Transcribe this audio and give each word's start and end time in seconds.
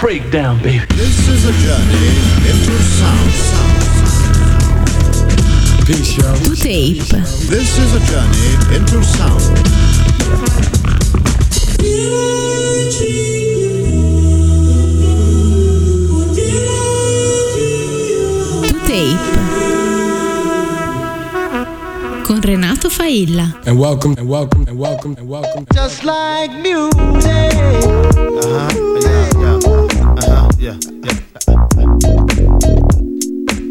break 0.00 0.30
down, 0.30 0.62
baby. 0.62 0.84
This 0.90 1.28
is 1.28 1.44
a 1.44 1.52
journey 1.64 2.08
into 2.50 2.78
sound. 2.82 3.30
Peace, 5.86 6.16
y'all. 6.16 6.36
To 6.36 6.56
tape. 6.56 7.02
This 7.48 7.78
is 7.78 7.94
a 7.94 8.00
journey 8.10 8.54
into 8.76 9.02
sound. 9.04 9.40
To 18.68 18.78
tape. 18.86 19.33
Renato 22.44 22.90
Failla. 22.90 23.54
And 23.66 23.78
welcome, 23.78 24.14
and 24.18 24.28
welcome, 24.28 24.66
and 24.68 24.78
welcome, 24.78 25.14
and 25.16 25.26
welcome. 25.26 25.66
just 25.72 26.04
like 26.04 26.50
music. 26.60 26.92
Uh-huh, 28.44 28.68
yeah, 29.00 29.30
yeah, 29.40 29.58
uh-huh, 30.18 30.50
yeah, 30.58 30.76
yeah. 31.02 31.14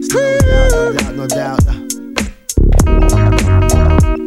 No 0.10 0.38
doubt, 0.40 0.72
no 0.74 0.92
doubt, 0.98 1.14
no 1.16 1.28
doubt. 1.28 1.64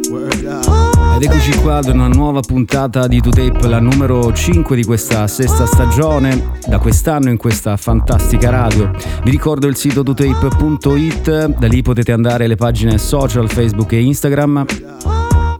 Word 0.09 0.45
up. 0.45 0.86
Ed 1.17 1.23
eccoci 1.23 1.57
qua 1.61 1.77
ad 1.77 1.87
una 1.87 2.07
nuova 2.07 2.41
puntata 2.41 3.07
di 3.07 3.19
2Tape, 3.19 3.67
la 3.67 3.79
numero 3.79 4.31
5 4.31 4.75
di 4.75 4.83
questa 4.83 5.25
sesta 5.25 5.65
stagione, 5.65 6.51
da 6.67 6.77
quest'anno 6.77 7.31
in 7.31 7.37
questa 7.37 7.75
fantastica 7.75 8.51
radio. 8.51 8.91
Vi 9.23 9.31
ricordo 9.31 9.65
il 9.65 9.75
sito 9.75 10.03
2tape.it, 10.03 11.57
da 11.57 11.67
lì 11.67 11.81
potete 11.81 12.11
andare 12.11 12.45
alle 12.45 12.55
pagine 12.55 12.99
social, 12.99 13.49
Facebook 13.49 13.93
e 13.93 14.01
Instagram. 14.01 14.65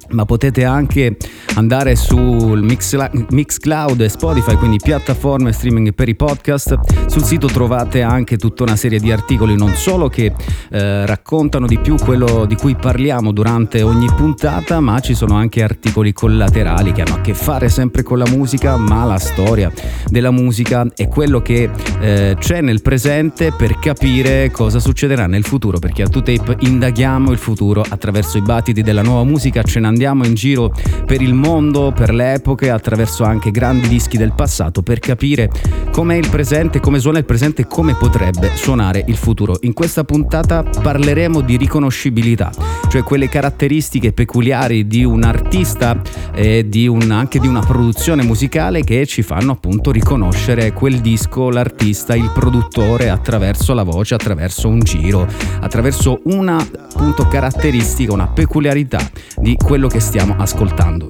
Ma 0.10 0.26
potete 0.26 0.64
anche 0.64 1.18
andare 1.56 1.96
Mixla- 2.10 3.12
Mixcloud 3.30 4.02
e 4.02 4.10
Spotify, 4.10 4.56
quindi 4.56 4.78
piattaforme 4.78 5.52
streaming 5.52 5.94
per 5.94 6.10
i 6.10 6.16
podcast. 6.16 7.08
Sul 7.08 7.24
sito 7.24 7.48
trovate 7.48 8.02
anche 8.02 8.38
tutta 8.38 8.64
una 8.64 8.76
serie 8.76 9.00
di 9.00 9.12
articoli, 9.12 9.56
non 9.56 9.74
solo 9.76 10.08
che 10.08 10.34
eh, 10.70 11.06
raccontano 11.06 11.68
di 11.68 11.80
più 11.80 11.96
quello 11.96 12.46
di 12.46 12.56
cui 12.56 12.76
parliamo 12.76 13.32
durante 13.32 13.82
ogni 13.82 14.08
puntata, 14.16 14.80
ma 14.80 15.00
ci 15.00 15.14
sono 15.14 15.36
anche 15.36 15.64
articoli 15.64 16.14
collaterali 16.14 16.92
che 16.92 17.02
hanno 17.02 17.16
a 17.16 17.22
che 17.22 17.34
fare 17.34 17.70
sempre 17.70 18.04
con 18.04 18.18
la 18.18 18.28
musica, 18.30 18.78
ma 18.78 19.04
la 19.06 19.18
storia 19.18 19.72
della 20.08 20.32
musica 20.32 20.86
è 20.96 21.08
quello 21.08 21.42
che 21.42 21.70
eh, 22.00 22.36
c'è 22.40 22.62
nel 22.62 22.82
presente 22.82 23.52
per 23.52 23.80
capire 23.80 24.52
cosa 24.52 24.80
succederà 24.80 25.28
nel 25.28 25.44
futuro, 25.44 25.80
perché 25.80 26.04
a 26.04 26.08
2Tape 26.08 26.56
indaghiamo 26.60 27.32
il 27.32 27.38
futuro 27.38 27.84
attraverso 27.88 28.38
i 28.38 28.42
battiti 28.42 28.82
della 28.82 29.02
nuova 29.02 29.24
musica, 29.24 29.64
ce 29.64 29.80
ne 29.80 29.88
andiamo 29.98 30.26
in 30.26 30.36
giro 30.36 30.72
per 31.08 31.24
il 31.24 31.34
mondo, 31.34 31.92
per 31.92 32.14
le 32.14 32.34
epoche, 32.34 32.70
attraverso 32.70 33.24
anche 33.24 33.50
grandi 33.50 33.88
dischi 33.88 34.16
del 34.16 34.34
passato 34.34 34.84
per 34.84 35.00
capire 35.00 35.50
com'è 35.92 36.14
il 36.14 36.30
presente, 36.30 36.80
come 36.80 37.00
suona 37.00 37.18
il 37.18 37.26
presente 37.26 37.64
e 37.64 37.68
come 37.68 37.96
potrebbe 37.96 38.52
suonare 38.54 39.04
il 39.08 39.16
futuro. 39.16 39.58
In 39.62 39.74
questa 39.74 40.04
puntata 40.04 40.62
parleremo 40.62 41.42
di 41.42 41.58
riconoscibilità, 41.58 42.52
cioè 42.90 43.02
quelle 43.02 43.28
caratteristiche 43.28 44.14
peculiari 44.14 44.86
di 44.86 45.04
un 45.04 45.24
artista 45.24 46.00
e 46.36 46.70
di 46.70 46.88
un- 46.88 47.10
anche 47.10 47.40
di 47.40 47.48
una 47.48 47.62
produzione 47.62 48.22
musicale 48.22 48.84
che 48.84 49.08
ci 49.08 49.24
fanno 49.24 49.54
appunto 49.54 49.90
riconoscere 49.90 50.74
quel 50.74 51.00
disco, 51.00 51.50
l'artista, 51.50 52.16
il 52.16 52.30
produttore 52.32 53.10
attraverso 53.10 53.74
la 53.74 53.84
voce, 53.84 54.14
attraverso 54.14 54.68
un 54.68 54.80
giro, 54.82 55.26
attraverso 55.60 56.20
una 56.26 56.58
appunto 56.58 57.28
caratteristica, 57.28 58.14
una 58.14 58.28
peculiarità 58.28 59.00
di 59.38 59.56
quello 59.56 59.87
che 59.88 60.00
stiamo 60.00 60.36
ascoltando. 60.38 61.08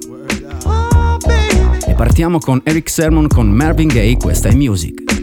E 1.86 1.94
partiamo 1.94 2.38
con 2.38 2.60
Eric 2.64 2.88
Sermon 2.88 3.26
con 3.26 3.50
Marvin 3.50 3.88
Gaye, 3.88 4.16
questa 4.16 4.48
è 4.48 4.54
Music. 4.54 5.17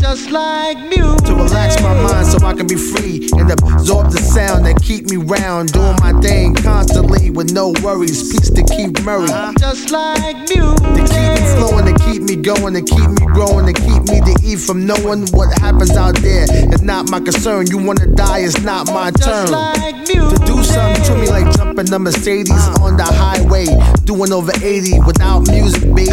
Just 0.00 0.30
like 0.30 0.78
music. 0.78 1.26
To 1.26 1.34
relax 1.34 1.80
my 1.82 1.94
mind 1.94 2.26
so 2.26 2.44
I 2.46 2.52
can 2.54 2.66
be 2.66 2.76
free 2.76 3.28
and 3.38 3.50
absorb 3.50 4.10
the 4.10 4.18
sound 4.18 4.66
that 4.66 4.80
keep 4.82 5.06
me 5.10 5.16
round, 5.16 5.72
doing 5.72 5.96
my 6.00 6.12
thing 6.20 6.54
constantly 6.54 7.30
with 7.30 7.52
no 7.52 7.72
worries. 7.82 8.30
Peace 8.30 8.50
to 8.50 8.62
keep 8.64 9.00
Murray. 9.02 9.28
Just 9.58 9.90
like 9.90 10.36
music. 10.48 10.76
To 10.76 11.02
keep 11.08 11.30
me 11.32 11.42
flowing, 11.56 11.86
to 11.86 11.94
keep 12.04 12.22
me 12.22 12.36
going, 12.36 12.74
to 12.74 12.82
keep 12.82 13.08
me 13.08 13.26
growing, 13.32 13.66
to 13.66 13.72
keep 13.72 14.02
me 14.12 14.20
to 14.20 14.34
eat 14.44 14.60
from 14.60 14.86
knowing 14.86 15.26
what 15.32 15.56
happens 15.58 15.96
out 15.96 16.14
there. 16.16 16.46
It's 16.50 16.82
not 16.82 17.10
my 17.10 17.20
concern. 17.20 17.66
You 17.66 17.78
wanna 17.78 18.06
die, 18.06 18.40
it's 18.40 18.60
not 18.62 18.86
my 18.86 19.10
Just 19.10 19.24
turn. 19.24 19.50
like 19.50 20.04
To 20.04 20.36
do 20.44 20.62
something 20.62 21.02
to 21.04 21.14
me 21.16 21.28
like 21.28 21.50
jumping 21.56 21.86
the 21.86 21.98
Mercedes 21.98 22.68
on 22.80 22.96
the 22.96 23.04
highway, 23.04 23.66
doing 24.04 24.32
over 24.32 24.52
80 24.62 25.00
without 25.00 25.48
music, 25.48 25.82
baby. 25.94 26.12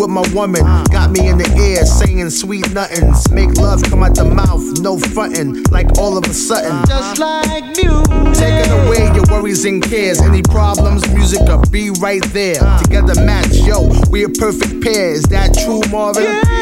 with 0.00 0.08
my 0.10 0.26
woman. 0.32 0.62
Got 0.90 1.10
me 1.10 1.28
in 1.28 1.36
the 1.36 1.48
air 1.60 1.84
saying 1.84 2.30
sweet 2.30 2.72
nothings. 2.72 3.30
Make 3.30 3.56
love 3.56 3.82
come 3.82 4.02
out 4.02 4.14
the 4.14 4.24
mouth, 4.24 4.80
no 4.80 4.98
frontin'. 4.98 5.62
Like 5.70 5.98
all 5.98 6.16
of 6.16 6.24
a 6.24 6.32
sudden. 6.32 6.86
Just 6.86 7.18
like 7.18 7.64
music. 7.76 8.34
Taking 8.34 8.72
away 8.86 9.12
your 9.14 9.24
worries 9.30 9.64
and 9.66 9.82
cares. 9.82 10.20
Any 10.20 10.42
problems, 10.42 11.06
music 11.12 11.40
will 11.42 11.62
be 11.70 11.90
right 12.00 12.24
there. 12.32 12.60
Together 12.82 13.14
match, 13.26 13.52
yo, 13.52 13.90
we 14.10 14.24
a 14.24 14.28
perfect 14.28 14.82
pair. 14.82 15.12
Is 15.12 15.24
that 15.24 15.52
true, 15.54 15.82
Marvin? 15.90 16.24
Music. 16.24 16.59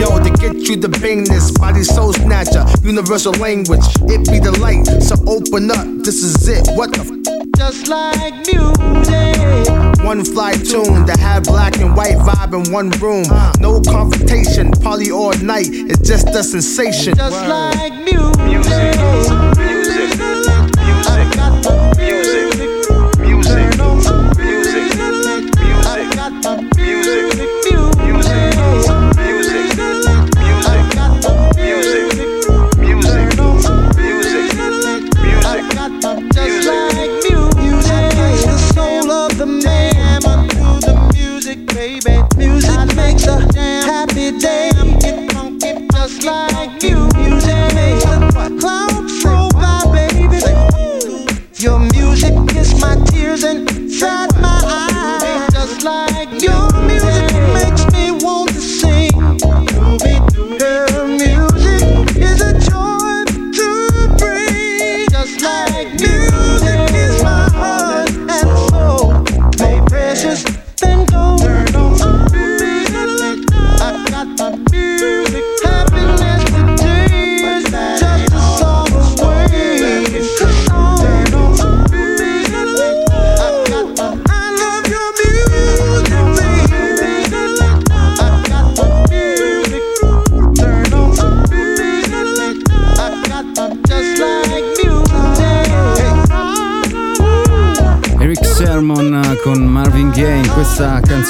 Yo, 0.00 0.18
to 0.18 0.30
get 0.40 0.54
you 0.68 0.76
the 0.76 0.88
bangness, 0.88 1.52
body 1.58 1.82
soul 1.82 2.12
snatcher, 2.12 2.64
universal 2.82 3.32
language. 3.34 3.84
It 4.08 4.28
be 4.30 4.38
the 4.38 4.52
light, 4.60 4.86
so 5.02 5.16
open 5.26 5.70
up. 5.70 5.86
This 6.04 6.22
is 6.22 6.48
it. 6.48 6.66
What 6.76 6.92
the 6.92 7.00
f? 7.00 7.10
Just 7.56 7.88
like 7.88 8.34
music. 8.46 10.04
One 10.04 10.24
fly 10.24 10.52
tune 10.54 11.06
to 11.06 11.16
have 11.18 11.44
black 11.44 11.76
and 11.78 11.96
white 11.96 12.16
vibe 12.16 12.54
in 12.66 12.72
one 12.72 12.90
room. 13.00 13.24
No 13.60 13.80
confrontation, 13.80 14.70
party 14.72 15.12
all 15.12 15.32
night. 15.38 15.68
It's 15.70 16.06
just 16.06 16.28
a 16.28 16.42
sensation. 16.42 17.14
Just 17.14 17.46
like 17.46 17.92
music. 18.02 18.44
music, 18.44 18.96
music, 19.58 20.16
music, 20.18 21.02
music, 21.98 22.61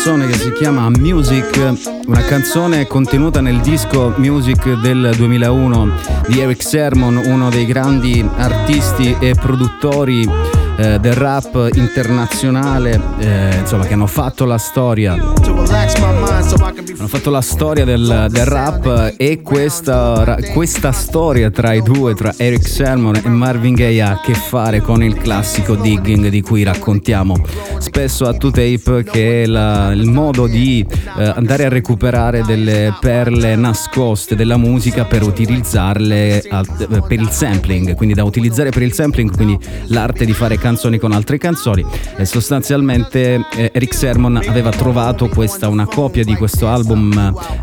canzone 0.05 0.27
che 0.27 0.37
si 0.37 0.51
chiama 0.51 0.91
Music, 0.91 1.75
una 2.07 2.23
canzone 2.23 2.89
contenuta 2.89 3.41
nel 3.41 3.61
disco 3.61 4.13
Music 4.17 4.81
del 4.81 5.15
2001 5.17 5.93
di 6.27 6.41
Eric 6.41 6.61
Sermon, 6.61 7.17
uno 7.25 7.51
dei 7.51 7.65
grandi 7.67 8.29
artisti 8.35 9.17
e 9.21 9.35
produttori 9.35 10.29
eh, 10.77 10.99
del 10.99 11.13
rap 11.13 11.69
internazionale, 11.75 13.01
eh, 13.21 13.59
insomma, 13.61 13.87
che 13.87 13.93
hanno 13.93 14.09
fatto 14.09 14.45
la 14.45 14.59
storia. 14.59 15.15
Hanno 17.03 17.11
fatto 17.11 17.31
la 17.31 17.41
storia 17.41 17.85
del, 17.85 18.29
del 18.31 18.45
rap 18.45 19.15
e 19.17 19.43
questa, 19.43 20.39
questa, 20.53 20.93
storia 20.93 21.51
tra 21.51 21.73
i 21.73 21.83
due, 21.83 22.15
tra 22.15 22.33
Eric 22.37 22.65
Sermon 22.65 23.17
e 23.17 23.29
Marvin 23.29 23.75
Gaye, 23.75 24.01
ha 24.01 24.11
a 24.13 24.21
che 24.21 24.35
fare 24.35 24.81
con 24.81 25.03
il 25.03 25.17
classico 25.17 25.75
digging 25.75 26.29
di 26.29 26.41
cui 26.43 26.63
raccontiamo 26.63 27.45
spesso 27.79 28.27
a 28.27 28.31
2Tape, 28.31 29.03
che 29.03 29.43
è 29.43 29.47
la, 29.47 29.91
il 29.91 30.09
modo 30.09 30.47
di 30.47 30.87
eh, 31.19 31.25
andare 31.25 31.65
a 31.65 31.69
recuperare 31.69 32.43
delle 32.43 32.97
perle 33.01 33.57
nascoste 33.57 34.37
della 34.37 34.57
musica 34.57 35.05
per 35.05 35.25
utilizzarle 35.25 36.41
a, 36.51 36.65
per 36.87 37.21
il 37.21 37.31
sampling, 37.31 37.97
quindi 37.97 38.15
da 38.15 38.23
utilizzare 38.23 38.71
per 38.71 38.83
il 38.83 38.93
sampling, 38.93 39.35
quindi 39.35 39.59
l'arte 39.87 40.25
di 40.25 40.33
fare 40.33 40.57
canzoni 40.57 40.99
con 40.99 41.11
altre 41.11 41.37
canzoni. 41.37 41.85
E 42.17 42.25
sostanzialmente 42.25 43.45
eh, 43.57 43.71
Eric 43.75 43.93
Sermon 43.93 44.37
aveva 44.37 44.71
trovato 44.71 45.29
questa, 45.29 45.67
una 45.67 45.87
copia 45.87 46.23
di 46.23 46.37
questo 46.37 46.69
album 46.69 46.91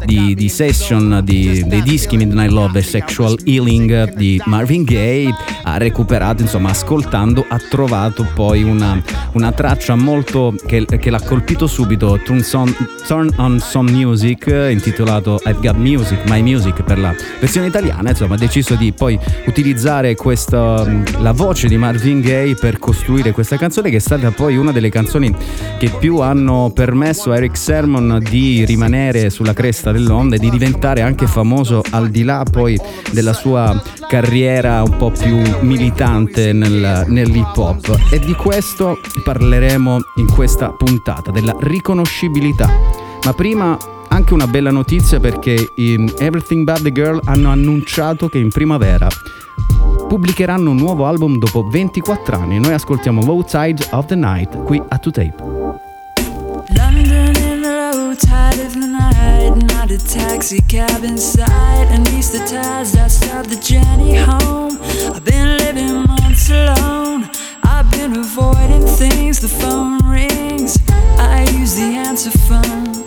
di, 0.05 0.33
di 0.35 0.49
session 0.49 1.21
di, 1.23 1.63
dei 1.67 1.81
dischi 1.81 2.17
Midnight 2.17 2.51
Love 2.51 2.79
e 2.79 2.81
Sexual 2.81 3.37
Healing 3.43 4.13
di 4.15 4.41
Marvin 4.45 4.83
Gaye 4.83 5.33
ha 5.63 5.77
recuperato 5.77 6.41
insomma 6.41 6.69
ascoltando 6.69 7.45
ha 7.47 7.57
trovato 7.69 8.25
poi 8.33 8.63
una, 8.63 9.01
una 9.33 9.51
traccia 9.51 9.95
molto 9.95 10.55
che, 10.65 10.85
che, 10.85 11.09
l'ha 11.09 11.21
colpito 11.21 11.67
subito 11.67 12.19
Turn, 12.23 12.41
son, 12.41 12.73
Turn, 13.07 13.31
on 13.37 13.59
Some 13.59 13.91
Music 13.91 14.47
intitolato 14.69 15.39
I've 15.45 15.59
Got 15.61 15.75
Music 15.75 16.27
My 16.29 16.41
Music 16.41 16.83
per 16.83 16.97
la 16.97 17.13
versione 17.39 17.67
italiana. 17.67 18.09
Insomma 18.09 18.35
ha 18.35 18.37
deciso 18.37 18.75
di 18.75 18.91
poi 18.91 19.19
utilizzare 19.45 20.15
questa, 20.15 20.85
la 21.19 21.31
voce 21.31 21.67
di 21.67 21.77
Marvin 21.77 22.21
Gaye 22.21 22.55
per 22.55 22.79
costruire 22.79 23.31
questa 23.31 23.57
canzone 23.57 23.89
che 23.89 23.97
è 23.97 23.99
stata 23.99 24.31
poi 24.31 24.57
una 24.57 24.71
delle 24.71 24.89
canzoni 24.89 25.33
che 25.77 25.91
più 25.99 26.19
hanno 26.19 26.71
permesso 26.73 27.31
a 27.31 27.37
Eric 27.37 27.57
Sermon 27.57 28.23
di 28.29 28.65
rimanere 28.65 29.18
sulla 29.27 29.51
cresta 29.51 29.91
dell'onda 29.91 30.37
e 30.37 30.39
di 30.39 30.49
diventare 30.49 31.01
anche 31.01 31.27
famoso 31.27 31.81
al 31.89 32.09
di 32.09 32.23
là 32.23 32.45
poi 32.49 32.79
della 33.11 33.33
sua 33.33 33.81
carriera 34.07 34.81
un 34.83 34.95
po' 34.95 35.11
più 35.11 35.41
militante 35.61 36.53
nel, 36.53 37.03
nell'hip 37.07 37.57
hop 37.57 37.97
e 38.11 38.19
di 38.19 38.33
questo 38.33 38.99
parleremo 39.23 39.97
in 40.15 40.31
questa 40.31 40.69
puntata 40.69 41.31
della 41.31 41.55
riconoscibilità 41.59 42.69
ma 43.25 43.33
prima 43.33 43.77
anche 44.09 44.33
una 44.33 44.47
bella 44.47 44.71
notizia 44.71 45.19
perché 45.19 45.71
in 45.75 46.11
Everything 46.17 46.63
But 46.63 46.81
The 46.81 46.91
Girl 46.91 47.19
hanno 47.25 47.49
annunciato 47.49 48.29
che 48.29 48.37
in 48.37 48.49
primavera 48.49 49.07
pubblicheranno 50.07 50.71
un 50.71 50.77
nuovo 50.77 51.05
album 51.05 51.37
dopo 51.37 51.67
24 51.67 52.35
anni. 52.35 52.59
Noi 52.59 52.73
ascoltiamo 52.73 53.23
Low 53.23 53.43
Tide 53.43 53.89
of 53.91 54.07
the 54.07 54.15
Night 54.15 54.63
qui 54.63 54.81
a 54.87 54.99
2Tape. 55.01 55.58
A 59.91 59.97
taxi 59.97 60.59
cab 60.67 61.03
inside. 61.03 61.87
And 61.89 62.05
tides 62.05 62.91
that 62.93 63.11
start 63.11 63.47
the 63.47 63.55
journey 63.57 64.15
home. 64.15 64.77
I've 65.13 65.23
been 65.23 65.57
living 65.57 66.05
months 66.07 66.49
alone. 66.49 67.29
I've 67.63 67.89
been 67.91 68.17
avoiding 68.17 68.85
things. 68.85 69.39
The 69.39 69.47
phone 69.47 69.99
rings. 70.05 70.77
I 71.17 71.47
use 71.57 71.75
the 71.75 71.89
answer 72.07 72.31
phone. 72.47 73.05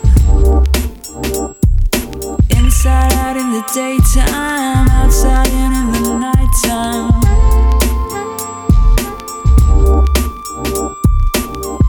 Inside 2.50 3.12
out 3.24 3.36
in 3.36 3.52
the 3.52 3.64
daytime, 3.74 4.88
outside 4.90 5.48
in, 5.48 5.72
in 5.94 6.02
the 6.02 6.14
nighttime. 6.26 7.22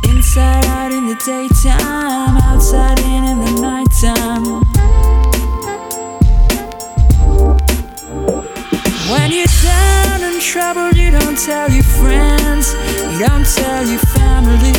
Inside 0.10 0.66
out 0.66 0.92
in 0.92 1.07
the 1.07 1.16
daytime, 1.25 2.23
don't 11.19 11.38
tell 11.38 11.69
your 11.69 11.83
friends, 11.83 12.74
you 13.12 13.19
don't 13.19 13.45
tell 13.45 13.86
your 13.86 14.00
family. 14.18 14.74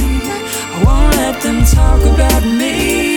I 0.74 0.82
won't 0.84 1.16
let 1.16 1.40
them 1.42 1.64
talk 1.64 2.00
about 2.02 2.42
me. 2.42 3.13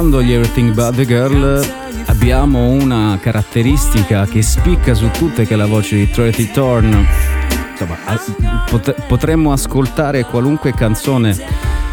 Ascoltando 0.00 0.22
gli 0.22 0.32
Everything 0.32 0.72
But 0.72 0.94
The 0.94 1.04
Girl 1.04 1.62
abbiamo 2.06 2.68
una 2.68 3.18
caratteristica 3.20 4.24
che 4.24 4.40
spicca 4.40 4.94
su 4.94 5.10
tutte 5.10 5.46
che 5.46 5.52
è 5.52 5.56
la 5.58 5.66
voce 5.66 5.96
di 5.96 6.08
Trotty 6.08 6.50
Thorn. 6.50 7.06
Insomma, 7.70 8.64
potremmo 9.06 9.52
ascoltare 9.52 10.24
qualunque 10.24 10.72
canzone 10.72 11.36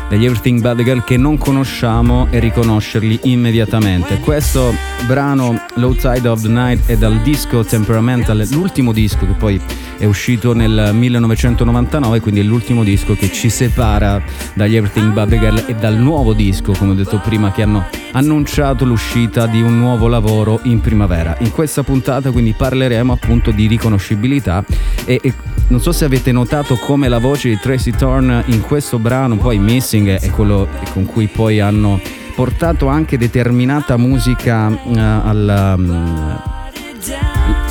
degli 0.08 0.24
Everything 0.24 0.62
Bad 0.62 0.84
Girl 0.84 1.04
che 1.04 1.18
non 1.18 1.38
conosciamo 1.38 2.28
e 2.30 2.40
riconoscerli 2.40 3.20
immediatamente. 3.24 4.20
Questo 4.20 4.74
brano 5.06 5.66
Low 5.76 5.94
Tide 5.94 6.30
of 6.30 6.42
the 6.42 6.48
Night 6.48 6.86
è 6.86 6.96
dal 6.96 7.20
disco 7.22 7.66
Temperamental, 7.66 8.48
l'ultimo 8.52 8.94
disco 8.94 9.26
che 9.26 9.34
poi 9.34 9.60
è 9.98 10.06
uscito 10.06 10.54
nel 10.54 10.92
1999, 10.94 12.20
quindi 12.20 12.42
è 12.42 12.44
l'ultimo 12.44 12.84
disco 12.84 13.16
che 13.16 13.32
ci 13.32 13.50
separa 13.50 14.22
dagli 14.54 14.76
Everything 14.76 15.12
Bad 15.12 15.38
Girl 15.38 15.64
e 15.68 15.76
dal 15.76 15.96
nuovo 15.96 16.34
disco, 16.34 16.74
come 16.74 16.92
ho 16.92 16.96
detto 16.96 17.20
prima, 17.20 17.52
che 17.52 17.64
hanno 17.64 17.86
annunciato 18.12 18.86
l'uscita 18.86 19.48
di 19.48 19.62
un 19.62 19.78
nuovo 19.78 20.08
lavoro 20.08 20.60
in 20.64 20.82
primavera. 20.82 21.36
In 21.40 21.52
questa 21.52 21.84
puntata 21.84 22.32
quindi 22.32 22.54
parleremo 22.54 23.12
appunto 23.12 23.52
di 23.52 23.68
riconoscibilità 23.68 24.64
e, 25.06 25.20
e 25.22 25.34
non 25.70 25.82
so 25.82 25.92
se 25.92 26.06
avete 26.06 26.32
notato 26.32 26.76
come 26.76 27.10
la 27.10 27.20
voce 27.20 27.50
di 27.50 27.60
Tracy 27.60 27.92
Thorn 27.92 28.44
in 28.48 28.62
questo 28.62 29.00
brano, 29.00 29.36
poi 29.36 29.58
Missing, 29.58 30.20
è 30.20 30.30
quello 30.30 30.68
con 30.94 31.06
cui 31.06 31.28
poi 31.28 31.60
hanno 31.60 32.00
portato 32.36 32.88
anche 32.88 33.18
determinata 33.18 33.98
musica 33.98 34.70
eh, 34.70 35.00
al, 35.00 35.76
mm, 35.78 36.57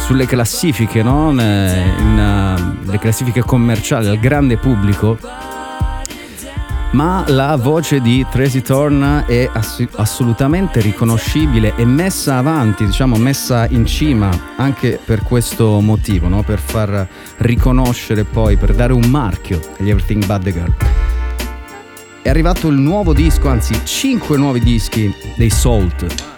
sulle 0.07 0.27
classifiche, 0.27 1.03
no? 1.03 1.31
Eh, 1.33 1.83
in, 1.99 2.79
uh, 2.85 2.89
le 2.89 2.99
classifiche 3.01 3.43
commerciali 3.43 4.07
al 4.07 4.21
grande 4.21 4.57
pubblico. 4.57 5.19
Ma 6.93 7.25
la 7.27 7.57
voce 7.57 8.01
di 8.01 8.25
Tracy 8.31 8.63
Thorn 8.63 9.25
è 9.27 9.51
ass- 9.53 9.85
assolutamente 9.97 10.81
riconoscibile 10.81 11.75
e 11.75 11.85
messa 11.85 12.37
avanti, 12.37 12.87
diciamo 12.87 13.17
messa 13.17 13.67
in 13.69 13.85
cima 13.85 14.31
anche 14.55 15.01
per 15.05 15.23
questo 15.23 15.81
motivo, 15.81 16.29
no? 16.29 16.45
per 16.45 16.61
far 16.61 17.09
riconoscere 17.39 18.23
poi, 18.23 18.57
per 18.57 18.75
dare 18.75 18.93
un 18.93 19.07
marchio 19.11 19.61
agli 19.81 19.91
Everything 19.91 20.25
But 20.25 20.43
The 20.45 20.53
Girl. 20.53 20.75
È 22.23 22.29
arrivato 22.29 22.69
il 22.69 22.79
nuovo 22.79 23.13
disco, 23.13 23.49
anzi 23.49 23.75
5 23.85 24.37
nuovi 24.37 24.61
dischi 24.61 25.13
dei 25.37 25.51
Salt. 25.51 26.36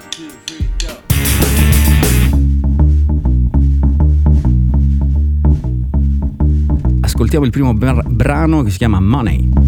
Ascoltiamo 7.18 7.46
il 7.46 7.50
primo 7.50 7.74
br- 7.74 8.06
brano 8.06 8.62
che 8.62 8.70
si 8.70 8.78
chiama 8.78 9.00
Money. 9.00 9.67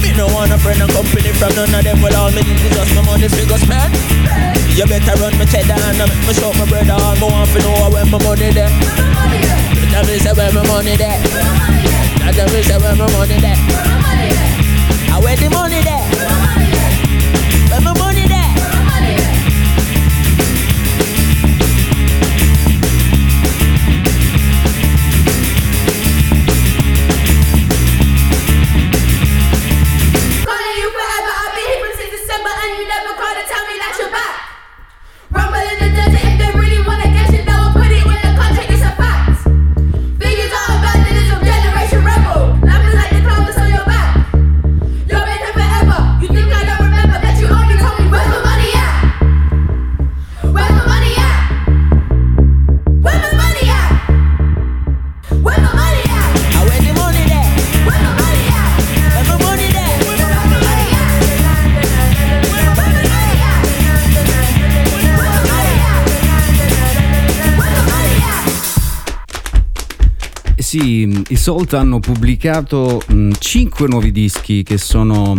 Me 0.03 0.11
no 0.15 0.27
want 0.31 0.53
a 0.53 0.59
friend 0.59 0.83
and 0.83 0.93
company 0.93 1.33
from 1.35 1.53
none 1.57 1.75
of 1.75 1.85
them. 1.85 2.03
Well 2.03 2.17
all 2.17 2.31
me 2.31 2.43
need 2.43 2.63
is 2.63 2.75
just 2.75 2.95
my 2.95 3.03
money 3.03 3.29
figures, 3.29 3.65
man 3.69 3.91
You 4.77 4.87
better 4.87 5.15
run 5.21 5.35
me 5.39 5.47
cheddar 5.47 5.75
and 5.75 5.99
make 5.99 6.23
me 6.27 6.33
show 6.35 6.53
my 6.55 6.67
brother 6.69 6.97
All 6.99 7.17
me 7.17 7.27
want 7.27 7.51
to 7.51 7.59
know 7.63 7.91
where 7.91 8.07
my 8.07 8.19
money 8.23 8.51
there. 8.53 8.71
Tell 9.91 10.05
me 10.05 10.19
say 10.19 10.33
where 10.33 10.53
my 10.53 10.63
money 10.67 10.97
there. 10.97 11.19
Tell 12.33 12.49
me 12.53 12.63
say 12.63 12.79
where 12.79 12.97
my 12.97 13.07
money 13.13 13.39
there. 13.41 13.59
I 15.09 15.21
where 15.23 15.37
the 15.37 15.49
money 15.51 15.81
there 15.83 16.16
i 71.29 71.37
Salt 71.37 71.75
hanno 71.75 71.99
pubblicato 71.99 73.03
5 73.37 73.89
nuovi 73.89 74.13
dischi 74.13 74.63
che 74.63 74.79
sono... 74.79 75.35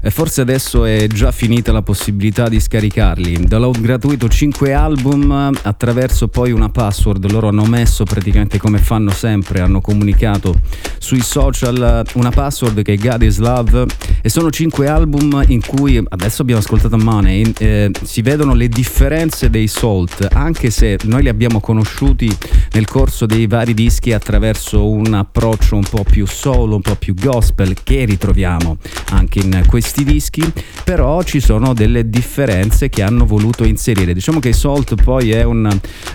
eh, 0.00 0.10
Forse 0.10 0.40
adesso 0.40 0.86
è 0.86 1.06
già 1.08 1.30
finita 1.30 1.72
la 1.72 1.82
possibilità 1.82 2.48
di 2.48 2.58
scaricarli. 2.58 3.44
Download 3.46 3.78
gratuito 3.78 4.28
5 4.28 4.72
album 4.72 5.52
attraverso 5.62 6.28
poi 6.28 6.52
una 6.52 6.70
password. 6.70 7.30
Loro 7.30 7.48
hanno 7.48 7.66
messo 7.66 8.04
praticamente 8.04 8.58
come 8.58 8.78
fanno 8.78 9.10
sempre, 9.10 9.60
hanno 9.60 9.82
comunicato 9.82 10.58
sui 11.06 11.22
social 11.22 12.04
eh, 12.04 12.10
una 12.18 12.30
password 12.30 12.82
che 12.82 12.94
è 12.94 12.96
God 12.96 13.22
is 13.22 13.38
Love 13.38 13.86
e 14.20 14.28
sono 14.28 14.50
5 14.50 14.88
album 14.88 15.44
in 15.46 15.64
cui 15.64 16.02
adesso 16.08 16.42
abbiamo 16.42 16.60
ascoltato 16.60 16.96
Money, 16.96 17.52
eh, 17.58 17.92
si 18.02 18.22
vedono 18.22 18.54
le 18.54 18.68
differenze 18.68 19.48
dei 19.48 19.68
Salt, 19.68 20.26
anche 20.32 20.70
se 20.70 20.98
noi 21.04 21.22
li 21.22 21.28
abbiamo 21.28 21.60
conosciuti 21.60 22.28
nel 22.72 22.86
corso 22.86 23.24
dei 23.24 23.46
vari 23.46 23.72
dischi 23.72 24.12
attraverso 24.12 24.90
un 24.90 25.14
approccio 25.14 25.76
un 25.76 25.84
po' 25.88 26.02
più 26.02 26.26
solo, 26.26 26.74
un 26.74 26.80
po' 26.82 26.96
più 26.96 27.14
gospel 27.14 27.74
che 27.84 28.04
ritroviamo 28.04 28.78
anche 29.10 29.38
in 29.38 29.62
questi 29.68 30.02
dischi, 30.02 30.42
però 30.82 31.22
ci 31.22 31.38
sono 31.38 31.72
delle 31.72 32.10
differenze 32.10 32.88
che 32.88 33.04
hanno 33.04 33.26
voluto 33.26 33.62
inserire. 33.62 34.12
Diciamo 34.12 34.40
che 34.40 34.52
Salt 34.52 35.00
poi 35.00 35.30
è 35.30 35.44
un 35.44 35.70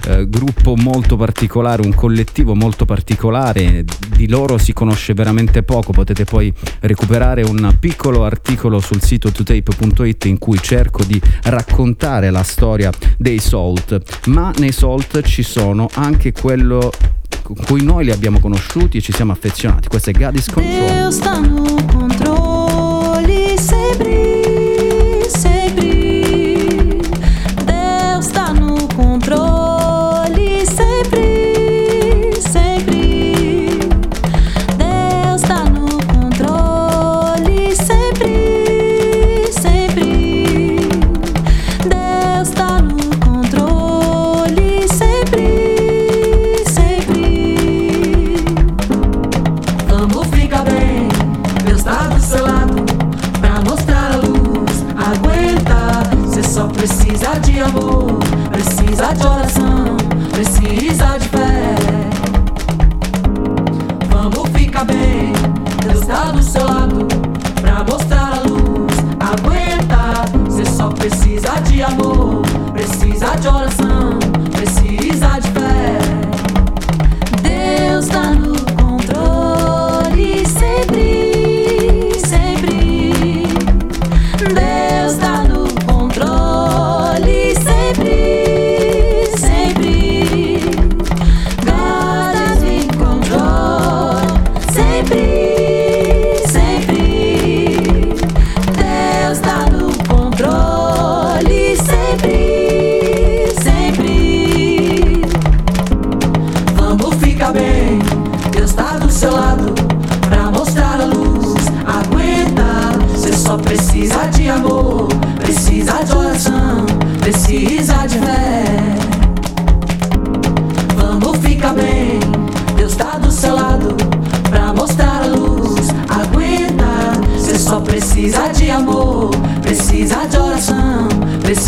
eh, 0.08 0.28
gruppo 0.28 0.76
molto 0.76 1.16
particolare, 1.16 1.82
un 1.82 1.96
collettivo 1.96 2.56
molto 2.56 2.84
particolare, 2.84 3.86
di 4.18 4.28
loro 4.28 4.58
si 4.58 4.74
conosce 4.82 5.14
veramente 5.14 5.62
poco, 5.62 5.92
potete 5.92 6.24
poi 6.24 6.52
recuperare 6.80 7.44
un 7.44 7.76
piccolo 7.80 8.26
articolo 8.26 8.80
sul 8.80 9.00
sito 9.00 9.32
totape.it 9.32 10.26
in 10.26 10.40
cui 10.40 10.58
cerco 10.60 11.04
di 11.04 11.22
raccontare 11.44 12.32
la 12.32 12.42
storia 12.42 12.90
dei 13.16 13.38
Salt, 13.38 14.02
ma 14.30 14.52
nei 14.58 14.72
Salt 14.72 15.22
ci 15.22 15.44
sono 15.44 15.88
anche 15.94 16.32
quello 16.32 16.90
con 17.44 17.58
cui 17.58 17.84
noi 17.84 18.06
li 18.06 18.12
abbiamo 18.12 18.40
conosciuti 18.40 18.98
e 18.98 19.02
ci 19.02 19.14
siamo 19.14 19.34
affezionati. 19.34 19.88
Questo 19.88 20.10
è 20.10 20.14
Gadis 20.14 20.50
Control. 20.50 22.01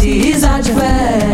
precisa 0.03 0.59
de 0.61 0.73
fé. 0.73 1.32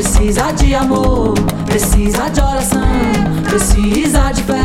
Precisa 0.00 0.52
de 0.52 0.76
amor, 0.76 1.34
precisa 1.66 2.30
de 2.30 2.40
oração, 2.40 2.86
precisa 3.42 4.30
de 4.30 4.44
fé. 4.44 4.57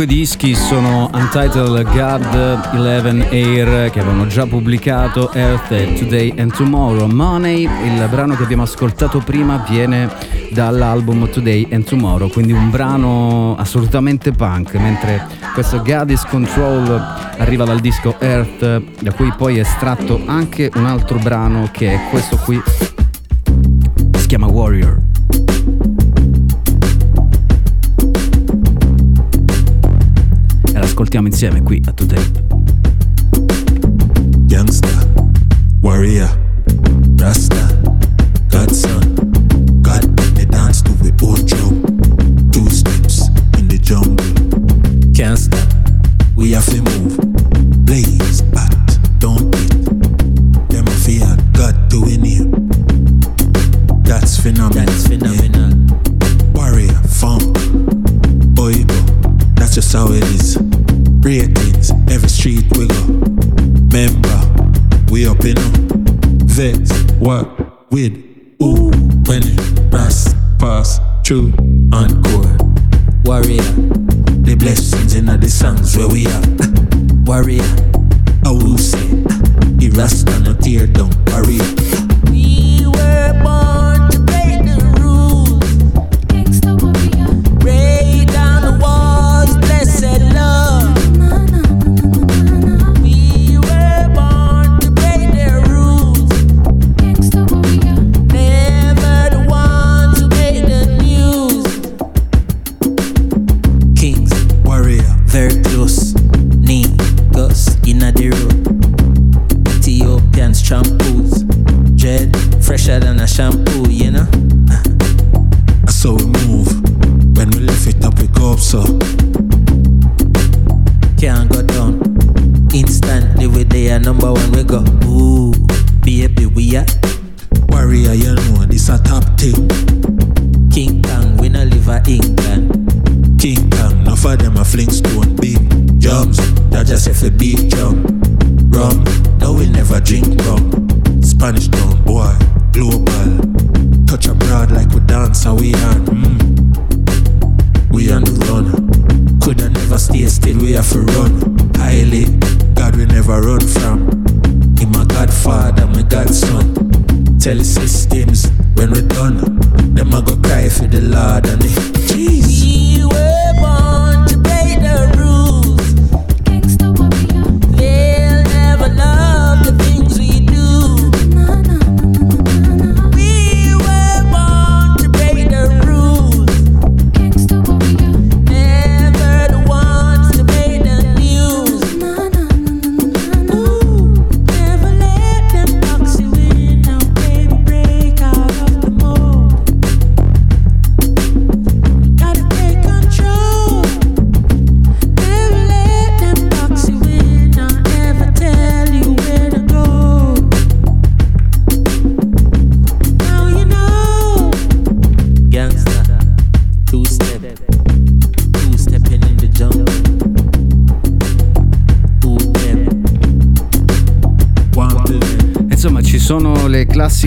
cinque 0.00 0.16
dischi 0.16 0.54
sono 0.54 1.10
Untitled 1.12 1.82
God, 1.90 2.70
11 2.72 3.26
Air 3.30 3.90
che 3.90 4.00
avevano 4.00 4.26
già 4.28 4.46
pubblicato, 4.46 5.30
Earth, 5.32 5.98
Today 5.98 6.32
and 6.38 6.54
Tomorrow, 6.54 7.06
Money, 7.06 7.64
il 7.64 8.08
brano 8.08 8.34
che 8.34 8.42
abbiamo 8.42 8.62
ascoltato 8.62 9.18
prima 9.18 9.62
viene 9.68 10.08
dall'album 10.52 11.28
Today 11.28 11.68
and 11.70 11.84
Tomorrow, 11.84 12.30
quindi 12.30 12.52
un 12.52 12.70
brano 12.70 13.56
assolutamente 13.58 14.32
punk, 14.32 14.74
mentre 14.76 15.26
questo 15.52 15.82
God 15.82 16.08
is 16.08 16.24
Control 16.24 16.88
arriva 17.36 17.64
dal 17.64 17.80
disco 17.80 18.16
Earth, 18.20 18.82
da 19.00 19.12
cui 19.12 19.30
poi 19.36 19.58
è 19.58 19.60
estratto 19.60 20.22
anche 20.24 20.70
un 20.76 20.86
altro 20.86 21.18
brano 21.18 21.68
che 21.70 21.92
è 21.92 22.00
questo 22.08 22.38
qui, 22.38 22.58
si 24.14 24.26
chiama 24.26 24.46
Warrior. 24.46 24.99
ascoltiamo 31.10 31.26
insieme 31.26 31.62
qui 31.62 31.82
a 31.86 31.92
Today. 31.92 32.24
Youngster, 34.46 35.08
warrior, 35.80 36.30
rasta. 37.16 37.69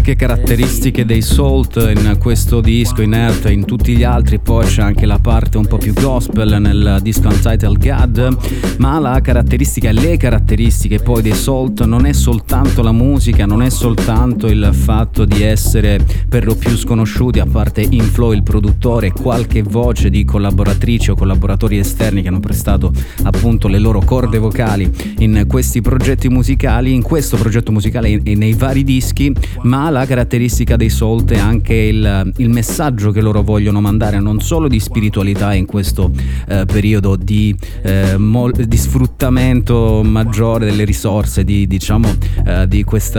Classiche 0.03 0.15
caratteristiche 0.15 1.05
dei 1.05 1.21
Salt 1.21 1.93
in 1.95 2.17
questo 2.19 2.59
disco, 2.59 3.01
in 3.01 3.13
e 3.13 3.51
in 3.51 3.63
tutti 3.63 3.95
gli 3.95 4.03
altri, 4.03 4.37
poi 4.37 4.65
c'è 4.65 4.81
anche 4.81 5.05
la 5.05 5.19
parte 5.19 5.57
un 5.57 5.65
po' 5.65 5.77
più 5.77 5.93
gospel 5.93 6.59
nel 6.59 6.99
disco 7.01 7.29
Untitled 7.29 7.77
God, 7.77 8.37
ma 8.79 8.99
la 8.99 9.21
caratteristica, 9.21 9.91
le 9.91 10.17
caratteristiche 10.17 10.99
poi 10.99 11.21
dei 11.21 11.33
Salt 11.33 11.85
non 11.85 12.05
è 12.05 12.11
soltanto 12.11 12.81
la 12.81 12.91
musica, 12.91 13.45
non 13.45 13.61
è 13.61 13.69
soltanto 13.69 14.47
il 14.47 14.69
fatto 14.73 15.23
di 15.23 15.41
essere 15.41 16.05
per 16.27 16.43
lo 16.43 16.55
più 16.55 16.75
sconosciuti, 16.75 17.39
a 17.39 17.45
parte 17.45 17.85
Inflow 17.89 18.33
il 18.33 18.43
produttore, 18.43 19.11
qualche 19.11 19.63
voce 19.63 20.09
di 20.09 20.25
collaboratrici 20.25 21.11
o 21.11 21.15
collaboratori 21.15 21.77
esterni 21.77 22.21
che 22.21 22.27
hanno 22.27 22.41
prestato 22.41 22.91
appunto 23.23 23.69
le 23.69 23.79
loro 23.79 24.01
corde 24.03 24.37
vocali 24.37 24.91
in 25.19 25.45
questi 25.47 25.81
progetti 25.81 26.27
musicali, 26.27 26.93
in 26.93 27.03
questo 27.03 27.37
progetto 27.37 27.71
musicale 27.71 28.19
e 28.21 28.35
nei 28.35 28.53
vari 28.53 28.83
dischi, 28.83 29.33
ma 29.61 29.91
la 29.93 30.05
caratteristica 30.07 30.75
dei 30.75 30.89
Salt 30.89 31.31
è 31.31 31.37
anche 31.37 31.75
il, 31.75 32.33
il 32.37 32.49
messaggio 32.49 33.11
che 33.11 33.21
loro 33.21 33.43
vogliono 33.43 33.79
mandare, 33.79 34.19
non 34.19 34.41
solo 34.41 34.67
di 34.67 34.79
spiritualità 34.79 35.53
in 35.53 35.65
questo 35.65 36.11
eh, 36.47 36.65
periodo 36.65 37.15
di, 37.15 37.55
eh, 37.83 38.17
mol- 38.17 38.51
di 38.53 38.75
sfruttamento 38.75 40.01
maggiore 40.03 40.65
delle 40.65 40.83
risorse, 40.83 41.43
di, 41.43 41.67
diciamo 41.67 42.09
eh, 42.45 42.67
di 42.67 42.83
questo 42.83 43.11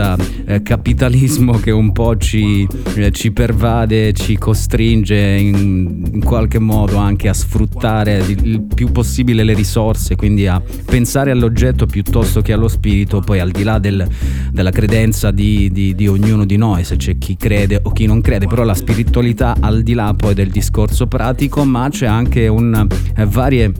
capitalismo 0.61 1.57
che 1.59 1.71
un 1.71 1.91
po' 1.93 2.17
ci, 2.17 2.67
eh, 2.95 3.11
ci 3.11 3.31
pervade, 3.31 4.11
ci 4.11 4.37
costringe 4.37 5.15
in, 5.15 6.09
in 6.11 6.23
qualche 6.23 6.59
modo 6.59 6.97
anche 6.97 7.29
a 7.29 7.33
sfruttare 7.33 8.17
il 8.27 8.61
più 8.61 8.91
possibile 8.91 9.43
le 9.43 9.53
risorse, 9.53 10.15
quindi 10.15 10.45
a 10.45 10.61
pensare 10.85 11.31
all'oggetto 11.31 11.85
piuttosto 11.85 12.41
che 12.41 12.51
allo 12.51 12.67
spirito, 12.67 13.21
poi 13.21 13.39
al 13.39 13.51
di 13.51 13.63
là 13.63 13.79
del, 13.79 14.05
della 14.51 14.71
credenza 14.71 15.31
di- 15.31 15.71
di 15.71 16.07
ognuno 16.07 16.45
di 16.45 16.57
noi, 16.57 16.63
se 16.83 16.95
c'è 16.97 17.17
chi 17.17 17.37
crede 17.37 17.79
o 17.83 17.91
chi 17.91 18.05
non 18.05 18.21
crede, 18.21 18.47
però 18.47 18.63
la 18.63 18.73
spiritualità 18.73 19.55
al 19.59 19.83
di 19.83 19.93
là 19.93 20.13
poi 20.15 20.33
del 20.33 20.49
discorso 20.49 21.07
pratico, 21.07 21.63
ma 21.63 21.87
c'è 21.89 22.05
anche 22.05 22.47
un 22.47 22.87
eh, 23.15 23.25
varie 23.25 23.71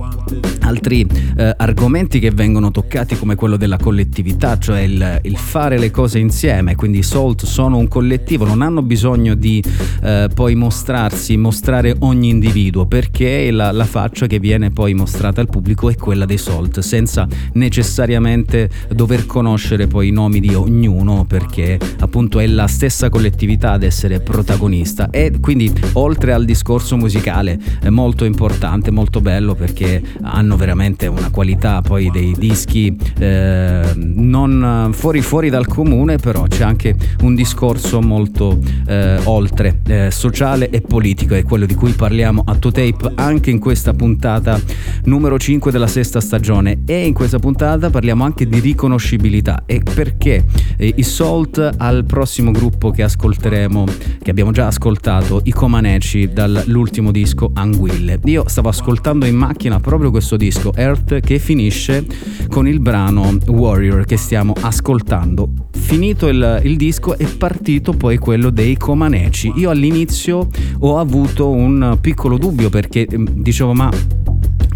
altri 0.62 1.08
eh, 1.38 1.54
argomenti 1.58 2.20
che 2.20 2.32
vengono 2.32 2.72
toccati 2.72 3.18
come 3.18 3.36
quello 3.36 3.56
della 3.58 3.78
collettività, 3.78 4.58
cioè 4.58 4.82
il, 4.82 5.20
il 5.24 5.38
fare 5.38 5.78
le 5.78 5.92
cose 5.92 6.20
insieme, 6.20 6.76
quindi 6.76 7.00
i 7.00 7.04
Salt 7.04 7.46
sono 7.46 7.78
un 7.78 7.88
collettivo, 7.88 8.46
non 8.46 8.62
hanno 8.62 8.82
bisogno 8.82 9.36
di 9.36 9.64
eh, 10.04 10.30
poi 10.34 10.56
mostrarsi, 10.56 11.38
mostrare 11.38 11.96
ogni 12.00 12.30
individuo, 12.30 12.86
perché 12.86 13.52
la, 13.52 13.72
la 13.72 13.86
faccia 13.86 14.28
che 14.28 14.40
viene 14.40 14.72
poi 14.72 14.94
mostrata 14.94 15.42
al 15.42 15.50
pubblico 15.50 15.90
è 15.90 15.96
quella 15.96 16.26
dei 16.26 16.38
Salt, 16.38 16.80
senza 16.80 17.28
necessariamente 17.54 18.70
dover 18.90 19.26
conoscere 19.26 19.88
poi 19.88 20.08
i 20.10 20.12
nomi 20.12 20.40
di 20.40 20.54
ognuno, 20.54 21.26
perché 21.26 21.80
appunto 22.00 22.40
è 22.40 22.48
la 22.48 22.68
stessa 22.76 23.08
collettività 23.08 23.72
ad 23.72 23.84
essere 23.84 24.20
protagonista. 24.20 25.10
E 25.10 25.32
quindi 25.40 25.72
oltre 25.94 26.34
al 26.34 26.44
discorso 26.44 26.98
musicale 26.98 27.58
è 27.80 27.88
molto 27.88 28.26
importante, 28.26 28.92
molto 28.92 29.22
bello 29.22 29.56
perché 29.56 30.04
hanno 30.24 30.58
veramente 30.58 31.08
una 31.08 31.32
qualità 31.32 31.82
poi 31.82 32.12
dei 32.12 32.36
dischi 32.38 32.94
eh, 33.18 33.94
non 33.96 34.90
fuori 34.92 35.22
fuori 35.22 35.50
dal 35.50 35.68
comune, 35.68 36.18
però 36.18 36.44
c'è 36.44 36.64
anche 36.64 36.98
un 37.22 37.34
discorso 37.34 38.02
molto 38.02 38.60
eh, 38.88 39.22
oltre 39.24 39.80
eh, 39.88 40.12
sociale 40.12 40.70
e 40.70 40.82
politico, 40.82 41.34
è 41.34 41.44
quello 41.44 41.66
di 41.66 41.76
cui 41.76 41.94
parliamo 41.94 42.44
a 42.46 42.56
To 42.56 42.72
Tape 42.72 43.14
anche 43.16 43.52
in 43.52 43.60
questa 43.60 43.94
puntata 43.94 44.60
numero 45.06 45.40
5 45.40 45.72
della 45.72 45.88
sesta 45.88 46.20
stagione 46.20 46.82
e 46.86 47.06
in 47.06 47.14
questa 47.14 47.40
puntata 47.40 47.90
parliamo 47.90 48.26
anche 48.26 48.46
di 48.46 48.60
riconoscibilità 48.60 49.64
e 49.66 49.82
perché 49.82 50.44
eh, 50.76 50.94
i 50.98 51.04
Salt 51.04 51.76
al 51.78 52.04
prossimo 52.04 52.52
gruppo 52.52 52.64
che 52.70 53.04
ascolteremo, 53.04 53.84
che 54.22 54.30
abbiamo 54.32 54.52
già 54.52 54.68
ascoltato, 54.68 55.42
i 55.44 55.52
Comaneci 55.52 56.30
dall'ultimo 56.32 57.12
disco 57.12 57.52
Anguille. 57.54 58.20
Io 58.26 58.48
stavo 58.48 58.70
ascoltando 58.70 59.26
in 59.26 59.36
macchina 59.36 59.80
proprio 59.80 60.12
questo 60.12 60.38
disco 60.38 60.74
Earth 60.76 61.20
che 61.20 61.40
finisce 61.40 62.06
con 62.50 62.68
il 62.68 62.80
brano 62.80 63.38
Warrior 63.48 64.06
che 64.06 64.18
stiamo 64.18 64.54
ascoltando. 64.60 65.50
Finito 65.72 66.28
il, 66.28 66.62
il 66.64 66.78
disco 66.78 67.18
è 67.18 67.26
partito 67.26 67.94
poi 67.94 68.18
quello 68.18 68.50
dei 68.50 68.78
Comaneci. 68.78 69.54
Io 69.56 69.70
all'inizio 69.70 70.48
ho 70.80 70.98
avuto 71.00 71.50
un 71.50 71.98
piccolo 72.02 72.38
dubbio 72.38 72.70
perché 72.70 73.08
dicevo 73.10 73.74
ma 73.74 73.90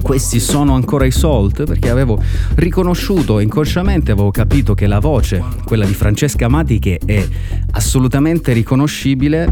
questi 0.01 0.39
sono 0.39 0.73
ancora 0.73 1.05
i 1.05 1.11
Salt 1.11 1.63
perché 1.63 1.89
avevo 1.89 2.21
riconosciuto 2.55 3.39
inconsciamente, 3.39 4.11
avevo 4.11 4.31
capito 4.31 4.73
che 4.73 4.87
la 4.87 4.99
voce, 4.99 5.43
quella 5.65 5.85
di 5.85 5.93
Francesca 5.93 6.45
Amati, 6.45 6.79
che 6.79 6.99
è 7.03 7.27
assolutamente 7.71 8.53
riconoscibile, 8.53 9.51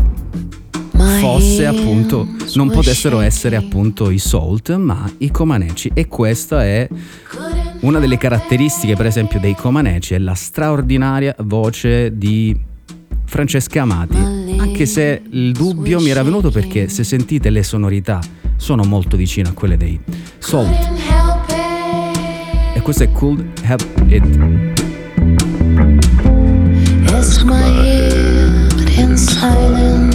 fosse 1.20 1.66
appunto, 1.66 2.28
non 2.56 2.70
potessero 2.70 3.20
essere 3.20 3.56
appunto 3.56 4.10
i 4.10 4.18
Salt, 4.18 4.76
ma 4.76 5.10
i 5.20 5.32
Comaneci. 5.32 5.92
E 5.94 6.08
questa 6.08 6.64
è 6.64 6.88
una 7.82 8.00
delle 8.00 8.18
caratteristiche, 8.18 8.96
per 8.96 9.06
esempio, 9.06 9.40
dei 9.40 9.56
Comaneci, 9.56 10.14
è 10.16 10.20
la 10.20 10.34
straordinaria 10.34 11.36
voce 11.40 12.18
di 12.18 12.76
Francesca 13.28 13.82
Amati. 13.82 14.18
Anche 14.58 14.86
se 14.86 15.22
il 15.30 15.52
dubbio 15.52 16.00
mi 16.00 16.10
era 16.10 16.24
venuto 16.24 16.50
perché 16.50 16.88
se 16.88 17.04
sentite 17.04 17.50
le 17.50 17.62
sonorità 17.62 18.20
sono 18.56 18.84
molto 18.84 19.18
vicine 19.18 19.50
a 19.50 19.52
quelle 19.52 19.78
dei 19.78 20.00
Salt. 20.40 20.90
E 22.74 22.82
questo 22.82 23.04
è 23.04 23.12
Could 23.12 23.46
Help 23.64 23.86
It. 24.08 24.24
It's 27.10 27.44
my 27.44 27.62
head 27.84 28.90
in 28.98 29.18
silence. 29.18 30.07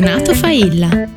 Renato 0.00 0.32
Failla. 0.32 1.07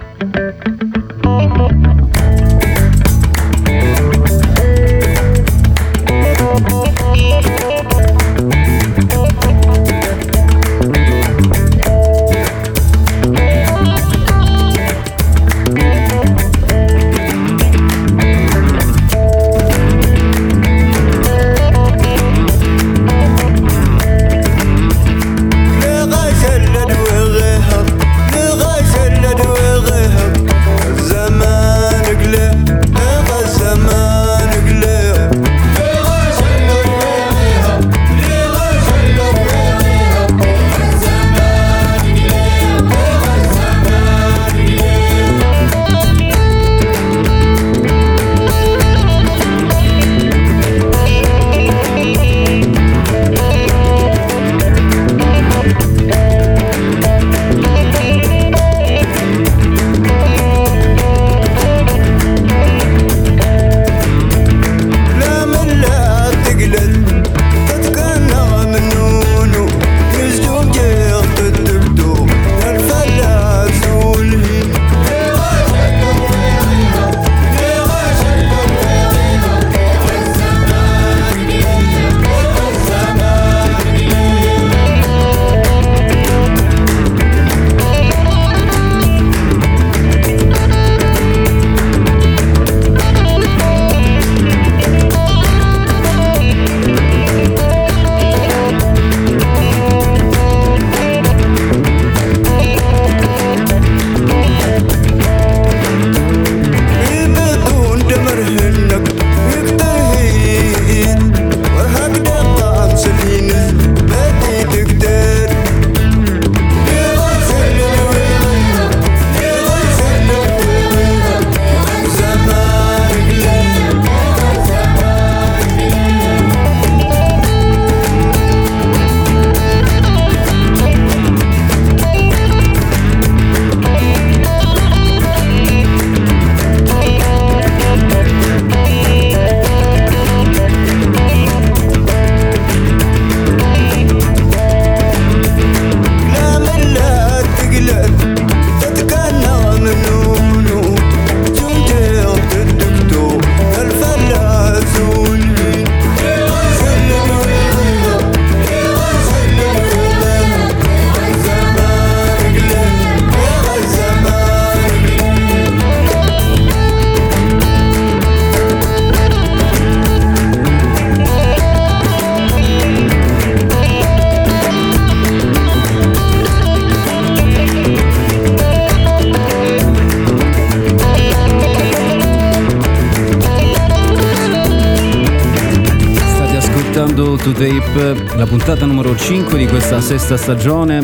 Sesta 190.17 190.35
stagione. 190.35 191.01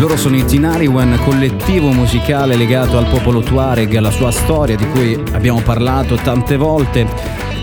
Loro 0.00 0.16
sono 0.16 0.34
i 0.34 0.44
Tinariwen, 0.44 1.20
collettivo 1.24 1.92
musicale 1.92 2.56
legato 2.56 2.98
al 2.98 3.06
popolo 3.06 3.40
Tuareg, 3.40 3.94
alla 3.94 4.10
sua 4.10 4.32
storia 4.32 4.74
di 4.74 4.84
cui 4.88 5.14
abbiamo 5.30 5.60
parlato 5.60 6.16
tante 6.16 6.56
volte. 6.56 7.06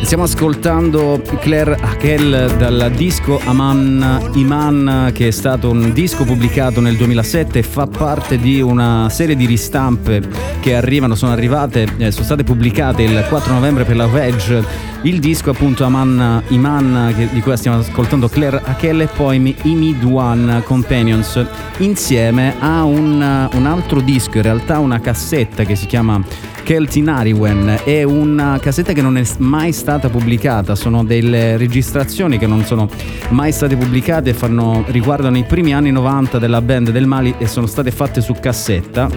Stiamo 0.03 0.23
ascoltando 0.23 1.21
Claire 1.41 1.77
Hakel 1.81 2.55
dal 2.57 2.93
disco 2.95 3.41
Aman 3.43 4.29
Iman, 4.35 5.11
che 5.13 5.27
è 5.27 5.31
stato 5.31 5.69
un 5.69 5.91
disco 5.91 6.23
pubblicato 6.23 6.79
nel 6.79 6.95
2007 6.95 7.59
e 7.59 7.63
fa 7.63 7.87
parte 7.87 8.37
di 8.37 8.61
una 8.61 9.09
serie 9.09 9.35
di 9.35 9.45
ristampe 9.45 10.21
che 10.61 10.75
arrivano, 10.75 11.15
sono 11.15 11.33
arrivate, 11.33 11.89
eh, 11.97 12.11
sono 12.11 12.23
state 12.23 12.45
pubblicate 12.45 13.03
il 13.03 13.25
4 13.27 13.51
novembre 13.51 13.83
per 13.83 13.97
la 13.97 14.07
Veg. 14.07 14.65
Il 15.05 15.19
disco 15.19 15.51
appunto 15.51 15.83
Aman 15.83 16.41
Iman, 16.47 17.13
che- 17.15 17.29
di 17.31 17.39
cui 17.39 17.55
stiamo 17.55 17.77
ascoltando 17.77 18.27
Claire 18.27 18.59
Hakel 18.63 19.01
e 19.01 19.05
poi 19.05 19.55
Imid 19.61 20.03
One 20.03 20.63
Companions, 20.63 21.45
insieme 21.77 22.55
a 22.57 22.83
un, 22.83 23.47
un 23.53 23.65
altro 23.67 24.01
disco, 24.01 24.37
in 24.37 24.41
realtà 24.41 24.79
una 24.79 24.99
cassetta 24.99 25.63
che 25.63 25.75
si 25.75 25.85
chiama 25.85 26.19
Keltinariwen 26.63 27.81
è 27.83 28.01
una 28.01 28.57
cassetta 28.59 28.93
che 28.93 29.03
non 29.03 29.15
è 29.19 29.23
mai 29.37 29.73
stata 29.73 30.09
pubblicata, 30.09 30.73
sono 30.73 31.03
delle 31.03 31.55
registrazioni 31.55 32.39
che 32.39 32.47
non 32.47 32.65
sono 32.65 32.89
mai 33.29 33.51
state 33.51 33.75
pubblicate, 33.75 34.33
fanno, 34.33 34.85
riguardano 34.87 35.37
i 35.37 35.43
primi 35.43 35.71
anni 35.71 35.91
90 35.91 36.39
della 36.39 36.63
band 36.63 36.89
del 36.89 37.05
Mali 37.05 37.35
e 37.37 37.45
sono 37.45 37.67
state 37.67 37.91
fatte 37.91 38.21
su 38.21 38.33
cassetta. 38.39 39.07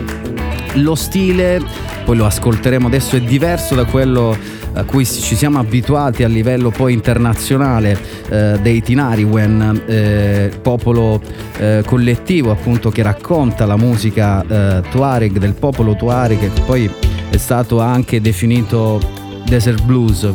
Lo 0.74 0.94
stile, 0.94 1.62
poi 2.04 2.18
lo 2.18 2.26
ascolteremo 2.26 2.88
adesso, 2.88 3.16
è 3.16 3.22
diverso 3.22 3.74
da 3.74 3.86
quello 3.86 4.57
a 4.78 4.84
cui 4.84 5.04
ci 5.04 5.34
siamo 5.34 5.58
abituati 5.58 6.22
a 6.22 6.28
livello 6.28 6.70
poi 6.70 6.92
internazionale 6.92 7.98
eh, 8.28 8.58
dei 8.62 8.80
Tinariwen, 8.80 9.82
eh, 9.86 10.52
popolo 10.62 11.20
eh, 11.58 11.82
collettivo 11.84 12.52
appunto 12.52 12.88
che 12.90 13.02
racconta 13.02 13.66
la 13.66 13.76
musica 13.76 14.44
eh, 14.46 14.82
Tuareg, 14.88 15.38
del 15.38 15.54
popolo 15.54 15.96
Tuareg, 15.96 16.38
che 16.38 16.60
poi 16.64 16.88
è 17.28 17.36
stato 17.36 17.80
anche 17.80 18.20
definito 18.20 19.00
desert 19.46 19.82
blues. 19.82 20.32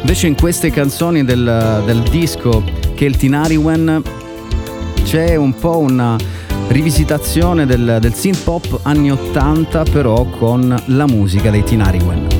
Invece 0.00 0.28
in 0.28 0.36
queste 0.36 0.70
canzoni 0.70 1.24
del, 1.24 1.82
del 1.84 2.02
disco 2.02 2.62
che 2.94 3.06
è 3.06 3.08
il 3.08 3.16
Tinariwen 3.16 4.02
c'è 5.02 5.34
un 5.34 5.54
po' 5.58 5.78
una 5.78 6.16
rivisitazione 6.68 7.66
del, 7.66 7.98
del 8.00 8.14
synth 8.14 8.44
pop 8.44 8.80
anni 8.82 9.10
80 9.10 9.82
però 9.84 10.24
con 10.24 10.82
la 10.86 11.06
musica 11.06 11.50
dei 11.50 11.64
Tinariwen. 11.64 12.33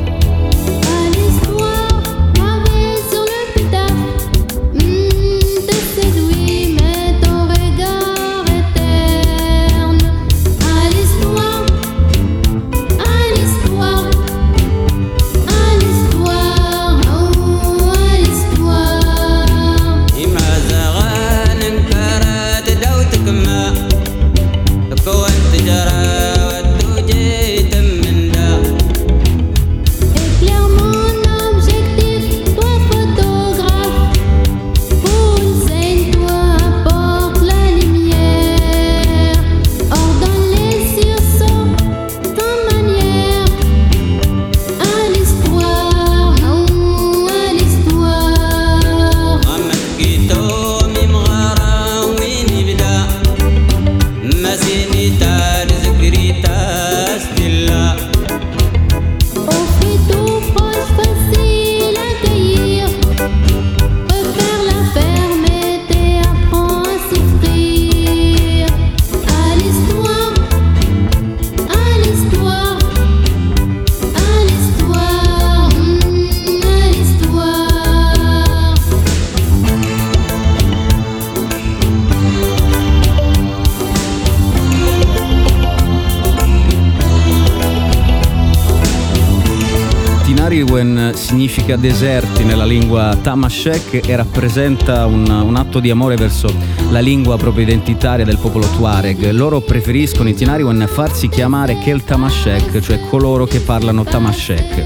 Significa 91.75 91.77
deserti 91.77 92.45
nella 92.45 92.65
lingua 92.65 93.17
Tamashek 93.21 94.07
e 94.07 94.17
rappresenta 94.17 95.07
un, 95.07 95.29
un 95.29 95.57
atto 95.57 95.81
di 95.81 95.91
amore 95.91 96.17
verso 96.17 96.53
la 96.91 97.01
lingua 97.01 97.37
proprio 97.37 97.65
identitaria 97.65 98.25
del 98.25 98.39
popolo 98.39 98.67
Tuareg. 98.67 99.31
Loro 99.31 99.61
preferiscono 99.61 100.29
i 100.29 100.35
Tinariwen 100.35 100.89
farsi 100.91 101.29
chiamare 101.29 101.79
Kel 101.79 102.05
Tamashek, 102.05 102.81
cioè 102.81 103.01
coloro 103.09 103.47
che 103.47 103.61
parlano 103.61 104.05
Tamashek. 104.05 104.85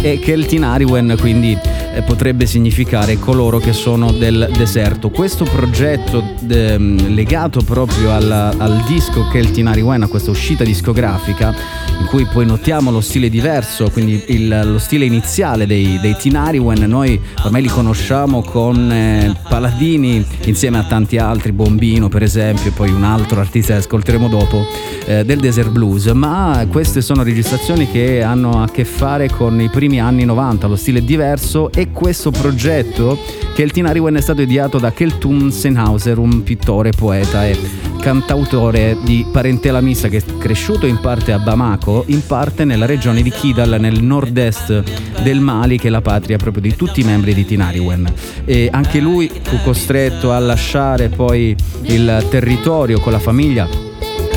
E 0.00 0.18
Kel 0.18 0.46
Tinariwen 0.46 1.16
quindi 1.18 1.58
eh, 1.94 2.02
potrebbe 2.02 2.46
significare 2.46 3.18
coloro 3.18 3.58
che 3.58 3.72
sono 3.72 4.12
del 4.12 4.50
deserto. 4.56 5.10
Questo 5.10 5.44
progetto 5.44 6.22
ehm, 6.50 7.14
legato 7.14 7.60
proprio 7.62 8.14
alla- 8.14 8.52
al 8.56 8.82
disco 8.86 9.26
Kel 9.28 9.50
Tinariwen, 9.50 10.02
a 10.02 10.06
questa 10.08 10.30
uscita 10.30 10.64
discografica, 10.64 11.54
in 12.00 12.06
cui 12.06 12.26
poi 12.26 12.44
notiamo 12.46 12.90
lo 12.90 13.00
stile 13.00 13.28
diverso, 13.30 13.90
quindi 13.90 14.22
il- 14.28 14.62
lo 14.64 14.78
stile 14.78 15.04
iniziale 15.04 15.66
dei, 15.66 15.98
dei 16.00 16.16
Tinariwen, 16.16 16.84
noi 16.88 17.20
ormai 17.44 17.62
li 17.62 17.68
conosciamo 17.68 18.42
con 18.42 18.90
eh, 18.92 19.34
Paladini 19.48 20.24
insieme 20.44 20.78
a 20.78 20.84
tanti 20.84 21.16
altri, 21.18 21.52
Bombino 21.52 22.08
per 22.08 22.22
esempio, 22.22 22.72
poi 22.72 22.90
un 22.90 23.04
altro 23.04 23.40
artista 23.40 23.72
che 23.74 23.78
ascolteremo 23.80 24.28
dopo, 24.28 24.64
eh, 25.06 25.24
del 25.24 25.38
Desert 25.40 25.70
Blues, 25.70 26.06
ma 26.06 26.66
queste 26.70 27.00
sono 27.00 27.22
registrazioni 27.22 27.90
che 27.90 28.22
hanno 28.22 28.62
a 28.62 28.68
che 28.68 28.84
fare 28.84 29.28
con 29.30 29.60
i 29.60 29.68
primi 29.68 30.00
anni 30.00 30.24
90, 30.24 30.66
lo 30.66 30.76
stile 30.76 30.98
è 30.98 31.02
diverso 31.02 31.70
e 31.72 31.90
questo 31.90 32.30
progetto 32.30 33.18
che 33.56 33.62
il 33.62 33.70
Tinariwen 33.70 34.14
è 34.16 34.20
stato 34.20 34.42
ideato 34.42 34.78
da 34.78 34.92
Keltum 34.92 35.48
Senhauser, 35.48 36.18
un 36.18 36.42
pittore, 36.42 36.90
poeta 36.90 37.46
e 37.46 37.58
cantautore 37.98 38.98
di 39.02 39.24
parentela 39.32 39.80
mista 39.80 40.08
che 40.08 40.18
è 40.18 40.36
cresciuto 40.36 40.84
in 40.84 41.00
parte 41.00 41.32
a 41.32 41.38
Bamako, 41.38 42.04
in 42.08 42.20
parte 42.26 42.66
nella 42.66 42.84
regione 42.84 43.22
di 43.22 43.30
Kidal 43.30 43.80
nel 43.80 44.02
nord-est 44.02 44.82
del 45.22 45.40
Mali 45.40 45.78
che 45.78 45.86
è 45.86 45.90
la 45.90 46.02
patria 46.02 46.36
proprio 46.36 46.60
di 46.60 46.76
tutti 46.76 47.00
i 47.00 47.04
membri 47.04 47.32
di 47.32 47.46
Tinariwen. 47.46 48.12
E 48.44 48.68
anche 48.70 49.00
lui 49.00 49.30
fu 49.42 49.56
costretto 49.64 50.32
a 50.32 50.38
lasciare 50.38 51.08
poi 51.08 51.56
il 51.84 52.26
territorio 52.28 53.00
con 53.00 53.12
la 53.12 53.18
famiglia 53.18 53.66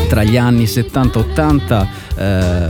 tra 0.07 0.23
gli 0.23 0.37
anni 0.37 0.63
70-80 0.63 1.87
eh, 2.15 2.67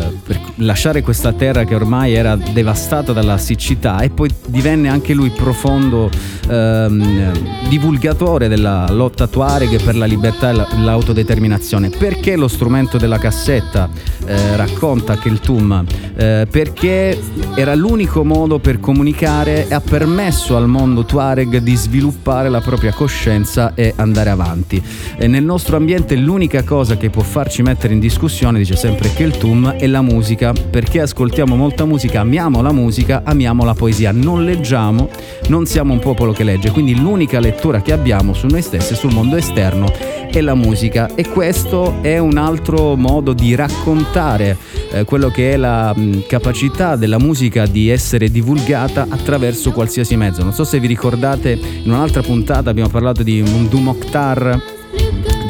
lasciare 0.60 1.02
questa 1.02 1.34
terra 1.34 1.64
che 1.64 1.76
ormai 1.76 2.14
era 2.14 2.36
devastata 2.36 3.14
dalla 3.14 3.38
siccità 3.38 4.00
e 4.00 4.10
poi 4.10 4.30
divenne 4.48 4.90
anche 4.90 5.14
lui 5.14 5.30
profondo 5.30 6.10
ehm, 6.48 7.68
divulgatore 7.68 8.48
della 8.48 8.88
lotta 8.90 9.28
Tuareg 9.28 9.82
per 9.84 9.96
la 9.96 10.06
libertà 10.06 10.50
e 10.50 10.54
la- 10.54 10.68
l'autodeterminazione. 10.78 11.90
Perché 11.90 12.36
lo 12.36 12.48
strumento 12.48 12.98
della 12.98 13.18
cassetta 13.18 13.90
eh, 14.26 14.56
racconta 14.56 15.18
Keltum? 15.18 15.86
Eh, 16.16 16.48
perché 16.50 17.18
era 17.56 17.76
l'unico 17.76 18.24
modo 18.24 18.60
per 18.60 18.80
comunicare 18.80 19.68
e 19.68 19.74
ha 19.74 19.82
permesso 19.82 20.58
al 20.58 20.68
mondo 20.68 21.06
Tuareg 21.06 21.58
di 21.58 21.76
sviluppare 21.76 22.50
la 22.50 22.62
propria 22.62 22.94
coscienza 22.94 23.74
e 23.76 23.94
andare 23.96 24.30
avanti. 24.30 24.82
E 25.18 25.28
nel 25.28 25.44
nostro 25.44 25.78
ambiente 25.78 26.16
l'unica 26.16 26.64
cosa 26.64 26.98
che 26.98 27.10
può 27.10 27.22
farci 27.22 27.62
mettere 27.62 27.94
in 27.94 28.00
discussione, 28.00 28.58
dice 28.58 28.76
sempre 28.76 29.14
Keltum, 29.14 29.72
è 29.72 29.88
la 29.88 30.02
musica, 30.02 30.49
perché 30.54 31.02
ascoltiamo 31.02 31.56
molta 31.56 31.86
musica, 31.86 32.22
amiamo 32.22 32.62
la 32.62 32.72
musica, 32.72 33.22
amiamo 33.24 33.64
la 33.64 33.74
poesia, 33.74 34.12
non 34.12 34.44
leggiamo, 34.44 35.10
non 35.48 35.66
siamo 35.66 35.94
un 35.94 36.00
popolo 36.00 36.32
che 36.32 36.44
legge, 36.44 36.72
quindi 36.72 37.00
l'unica 37.00 37.40
lettura 37.40 37.82
che 37.82 37.92
abbiamo 37.92 38.34
su 38.34 38.48
noi 38.48 38.62
stessi 38.62 38.94
e 38.94 38.96
sul 38.96 39.14
mondo 39.14 39.36
esterno 39.36 39.92
è 40.32 40.42
la 40.42 40.56
musica. 40.56 41.10
E 41.16 41.28
questo 41.28 42.02
è 42.02 42.18
un 42.18 42.38
altro 42.38 42.96
modo 42.96 43.34
di 43.34 43.56
raccontare 43.56 44.58
eh, 44.92 45.04
quello 45.04 45.30
che 45.30 45.54
è 45.54 45.58
la 45.58 45.94
mh, 45.96 46.26
capacità 46.28 46.96
della 46.96 47.20
musica 47.20 47.66
di 47.66 47.90
essere 47.90 48.30
divulgata 48.30 49.08
attraverso 49.10 49.72
qualsiasi 49.72 50.16
mezzo. 50.16 50.44
Non 50.44 50.54
so 50.54 50.64
se 50.64 50.80
vi 50.80 50.88
ricordate, 50.88 51.60
in 51.84 51.92
un'altra 51.92 52.22
puntata 52.22 52.70
abbiamo 52.70 52.90
parlato 52.90 53.24
di 53.24 53.42
Mundu 53.42 53.80
Mokhtar 53.80 54.78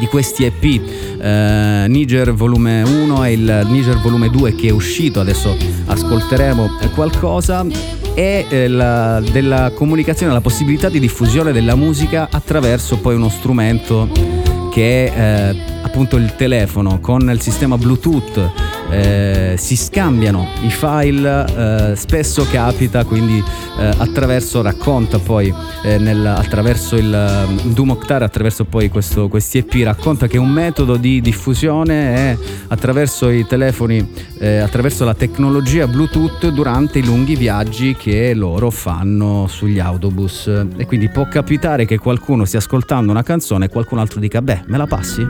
di 0.00 0.06
questi 0.06 0.44
EP 0.44 0.64
eh, 1.20 1.84
Niger 1.86 2.32
volume 2.32 2.82
1 2.82 3.24
e 3.24 3.32
il 3.32 3.66
Niger 3.68 4.00
volume 4.00 4.28
2 4.30 4.54
che 4.56 4.68
è 4.68 4.72
uscito. 4.72 5.20
Adesso 5.20 5.56
ascolteremo 5.86 6.78
qualcosa. 6.94 7.64
E 8.14 8.44
eh, 8.48 8.66
la- 8.66 9.20
della 9.30 9.70
comunicazione 9.72 10.32
la 10.32 10.40
possibilità 10.40 10.88
di 10.88 10.98
diffusione 10.98 11.52
della 11.52 11.76
musica 11.76 12.28
attraverso 12.30 12.96
poi 12.98 13.14
uno 13.14 13.28
strumento 13.28 14.08
che 14.72 15.12
è 15.12 15.50
eh, 15.54 15.56
appunto 15.82 16.16
il 16.16 16.34
telefono 16.34 16.98
con 17.00 17.30
il 17.30 17.40
sistema 17.40 17.78
Bluetooth 17.78 18.50
eh, 18.90 19.54
si 19.56 19.76
scambiano 19.76 20.48
i 20.62 20.70
file 20.70 21.90
eh, 21.92 21.96
spesso 21.96 22.46
capita 22.50 23.04
quindi 23.04 23.42
eh, 23.78 23.94
attraverso 23.98 24.62
racconta 24.62 25.18
poi 25.18 25.52
eh, 25.82 25.98
nel- 25.98 26.26
attraverso 26.26 26.96
il 26.96 27.58
Doom 27.64 27.90
Octare 27.90 28.24
attraverso 28.24 28.64
poi 28.64 28.88
questo, 28.88 29.28
questi 29.28 29.58
EP 29.58 29.72
racconta 29.84 30.26
che 30.26 30.38
un 30.38 30.50
metodo 30.50 30.96
di 30.96 31.20
diffusione 31.20 32.14
è 32.14 32.38
attraverso 32.68 33.28
i 33.28 33.46
telefoni 33.46 34.28
eh, 34.38 34.58
attraverso 34.58 35.04
la 35.04 35.14
tecnologia 35.14 35.86
Bluetooth 35.86 36.48
durante 36.48 36.98
i 36.98 37.04
lunghi 37.04 37.36
viaggi 37.36 37.94
che 37.96 38.34
loro 38.34 38.70
fanno 38.70 39.46
sugli 39.48 39.78
autobus 39.78 40.46
e 40.76 40.86
quindi 40.86 41.08
può 41.08 41.28
capitare 41.28 41.84
che 41.84 41.98
qualcuno 41.98 42.44
stia 42.44 42.58
ascoltando 42.58 43.10
una 43.10 43.22
canzone 43.22 43.66
e 43.66 43.68
qualcun 43.68 43.98
altro 43.98 44.20
dica 44.20 44.42
beh 44.42 44.62
me 44.66 44.76
la 44.76 44.86
passi? 44.86 45.26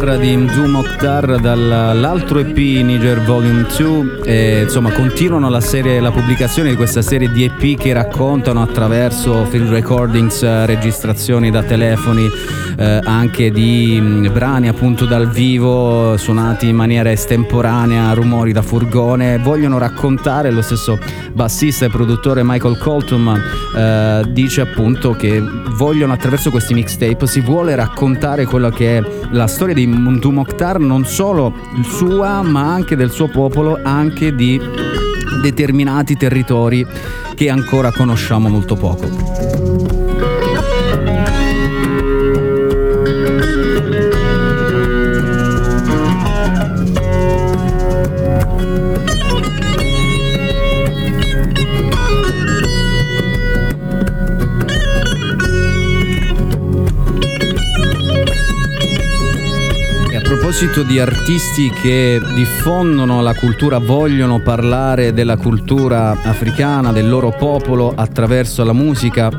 Amgar 0.00 0.18
di 0.18 0.34
Mzu 0.34 0.64
Mokhtar 0.64 1.38
dall'altro 1.38 2.38
EP 2.38 2.56
Niger 2.56 3.20
Volume 3.20 3.66
2 3.76 4.20
e 4.24 4.62
insomma 4.62 4.90
continuano 4.92 5.50
la, 5.50 5.60
serie, 5.60 6.00
la 6.00 6.10
pubblicazione 6.10 6.70
di 6.70 6.76
questa 6.76 7.02
serie 7.02 7.30
di 7.30 7.44
EP 7.44 7.78
che 7.78 7.92
raccontano 7.92 8.62
attraverso 8.62 9.44
field 9.44 9.68
recordings, 9.68 10.42
registrazioni 10.64 11.50
da 11.50 11.62
telefoni, 11.62 12.26
eh, 12.80 12.98
anche 13.04 13.50
di 13.50 14.00
mh, 14.00 14.32
brani 14.32 14.68
appunto 14.68 15.04
dal 15.04 15.28
vivo 15.28 16.16
suonati 16.16 16.68
in 16.68 16.76
maniera 16.76 17.10
estemporanea, 17.10 18.12
rumori 18.14 18.52
da 18.52 18.62
furgone, 18.62 19.36
vogliono 19.36 19.76
raccontare, 19.76 20.50
lo 20.50 20.62
stesso 20.62 20.98
bassista 21.32 21.84
e 21.84 21.90
produttore 21.90 22.42
Michael 22.42 22.78
Colton 22.78 23.42
eh, 23.76 24.24
dice 24.30 24.62
appunto 24.62 25.12
che 25.12 25.42
vogliono 25.76 26.14
attraverso 26.14 26.50
questi 26.50 26.72
mixtape 26.72 27.26
si 27.26 27.40
vuole 27.40 27.74
raccontare 27.74 28.46
quella 28.46 28.70
che 28.70 28.98
è 28.98 29.02
la 29.32 29.46
storia 29.46 29.74
di 29.74 29.86
Muntu 29.86 30.30
Mokhtar, 30.30 30.78
non 30.78 31.04
solo 31.04 31.52
sua 31.82 32.40
ma 32.42 32.72
anche 32.72 32.96
del 32.96 33.10
suo 33.10 33.28
popolo, 33.28 33.78
anche 33.82 34.34
di 34.34 34.58
determinati 35.42 36.16
territori 36.16 36.86
che 37.34 37.50
ancora 37.50 37.92
conosciamo 37.92 38.48
molto 38.48 38.74
poco. 38.74 39.49
Proposito 60.60 60.82
di 60.82 60.98
artisti 60.98 61.70
che 61.70 62.20
diffondono 62.34 63.22
la 63.22 63.32
cultura, 63.32 63.78
vogliono 63.78 64.42
parlare 64.42 65.14
della 65.14 65.38
cultura 65.38 66.10
africana, 66.22 66.92
del 66.92 67.08
loro 67.08 67.30
popolo 67.30 67.94
attraverso 67.96 68.62
la 68.62 68.74
musica, 68.74 69.30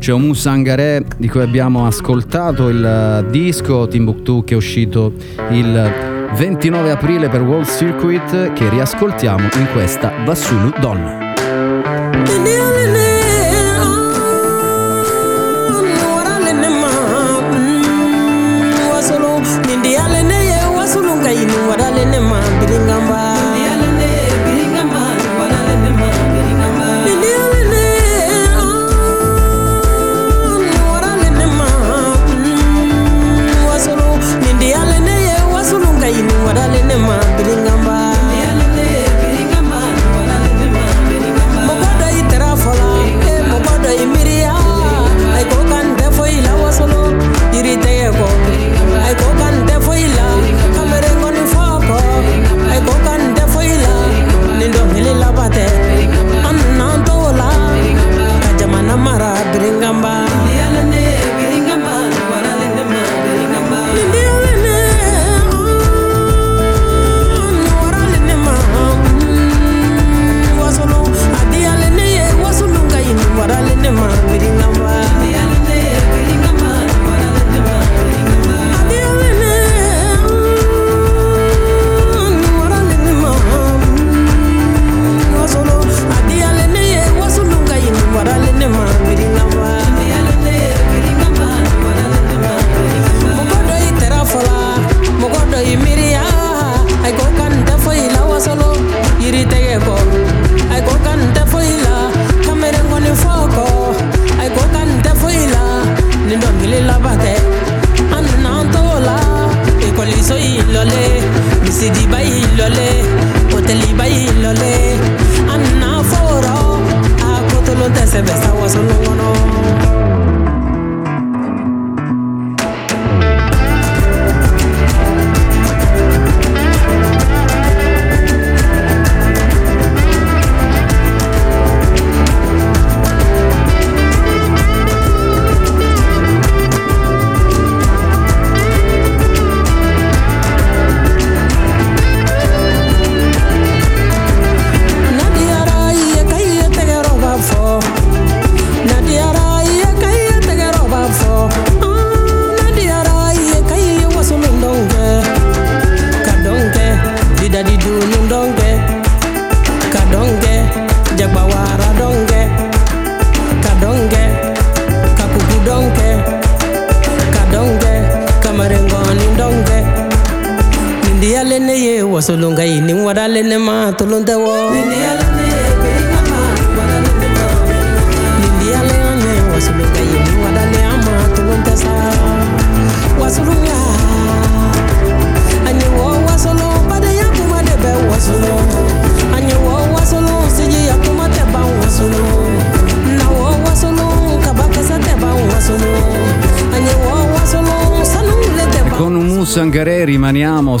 c'è 0.00 0.12
Omu 0.12 0.32
Sangaré 0.32 1.04
di 1.16 1.28
cui 1.28 1.42
abbiamo 1.42 1.86
ascoltato 1.86 2.70
il 2.70 2.84
eh, 2.84 3.30
disco 3.30 3.86
Timbuktu 3.86 4.42
che 4.42 4.54
è 4.54 4.56
uscito 4.56 5.12
il 5.50 5.92
29 6.34 6.90
aprile 6.90 7.28
per 7.28 7.42
World 7.42 7.68
Circuit 7.68 8.52
che 8.52 8.68
riascoltiamo 8.68 9.48
in 9.58 9.68
questa 9.72 10.12
Vassulu 10.24 10.72
Donna. 10.80 11.27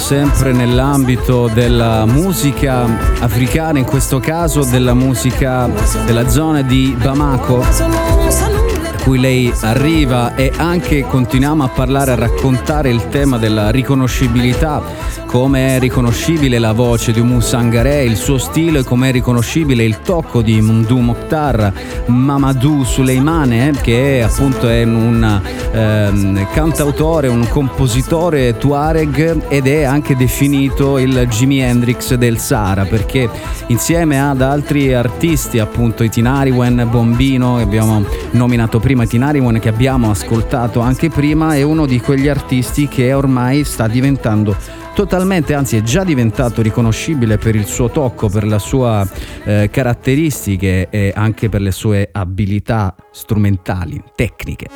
Sempre 0.08 0.52
nell'ambito 0.52 1.50
della 1.52 2.06
musica 2.06 2.84
africana, 3.20 3.78
in 3.78 3.84
questo 3.84 4.20
caso 4.20 4.64
della 4.64 4.94
musica 4.94 5.68
della 6.06 6.26
zona 6.30 6.62
di 6.62 6.96
Bamako. 6.98 7.62
cui 9.02 9.18
lei 9.18 9.52
arriva 9.60 10.34
e 10.34 10.50
anche 10.56 11.02
continuiamo 11.02 11.62
a 11.62 11.68
parlare, 11.68 12.12
a 12.12 12.14
raccontare 12.14 12.88
il 12.88 13.08
tema 13.08 13.36
della 13.36 13.70
riconoscibilità, 13.70 14.82
come 15.28 15.76
è 15.76 15.78
riconoscibile 15.78 16.58
la 16.58 16.72
voce 16.72 17.12
di 17.12 17.20
Umu 17.20 17.36
il 17.36 18.16
suo 18.16 18.38
stile, 18.38 18.82
come 18.82 19.10
è 19.10 19.12
riconoscibile 19.12 19.84
il 19.84 20.00
tocco 20.00 20.40
di 20.40 20.58
Mumdu 20.58 21.00
Mokhtar, 21.00 21.70
Mamadou 22.06 22.82
Suleimane, 22.82 23.72
che 23.82 24.20
è 24.20 24.22
appunto 24.22 24.66
è 24.70 24.84
un 24.84 25.42
ehm, 25.70 26.48
cantautore, 26.50 27.28
un 27.28 27.46
compositore 27.46 28.56
tuareg 28.56 29.42
ed 29.48 29.66
è 29.66 29.82
anche 29.82 30.16
definito 30.16 30.96
il 30.96 31.26
Jimi 31.28 31.60
Hendrix 31.60 32.14
del 32.14 32.38
Sahara, 32.38 32.86
perché 32.86 33.28
insieme 33.66 34.18
ad 34.18 34.40
altri 34.40 34.94
artisti, 34.94 35.58
appunto 35.58 36.04
i 36.04 36.08
Tinariwen, 36.08 36.88
Bombino, 36.90 37.56
che 37.56 37.64
abbiamo 37.64 38.02
nominato 38.30 38.80
prima, 38.80 39.04
Tinariwen 39.04 39.60
che 39.60 39.68
abbiamo 39.68 40.10
ascoltato 40.10 40.80
anche 40.80 41.10
prima, 41.10 41.54
è 41.54 41.60
uno 41.60 41.84
di 41.84 42.00
quegli 42.00 42.28
artisti 42.28 42.88
che 42.88 43.12
ormai 43.12 43.64
sta 43.64 43.86
diventando 43.88 44.86
totalmente, 44.98 45.54
anzi 45.54 45.76
è 45.76 45.82
già 45.82 46.02
diventato 46.02 46.60
riconoscibile 46.60 47.38
per 47.38 47.54
il 47.54 47.66
suo 47.66 47.88
tocco, 47.88 48.28
per 48.28 48.42
le 48.42 48.58
sue 48.58 49.06
eh, 49.44 49.68
caratteristiche 49.70 50.88
e 50.90 51.12
anche 51.14 51.48
per 51.48 51.60
le 51.60 51.70
sue 51.70 52.08
abilità 52.10 52.96
strumentali, 53.12 54.02
tecniche. 54.16 54.66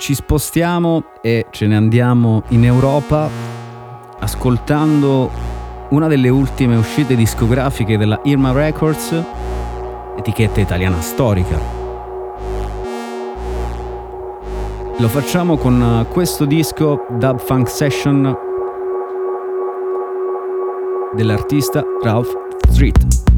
Ci 0.00 0.14
spostiamo 0.14 1.04
e 1.22 1.46
ce 1.52 1.68
ne 1.68 1.76
andiamo 1.76 2.42
in 2.48 2.64
Europa 2.64 3.30
ascoltando 4.18 5.30
una 5.90 6.08
delle 6.08 6.28
ultime 6.28 6.74
uscite 6.74 7.14
discografiche 7.14 7.96
della 7.96 8.18
Irma 8.24 8.50
Records, 8.50 9.22
etichetta 10.18 10.58
italiana 10.58 11.00
storica. 11.00 11.60
Lo 14.98 15.08
facciamo 15.08 15.56
con 15.58 16.06
questo 16.10 16.44
disco 16.44 17.06
Dub 17.08 17.38
Funk 17.38 17.70
Session 17.70 18.50
dell'artista 21.14 21.84
Ralph 22.02 22.30
Street. 22.70 23.31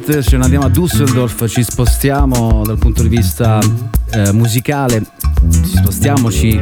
Street 0.00 0.22
ce 0.22 0.36
ne 0.36 0.44
andiamo 0.44 0.64
a 0.66 0.68
Düsseldorf, 0.68 1.46
ci 1.48 1.62
spostiamo 1.62 2.62
dal 2.64 2.78
punto 2.78 3.02
di 3.02 3.08
vista 3.08 3.60
eh, 4.10 4.32
musicale, 4.32 5.04
ci 5.50 5.76
spostiamo, 5.76 6.30
ci 6.30 6.60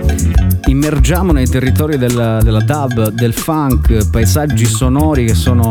immergiamo 0.66 1.32
nei 1.32 1.48
territori 1.48 1.98
del- 1.98 2.40
della 2.42 2.60
dub, 2.60 3.10
del 3.10 3.32
funk, 3.32 4.10
paesaggi 4.10 4.64
sonori 4.64 5.26
che 5.26 5.34
sono 5.34 5.70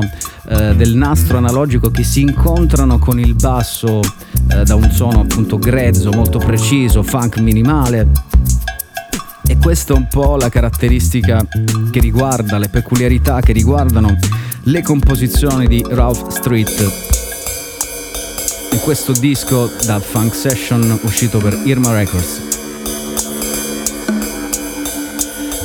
eh, 0.50 0.76
del 0.76 0.96
nastro 0.96 1.38
analogico 1.38 1.90
che 1.90 2.04
si 2.04 2.22
incontrano 2.22 3.00
con 3.00 3.20
il 3.20 3.34
basso 3.34 4.02
eh, 4.50 4.64
da 4.64 4.76
un 4.76 4.90
suono 4.92 5.22
appunto 5.22 5.58
grezzo, 5.58 6.12
molto 6.12 6.40
preciso, 6.40 7.04
funk 7.04 7.40
minimale. 7.40 8.08
E 9.46 9.58
questa 9.58 9.94
è 9.94 9.98
un 9.98 10.08
po' 10.10 10.36
la 10.36 10.50
caratteristica 10.50 11.46
che 11.92 12.00
riguarda, 12.00 12.58
le 12.58 12.70
peculiarità 12.70 13.40
che 13.40 13.54
riguardano 13.54 14.18
le 14.64 14.82
composizioni 14.82 15.68
di 15.68 15.86
Ralph 15.90 16.30
Street. 16.30 17.07
Questo 18.88 19.12
disco 19.12 19.70
da 19.84 20.00
Funk 20.00 20.34
Session 20.34 20.98
uscito 21.02 21.40
per 21.40 21.60
Irma 21.66 21.92
Records. 21.92 22.42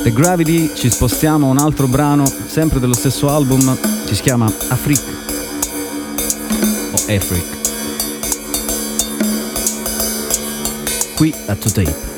The 0.03 0.11
Gravity 0.11 0.71
ci 0.75 0.89
spostiamo 0.89 1.47
a 1.47 1.49
un 1.51 1.57
altro 1.57 1.87
brano, 1.87 2.25
sempre 2.25 2.81
dello 2.81 2.93
stesso 2.93 3.29
album, 3.29 3.77
si 4.11 4.21
chiama 4.21 4.51
Afrique 4.67 5.13
o 6.91 7.15
Afrique. 7.15 7.61
Qui 11.15 11.33
a 11.47 11.55
To 11.55 11.71
Tape. 11.71 12.12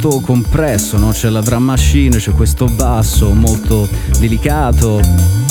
Molto 0.00 0.20
compresso, 0.20 0.96
no? 0.96 1.10
c'è 1.10 1.28
la 1.28 1.40
drum 1.40 1.64
machine, 1.64 2.18
c'è 2.18 2.30
questo 2.30 2.66
basso 2.66 3.32
molto 3.32 3.88
delicato, 4.20 5.00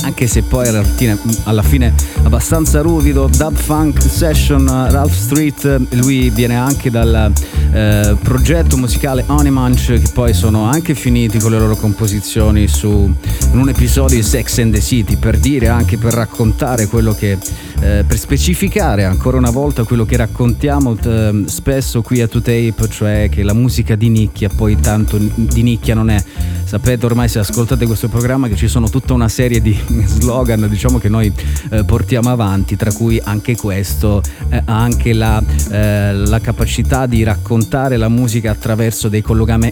anche 0.03 0.25
se 0.27 0.41
poi 0.43 0.69
alla 0.69 0.83
fine, 0.83 1.17
alla 1.43 1.61
fine 1.61 1.93
abbastanza 2.23 2.79
ruvido. 2.79 3.27
Dub 3.27 3.55
Funk 3.55 4.01
Session, 4.01 4.65
eh, 4.65 4.89
Ralph 4.89 5.13
Street, 5.13 5.65
eh, 5.65 5.95
lui 5.97 6.29
viene 6.29 6.55
anche 6.55 6.89
dal 6.89 7.29
eh, 7.73 8.15
progetto 8.21 8.77
musicale 8.77 9.25
Onimunch, 9.27 9.99
che 9.99 10.09
poi 10.13 10.33
sono 10.33 10.63
anche 10.63 10.95
finiti 10.95 11.39
con 11.39 11.51
le 11.51 11.59
loro 11.59 11.75
composizioni 11.75 12.69
su 12.69 13.13
un 13.51 13.69
episodio 13.69 14.15
di 14.15 14.23
Sex 14.23 14.59
and 14.59 14.73
the 14.73 14.81
City, 14.81 15.17
per 15.17 15.37
dire 15.37 15.67
anche 15.67 15.97
per 15.97 16.13
raccontare 16.13 16.87
quello 16.87 17.13
che 17.13 17.37
eh, 17.79 18.03
per 18.07 18.17
specificare 18.17 19.03
ancora 19.03 19.37
una 19.37 19.51
volta 19.51 19.83
quello 19.83 20.03
che 20.03 20.17
raccontiamo 20.17 20.97
eh, 20.99 21.43
spesso 21.45 22.01
qui 22.01 22.21
a 22.21 22.25
2Tape, 22.25 22.89
cioè 22.89 23.29
che 23.29 23.43
la 23.43 23.53
musica 23.53 23.95
di 23.95 24.09
nicchia 24.09 24.49
poi 24.49 24.79
tanto 24.79 25.17
di 25.17 25.61
nicchia 25.61 25.93
non 25.93 26.09
è. 26.09 26.23
Sapete 26.63 27.05
ormai 27.05 27.29
se 27.29 27.39
ascoltate 27.39 27.85
questo 27.85 28.09
programma 28.09 28.47
che 28.49 28.55
ci 28.55 28.67
sono 28.67 28.89
tutta 28.89 29.13
una 29.13 29.29
serie 29.29 29.61
di 29.61 29.77
slogan 30.05 30.67
diciamo 30.67 30.97
che 30.97 31.07
noi 31.07 31.31
eh, 31.69 31.83
portiamo 31.85 32.29
avanti, 32.29 32.75
tra 32.75 32.91
cui 32.91 33.21
anche 33.23 33.55
questo, 33.55 34.21
eh, 34.49 34.61
anche 34.65 35.13
la, 35.13 35.41
eh, 35.69 36.13
la 36.13 36.39
capacità 36.41 37.05
di 37.05 37.23
raccontare 37.23 37.95
la 37.95 38.09
musica 38.09 38.51
attraverso 38.51 39.07
dei 39.07 39.23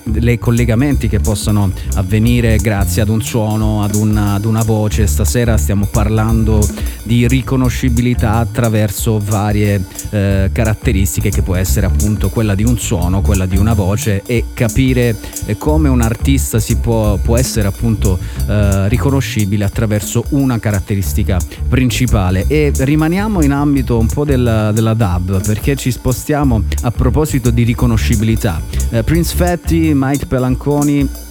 dei 0.03 0.37
collegamenti 0.37 1.07
che 1.07 1.19
possono 1.19 1.71
avvenire 1.95 2.57
grazie 2.57 3.01
ad 3.01 3.09
un 3.09 3.21
suono, 3.21 3.83
ad 3.83 3.95
una, 3.95 4.33
ad 4.33 4.45
una 4.45 4.63
voce. 4.63 5.07
Stasera 5.07 5.57
stiamo 5.57 5.87
parlando 5.87 6.65
di 7.03 7.27
riconoscibilità 7.27 7.94
attraverso 8.21 9.19
varie 9.23 9.83
eh, 10.09 10.49
caratteristiche 10.51 11.29
che 11.29 11.41
può 11.41 11.55
essere 11.55 11.85
appunto 11.85 12.29
quella 12.29 12.55
di 12.55 12.63
un 12.63 12.77
suono, 12.77 13.21
quella 13.21 13.45
di 13.45 13.57
una 13.57 13.73
voce 13.73 14.21
e 14.25 14.45
capire 14.53 15.15
eh, 15.45 15.57
come 15.57 15.89
un 15.89 16.01
artista 16.01 16.59
si 16.59 16.77
può, 16.77 17.17
può 17.17 17.37
essere 17.37 17.67
appunto 17.67 18.19
eh, 18.47 18.87
riconoscibile 18.89 19.63
attraverso 19.63 20.25
una 20.29 20.59
caratteristica 20.59 21.39
principale 21.67 22.45
e 22.47 22.71
rimaniamo 22.75 23.41
in 23.41 23.51
ambito 23.51 23.97
un 23.97 24.07
po' 24.07 24.25
della, 24.25 24.71
della 24.71 24.93
dub 24.93 25.43
perché 25.45 25.75
ci 25.75 25.91
spostiamo 25.91 26.63
a 26.81 26.91
proposito 26.91 27.49
di 27.49 27.63
riconoscibilità. 27.63 28.61
Eh, 28.89 29.03
Prince 29.03 29.35
Fetti, 29.35 29.91
Mike 29.93 30.25
Pelanconi 30.25 31.23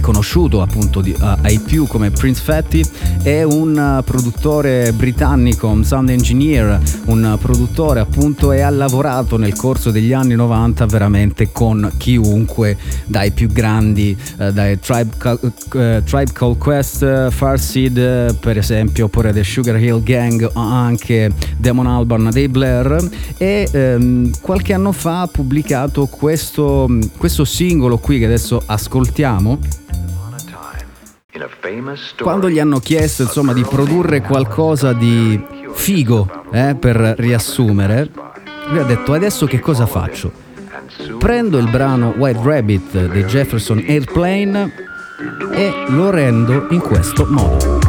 conosciuto 0.00 0.60
appunto 0.60 1.00
di, 1.00 1.14
uh, 1.18 1.24
ai 1.42 1.58
più 1.58 1.86
come 1.86 2.10
Prince 2.10 2.42
Fatty, 2.42 2.82
è 3.22 3.42
un 3.42 3.98
uh, 3.98 4.04
produttore 4.04 4.92
britannico, 4.92 5.68
un 5.68 5.82
sound 5.82 6.10
engineer, 6.10 6.78
un 7.06 7.32
uh, 7.32 7.38
produttore 7.38 8.00
appunto 8.00 8.52
e 8.52 8.60
ha 8.60 8.68
lavorato 8.68 9.38
nel 9.38 9.54
corso 9.54 9.90
degli 9.90 10.12
anni 10.12 10.34
90 10.34 10.84
veramente 10.86 11.52
con 11.52 11.90
chiunque, 11.96 12.76
dai 13.06 13.30
più 13.30 13.48
grandi, 13.48 14.16
uh, 14.38 14.50
dai 14.50 14.78
Tribe, 14.78 15.10
uh, 15.20 15.52
Tribe 16.04 16.32
Called 16.32 16.58
Quest, 16.58 17.30
Farseed 17.30 18.36
per 18.38 18.58
esempio, 18.58 19.06
oppure 19.06 19.32
The 19.32 19.42
Sugar 19.42 19.80
Hill 19.80 20.02
Gang, 20.02 20.50
anche 20.52 21.32
Damon 21.56 21.86
Albarn 21.86 22.28
dei 22.30 22.48
Blair 22.48 23.08
e 23.38 23.68
um, 23.72 24.30
qualche 24.40 24.74
anno 24.74 24.92
fa 24.92 25.22
ha 25.22 25.26
pubblicato 25.26 26.06
questo, 26.06 26.88
questo 27.16 27.44
singolo 27.44 27.98
qui 27.98 28.18
che 28.18 28.26
adesso 28.26 28.62
ascoltiamo 28.64 29.58
quando 32.20 32.48
gli 32.48 32.60
hanno 32.60 32.78
chiesto 32.78 33.22
insomma 33.22 33.52
di 33.52 33.62
produrre 33.62 34.20
qualcosa 34.20 34.92
di 34.92 35.42
figo 35.72 36.44
eh, 36.52 36.76
per 36.78 36.96
riassumere, 37.18 38.08
lui 38.68 38.78
ha 38.78 38.84
detto 38.84 39.12
adesso 39.12 39.46
che 39.46 39.58
cosa 39.58 39.86
faccio? 39.86 40.30
Prendo 41.18 41.58
il 41.58 41.68
brano 41.68 42.14
White 42.16 42.40
Rabbit 42.42 43.06
dei 43.06 43.24
Jefferson 43.24 43.84
Airplane 43.86 44.72
e 45.52 45.72
lo 45.88 46.10
rendo 46.10 46.68
in 46.70 46.80
questo 46.80 47.26
modo. 47.28 47.83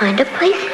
Kind 0.00 0.18
of 0.18 0.26
place 0.32 0.70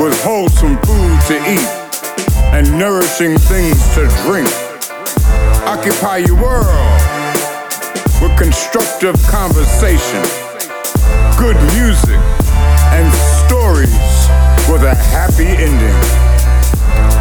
with 0.00 0.14
wholesome 0.22 0.76
food 0.82 1.18
to 1.26 1.34
eat 1.50 1.68
and 2.54 2.70
nourishing 2.78 3.36
things 3.36 3.76
to 3.94 4.06
drink. 4.22 4.48
Occupy 5.66 6.18
your 6.18 6.40
world 6.40 7.00
with 8.22 8.36
constructive 8.38 9.16
conversation, 9.26 10.22
good 11.36 11.56
music, 11.74 12.20
and 12.94 13.12
stories 13.42 13.90
with 14.70 14.82
a 14.84 14.94
happy 15.10 15.48
ending. 15.48 15.98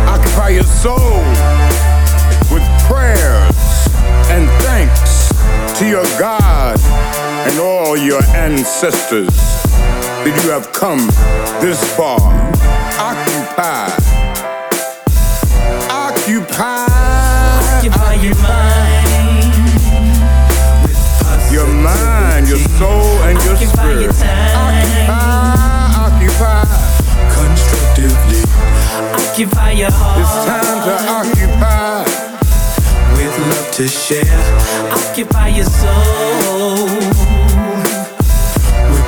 Occupy 0.07 0.49
your 0.49 0.63
soul 0.63 1.17
with 2.53 2.63
prayers 2.85 3.89
and 4.29 4.47
thanks 4.61 5.33
to 5.79 5.87
your 5.87 6.05
God 6.19 6.79
and 7.49 7.59
all 7.59 7.97
your 7.97 8.23
ancestors 8.35 9.66
that 10.31 10.43
you 10.43 10.51
have 10.51 10.73
come 10.73 11.07
this 11.61 11.79
far. 11.95 12.19
Occupy. 12.99 13.87
Occupy. 15.87 16.83
Occupy 17.79 18.13
your 18.19 18.35
mind. 18.43 19.55
Your 21.49 21.67
mind, 21.67 22.49
your 22.49 22.59
soul, 22.75 23.23
and 23.23 23.39
your 23.45 23.55
spirit. 23.55 24.11
Occupy. 25.95 26.65
Constructively. 27.31 28.43
Occupy 29.15 29.71
your 29.71 29.91
heart. 29.91 30.19
It's 30.19 30.35
time 30.43 30.79
to 30.83 30.93
occupy. 31.07 32.03
With 33.15 33.35
love 33.47 33.71
to 33.75 33.87
share. 33.87 34.43
Occupy 34.91 35.47
your 35.47 35.65
soul. 35.65 37.16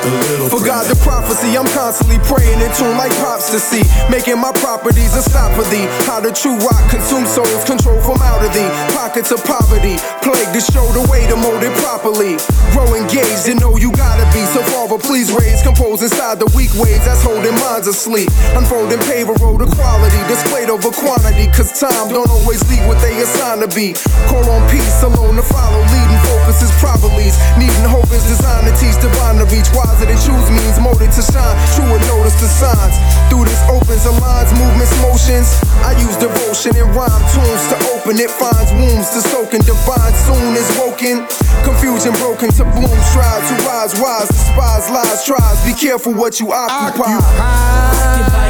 With 0.10 0.26
a 0.26 0.34
little 0.34 0.50
For 0.50 0.62
God, 0.66 0.90
the 0.90 0.98
prophecy, 1.06 1.54
I'm 1.54 1.70
constantly 1.78 2.18
praying 2.26 2.58
in 2.58 2.72
tune 2.74 2.98
like 2.98 3.14
pops 3.22 3.54
to 3.54 3.60
see. 3.62 3.86
Making 4.10 4.42
my 4.42 4.50
properties 4.58 5.14
a 5.14 5.22
stop 5.22 5.54
for 5.54 5.66
thee. 5.70 5.86
How 6.10 6.18
the 6.18 6.34
true 6.34 6.58
rock 6.66 6.82
consume 6.90 7.30
souls, 7.30 7.62
control 7.66 8.02
from 8.02 8.18
out 8.26 8.42
of 8.42 8.50
thee. 8.50 8.66
Pockets 8.98 9.30
of 9.30 9.46
poverty, 9.46 10.02
plague 10.26 10.50
to 10.58 10.62
show 10.62 10.86
the 10.98 11.06
way 11.14 11.30
to 11.30 11.38
mold 11.38 11.62
it 11.62 11.74
properly. 11.78 12.42
Grow 12.74 12.90
engaged 12.98 13.46
and 13.46 13.62
know 13.62 13.78
you 13.78 13.94
gotta 13.94 14.26
be. 14.34 14.42
So 14.50 14.66
Father, 14.74 14.98
please 14.98 15.30
raise, 15.30 15.62
compose 15.62 16.02
inside 16.02 16.42
the 16.42 16.50
weak 16.58 16.74
ways 16.82 17.06
that's 17.06 17.22
holding 17.22 17.54
minds 17.62 17.86
asleep. 17.86 18.34
Unfolding 18.58 19.02
paver 19.06 19.38
road 19.38 19.62
equality, 19.62 20.22
displayed 20.26 20.74
over 20.74 20.90
quantity. 20.90 21.46
Cause 21.54 21.70
time 21.78 22.10
don't 22.10 22.30
always 22.30 22.66
lead 22.66 22.82
what 22.90 22.98
they 23.06 23.14
assign 23.22 23.62
to 23.62 23.70
be. 23.78 23.94
Call 24.26 24.42
on 24.50 24.66
peace 24.74 25.04
alone 25.06 25.38
to 25.38 25.46
follow, 25.46 25.82
leading 25.94 26.22
focus 26.26 26.66
is 26.66 26.74
properly. 26.82 27.30
Needing 27.62 27.86
hope 27.86 28.10
is 28.10 28.26
designed 28.26 28.66
to 28.66 28.74
teach 28.82 28.98
divine 28.98 29.38
to 29.38 29.46
reach. 29.54 29.70
Wiser 29.76 29.99
than 30.06 30.18
choose 30.20 30.48
means 30.52 30.80
molded 30.80 31.12
to 31.12 31.24
shine. 31.24 31.56
True 31.76 31.90
and 31.92 32.04
notice 32.08 32.38
the 32.40 32.48
signs. 32.48 32.96
Through 33.28 33.46
this 33.46 33.62
opens 33.68 34.06
aligns, 34.06 34.52
movements, 34.56 34.94
motions. 35.02 35.50
I 35.84 35.98
use 36.00 36.16
devotion 36.18 36.76
and 36.76 36.90
rhyme 36.96 37.24
tunes 37.34 37.64
to 37.72 37.78
open 37.96 38.20
it. 38.20 38.32
Finds 38.32 38.72
wombs 38.80 39.10
to 39.16 39.22
soak 39.28 39.54
in 39.54 39.62
divine. 39.62 40.14
Soon 40.28 40.56
is 40.56 40.70
woken. 40.80 41.26
Confusion 41.64 42.14
broken 42.22 42.50
to 42.60 42.64
bloom. 42.76 43.00
Strive 43.12 43.44
to 43.50 43.56
rise, 43.68 43.94
wise, 44.00 44.30
despise 44.30 44.88
lies, 44.90 45.26
tries. 45.26 45.58
Be 45.66 45.74
careful 45.74 46.14
what 46.14 46.40
you 46.40 46.52
occupy. 46.52 47.10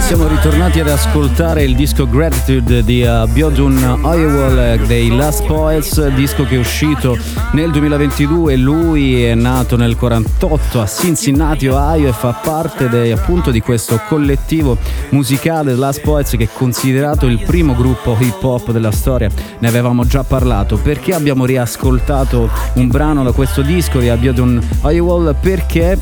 Siamo 0.09 0.27
ritornati 0.27 0.79
ad 0.79 0.87
ascoltare 0.87 1.61
il 1.63 1.75
disco 1.75 2.07
Gratitude 2.07 2.83
di 2.83 3.03
uh, 3.03 3.27
Biodun 3.27 3.99
Oyewol 4.01 4.57
eh, 4.57 4.79
dei 4.87 5.15
Last 5.15 5.45
Poets, 5.45 6.07
disco 6.15 6.45
che 6.45 6.55
è 6.55 6.57
uscito 6.57 7.15
nel 7.51 7.69
2022. 7.69 8.55
Lui 8.55 9.23
è 9.23 9.35
nato 9.35 9.77
nel 9.77 9.95
48 9.95 10.81
a 10.81 10.87
Cincinnati, 10.87 11.38
Ohio 11.41 12.09
e 12.09 12.13
fa 12.13 12.33
parte 12.33 12.89
de- 12.89 13.11
appunto 13.11 13.51
di 13.51 13.61
questo 13.61 13.99
collettivo 14.07 14.77
musicale 15.09 15.75
Last 15.75 16.01
Poets 16.01 16.31
che 16.31 16.45
è 16.45 16.49
considerato 16.51 17.25
il 17.25 17.41
primo 17.43 17.75
gruppo 17.75 18.15
hip 18.19 18.43
hop 18.43 18.71
della 18.71 18.91
storia. 18.91 19.29
Ne 19.59 19.67
avevamo 19.67 20.05
già 20.05 20.23
parlato. 20.23 20.77
Perché 20.77 21.13
abbiamo 21.13 21.45
riascoltato 21.45 22.49
un 22.73 22.87
brano 22.87 23.23
da 23.23 23.31
questo 23.31 23.61
disco 23.61 23.99
di 23.99 24.11
Biodun 24.17 24.61
Oyewol? 24.81 25.35
Perché 25.39 25.97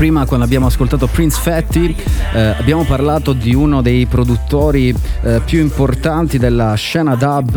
prima 0.00 0.24
quando 0.24 0.46
abbiamo 0.46 0.64
ascoltato 0.64 1.08
Prince 1.08 1.38
Fatty 1.38 1.94
eh, 2.32 2.40
abbiamo 2.40 2.84
parlato 2.84 3.34
di 3.34 3.54
uno 3.54 3.82
dei 3.82 4.06
produttori 4.06 4.94
eh, 5.20 5.42
più 5.44 5.60
importanti 5.60 6.38
della 6.38 6.72
scena 6.72 7.16
dub 7.16 7.54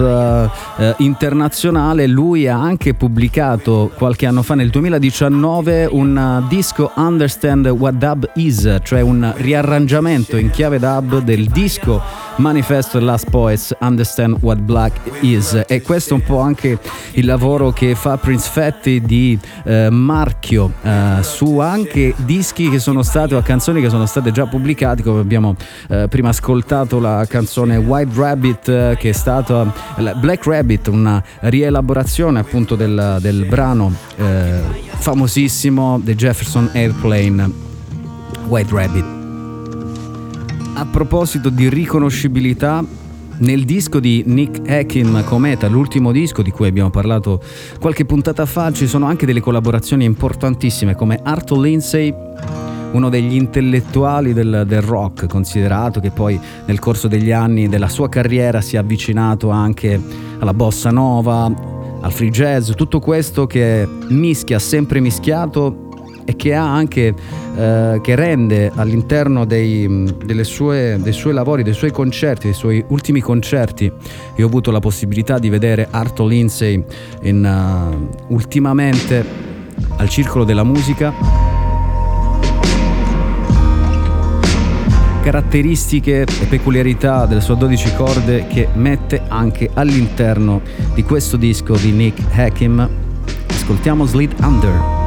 eh, 0.77 0.83
eh, 0.83 0.95
internazionale. 0.97 2.05
Lui 2.05 2.45
ha 2.49 2.59
anche 2.59 2.95
pubblicato 2.95 3.91
qualche 3.95 4.25
anno 4.25 4.41
fa 4.41 4.55
nel 4.55 4.69
2019 4.71 5.87
un 5.89 6.41
uh, 6.43 6.47
disco 6.49 6.91
Understand 6.95 7.67
What 7.67 7.93
Dub 7.93 8.29
Is 8.35 8.79
cioè 8.83 8.99
un 8.99 9.33
riarrangiamento 9.37 10.35
in 10.35 10.49
chiave 10.49 10.79
dub 10.79 11.19
del 11.19 11.45
disco 11.45 12.01
manifesto 12.37 12.99
Last 12.99 13.29
Poets 13.29 13.75
Understand 13.79 14.37
What 14.41 14.59
Black 14.59 14.99
Is. 15.21 15.63
E 15.67 15.81
questo 15.81 16.13
è 16.13 16.17
un 16.17 16.23
po' 16.23 16.39
anche 16.39 16.79
il 17.13 17.25
lavoro 17.25 17.71
che 17.71 17.95
fa 17.95 18.17
Prince 18.17 18.49
Fatty 18.49 19.01
di 19.01 19.37
eh, 19.63 19.89
marchio. 19.89 20.71
Eh, 20.81 21.17
su 21.21 21.59
anche 21.59 22.13
dischi 22.17 22.69
che 22.69 22.79
sono 22.79 23.01
stati 23.03 23.33
o 23.33 23.41
canzoni 23.41 23.81
che 23.81 23.89
sono 23.89 24.05
state 24.05 24.31
già 24.31 24.45
pubblicate 24.45 25.03
come 25.03 25.19
abbiamo 25.19 25.55
eh, 25.89 26.07
prima 26.09 26.29
ascoltato 26.29 26.99
la 26.99 27.25
canzone 27.27 27.77
White 27.77 28.11
Rabbit 28.15 28.67
eh, 28.69 28.95
che 28.99 29.09
è 29.09 29.13
stata 29.13 29.71
la 29.97 30.13
Black 30.13 30.45
Rabbit 30.45 30.87
una 30.87 31.23
rielaborazione 31.41 32.39
appunto 32.39 32.75
del, 32.75 33.17
del 33.19 33.45
brano 33.45 33.93
eh, 34.17 34.59
famosissimo 34.83 35.99
The 36.03 36.15
Jefferson 36.15 36.69
Airplane 36.73 37.51
White 38.47 38.73
Rabbit 38.73 39.22
a 40.75 40.85
proposito 40.85 41.49
di 41.49 41.69
riconoscibilità 41.69 42.83
nel 43.39 43.63
disco 43.63 43.99
di 43.99 44.23
Nick 44.25 44.67
Hakim 44.69 45.23
Cometa, 45.23 45.67
l'ultimo 45.67 46.11
disco 46.11 46.41
di 46.41 46.51
cui 46.51 46.67
abbiamo 46.67 46.89
parlato 46.89 47.41
qualche 47.79 48.05
puntata 48.05 48.45
fa, 48.45 48.71
ci 48.71 48.87
sono 48.87 49.05
anche 49.05 49.25
delle 49.25 49.39
collaborazioni 49.39 50.05
importantissime 50.05 50.95
come 50.95 51.19
Arthur 51.21 51.59
Lindsay, 51.59 52.13
uno 52.91 53.09
degli 53.09 53.35
intellettuali 53.35 54.33
del, 54.33 54.63
del 54.67 54.81
rock, 54.81 55.27
considerato 55.27 55.99
che 55.99 56.11
poi 56.11 56.39
nel 56.65 56.79
corso 56.79 57.07
degli 57.07 57.31
anni 57.31 57.69
della 57.69 57.89
sua 57.89 58.09
carriera 58.09 58.61
si 58.61 58.75
è 58.75 58.79
avvicinato 58.79 59.49
anche 59.49 59.99
alla 60.39 60.53
bossa 60.53 60.91
nova, 60.91 61.51
al 62.01 62.11
free 62.11 62.29
jazz, 62.29 62.71
tutto 62.71 62.99
questo 62.99 63.47
che 63.47 63.87
mischia, 64.09 64.59
sempre 64.59 64.99
mischiato 64.99 65.82
e 66.25 66.35
che 66.35 66.53
anche 66.53 67.13
eh, 67.55 67.99
che 68.01 68.15
rende 68.15 68.71
all'interno 68.73 69.45
dei, 69.45 70.11
sue- 70.41 70.97
dei 70.99 71.13
suoi 71.13 71.33
lavori, 71.33 71.63
dei 71.63 71.73
suoi 71.73 71.91
concerti, 71.91 72.45
dei 72.45 72.55
suoi 72.55 72.83
ultimi 72.87 73.21
concerti. 73.21 73.91
Io 74.35 74.45
ho 74.45 74.47
avuto 74.47 74.71
la 74.71 74.79
possibilità 74.79 75.37
di 75.37 75.49
vedere 75.49 75.87
Arto 75.89 76.25
Lindsay 76.25 76.83
in, 77.21 77.45
eh, 77.45 78.23
ultimamente 78.27 79.23
al 79.97 80.09
Circolo 80.09 80.43
della 80.43 80.63
Musica. 80.63 81.13
Caratteristiche 85.21 86.21
e 86.23 86.45
peculiarità 86.49 87.25
delle 87.25 87.39
sue 87.39 87.55
12 87.55 87.95
corde 87.95 88.47
che 88.47 88.67
mette 88.73 89.21
anche 89.27 89.69
all'interno 89.73 90.61
di 90.93 91.03
questo 91.03 91.37
disco 91.37 91.75
di 91.77 91.91
Nick 91.91 92.19
Hakim. 92.37 92.89
Ascoltiamo 93.47 94.05
Slit 94.05 94.33
Under. 94.41 95.02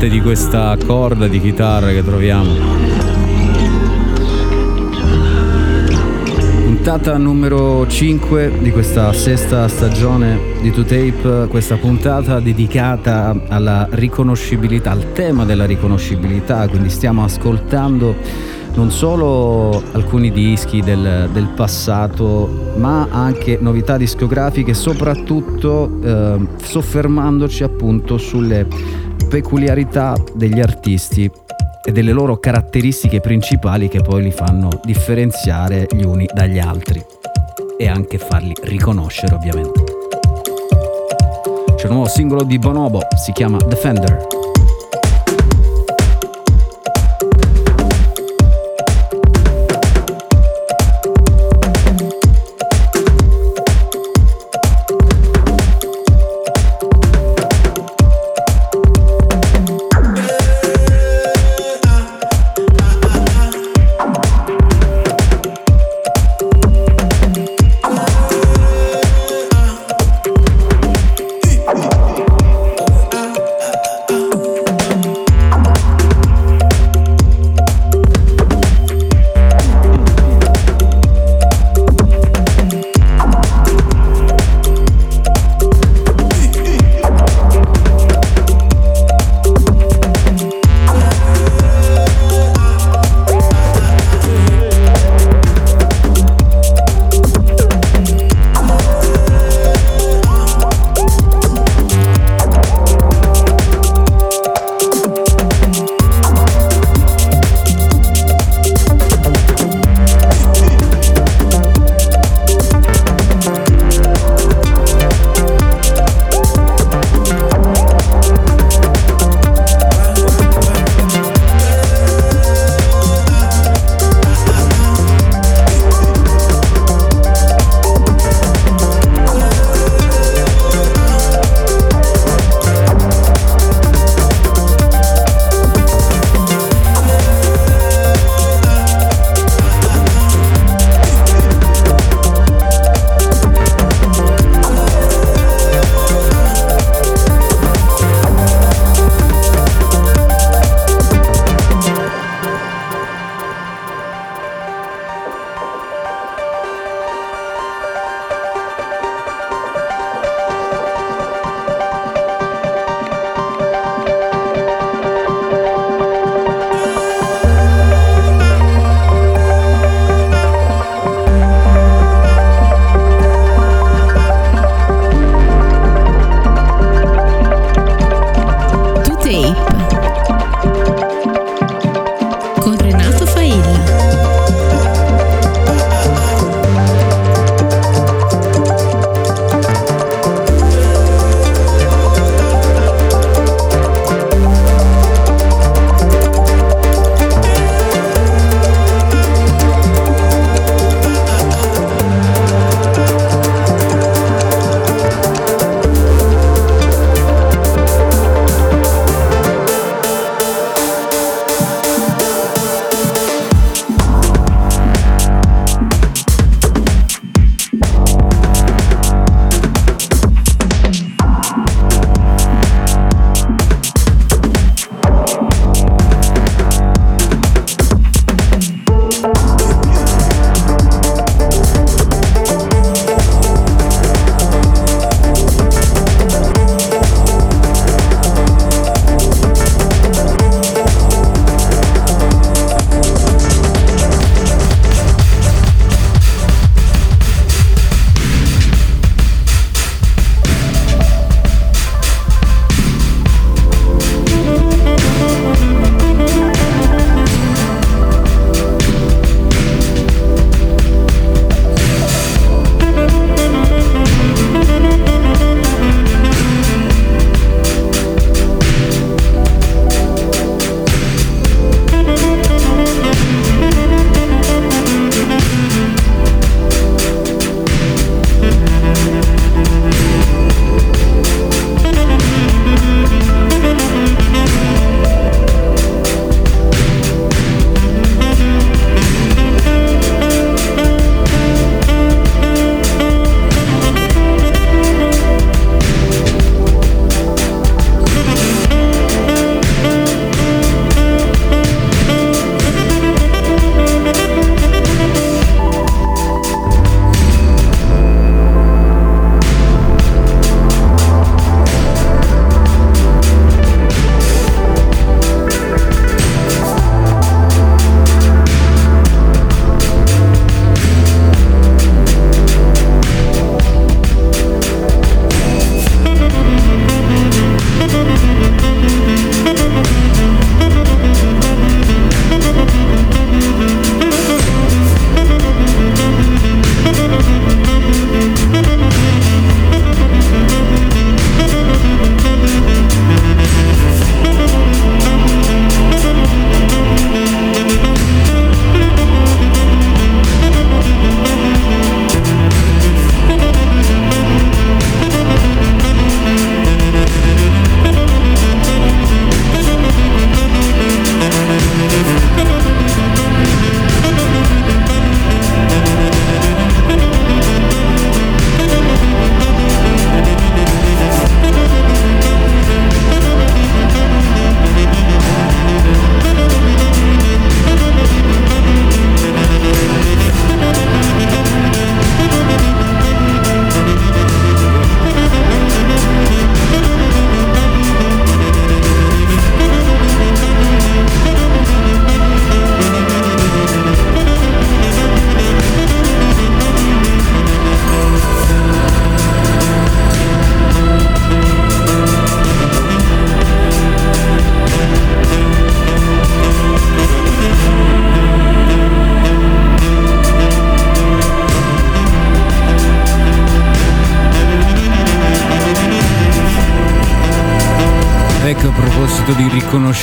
Costante 0.00 0.08
di 0.08 0.22
questa 0.22 0.76
corda 0.86 1.28
di 1.28 1.40
chitarra 1.40 1.88
che 1.90 2.02
troviamo. 2.02 2.50
Puntata 6.64 7.18
numero 7.18 7.86
5 7.86 8.52
di 8.60 8.70
questa 8.70 9.12
sesta 9.12 9.68
stagione 9.68 10.38
di 10.62 10.70
2Tape, 10.70 11.48
questa 11.48 11.76
puntata 11.76 12.40
dedicata 12.40 13.42
alla 13.48 13.86
riconoscibilità, 13.90 14.92
al 14.92 15.12
tema 15.12 15.44
della 15.44 15.66
riconoscibilità, 15.66 16.66
quindi 16.68 16.88
stiamo 16.88 17.22
ascoltando 17.22 18.16
non 18.72 18.90
solo 18.90 19.82
alcuni 19.92 20.30
dischi 20.30 20.80
del, 20.80 21.28
del 21.30 21.48
passato, 21.54 22.72
ma 22.76 23.08
anche 23.10 23.58
novità 23.60 23.98
discografiche, 23.98 24.72
soprattutto 24.72 26.00
eh, 26.02 26.38
soffermandoci 26.62 27.64
appunto 27.64 28.16
sulle 28.16 28.66
peculiarità 29.30 30.16
degli 30.34 30.58
artisti 30.58 31.30
e 31.84 31.92
delle 31.92 32.10
loro 32.10 32.38
caratteristiche 32.38 33.20
principali 33.20 33.88
che 33.88 34.02
poi 34.02 34.24
li 34.24 34.32
fanno 34.32 34.80
differenziare 34.82 35.86
gli 35.92 36.02
uni 36.02 36.28
dagli 36.34 36.58
altri 36.58 37.00
e 37.78 37.88
anche 37.88 38.18
farli 38.18 38.52
riconoscere 38.62 39.36
ovviamente. 39.36 39.84
C'è 41.76 41.86
un 41.86 41.92
nuovo 41.92 42.08
singolo 42.08 42.42
di 42.42 42.58
Bonobo, 42.58 43.06
si 43.16 43.30
chiama 43.30 43.58
Defender. 43.58 44.49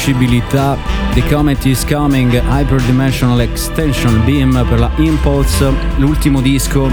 Riconoscibilità, 0.08 0.78
The 1.14 1.24
Comet 1.28 1.66
is 1.66 1.86
Coming, 1.86 2.32
Hyperdimensional 2.32 3.42
Extension 3.42 4.24
Beam 4.24 4.66
per 4.68 4.80
la 4.80 4.90
Impulse, 4.98 5.72
l'ultimo 5.98 6.40
disco 6.40 6.90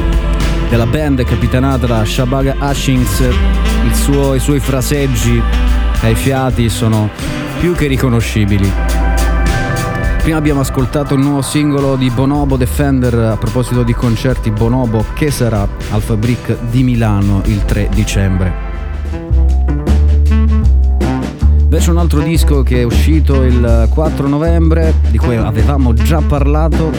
della 0.69 0.86
band 0.86 1.23
capitanata 1.24 1.86
da 1.86 2.05
Shabaga 2.05 2.57
Hashings. 2.59 3.23
Suo- 3.93 4.35
I 4.35 4.41
suoi 4.41 4.59
fraseggi 4.59 5.41
ai 6.03 6.15
fiati 6.15 6.69
sono 6.69 7.09
più 7.61 7.74
che 7.74 7.86
riconoscibili. 7.86 8.70
Prima 10.23 10.39
abbiamo 10.39 10.61
ascoltato 10.61 11.15
il 11.15 11.20
nuovo 11.20 11.43
singolo 11.43 11.97
di 11.97 12.11
Bonobo 12.11 12.57
Defender 12.57 13.15
a 13.15 13.36
proposito 13.36 13.82
di 13.82 13.93
concerti 13.93 14.51
Bonobo 14.51 15.05
che 15.15 15.31
sarà 15.31 15.69
al 15.91 16.01
Fabric 16.01 16.57
di 16.70 16.82
Milano 16.82 17.43
il 17.45 17.65
3 17.65 17.91
dicembre. 17.93 18.64
Invece 21.85 22.01
un 22.01 22.11
altro 22.11 22.27
disco 22.27 22.62
che 22.62 22.81
è 22.81 22.82
uscito 22.82 23.43
il 23.43 23.89
4 23.90 24.27
novembre, 24.27 24.94
di 25.11 25.19
cui 25.19 25.36
avevamo 25.36 25.93
già 25.93 26.23
parlato, 26.23 26.90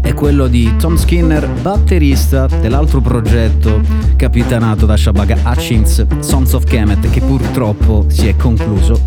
è 0.00 0.14
quello 0.14 0.46
di 0.46 0.74
Tom 0.78 0.96
Skinner, 0.96 1.46
batterista 1.60 2.46
dell'altro 2.46 3.02
progetto 3.02 3.82
capitanato 4.16 4.86
da 4.86 4.96
Shabaga 4.96 5.36
Hutchins, 5.44 6.06
Sons 6.20 6.54
of 6.54 6.64
Kemet, 6.64 7.10
che 7.10 7.20
purtroppo 7.20 8.06
si 8.08 8.28
è 8.28 8.34
concluso. 8.34 8.98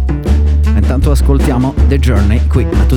Intanto 0.67 1.09
ascoltiamo 1.09 1.73
The 1.87 1.97
Journey 1.97 2.45
qui 2.45 2.63
a 2.63 2.83
To 2.83 2.95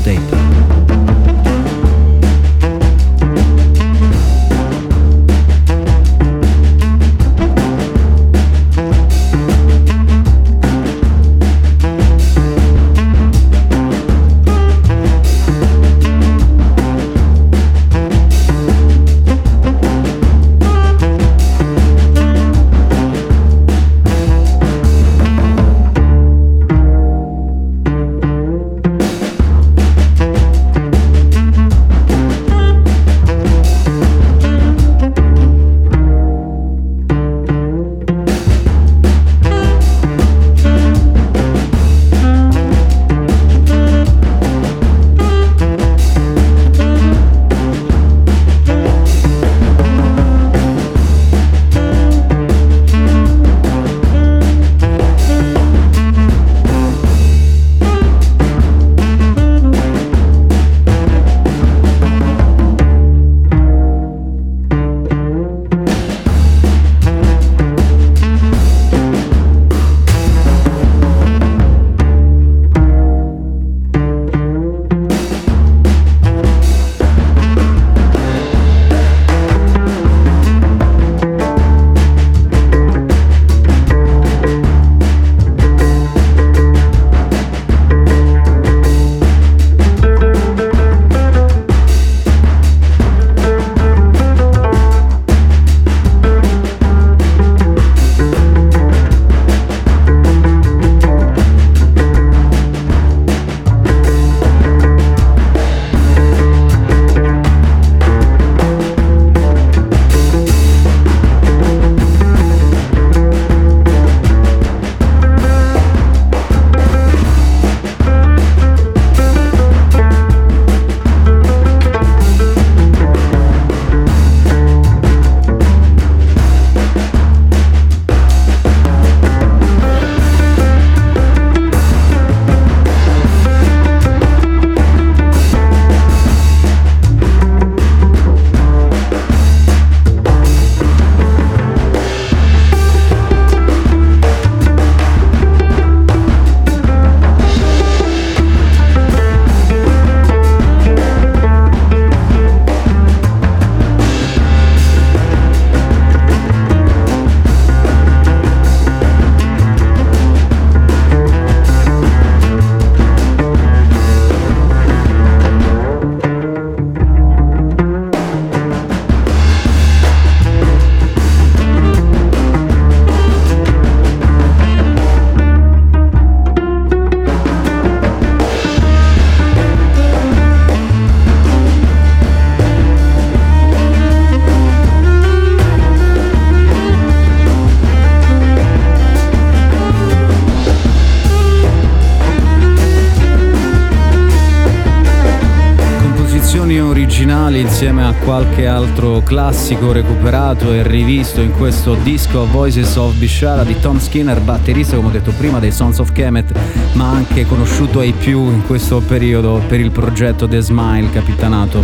Composizioni 196.70 196.80
originali 196.80 197.60
insieme 197.60 198.04
a 198.04 198.14
qualche 198.14 198.68
altro 198.68 199.22
classico 199.24 199.90
recuperato 199.90 200.72
e 200.72 200.86
rivisto 200.86 201.40
in 201.40 201.50
questo 201.50 201.96
disco 201.96 202.46
Voices 202.46 202.94
of 202.94 203.16
Bishara 203.16 203.64
di 203.64 203.76
Tom 203.80 203.98
Skinner, 203.98 204.40
batterista 204.40 204.94
come 204.94 205.08
ho 205.08 205.10
detto 205.10 205.32
prima 205.36 205.58
dei 205.58 205.72
Sons 205.72 205.98
of 205.98 206.12
Kemet, 206.12 206.56
ma 206.92 207.10
anche 207.10 207.44
conosciuto 207.44 207.98
ai 207.98 208.12
più 208.12 208.44
in 208.52 208.64
questo 208.66 209.00
periodo 209.00 209.60
per 209.66 209.80
il 209.80 209.90
progetto 209.90 210.46
The 210.46 210.60
Smile 210.60 211.10
capitanato 211.10 211.82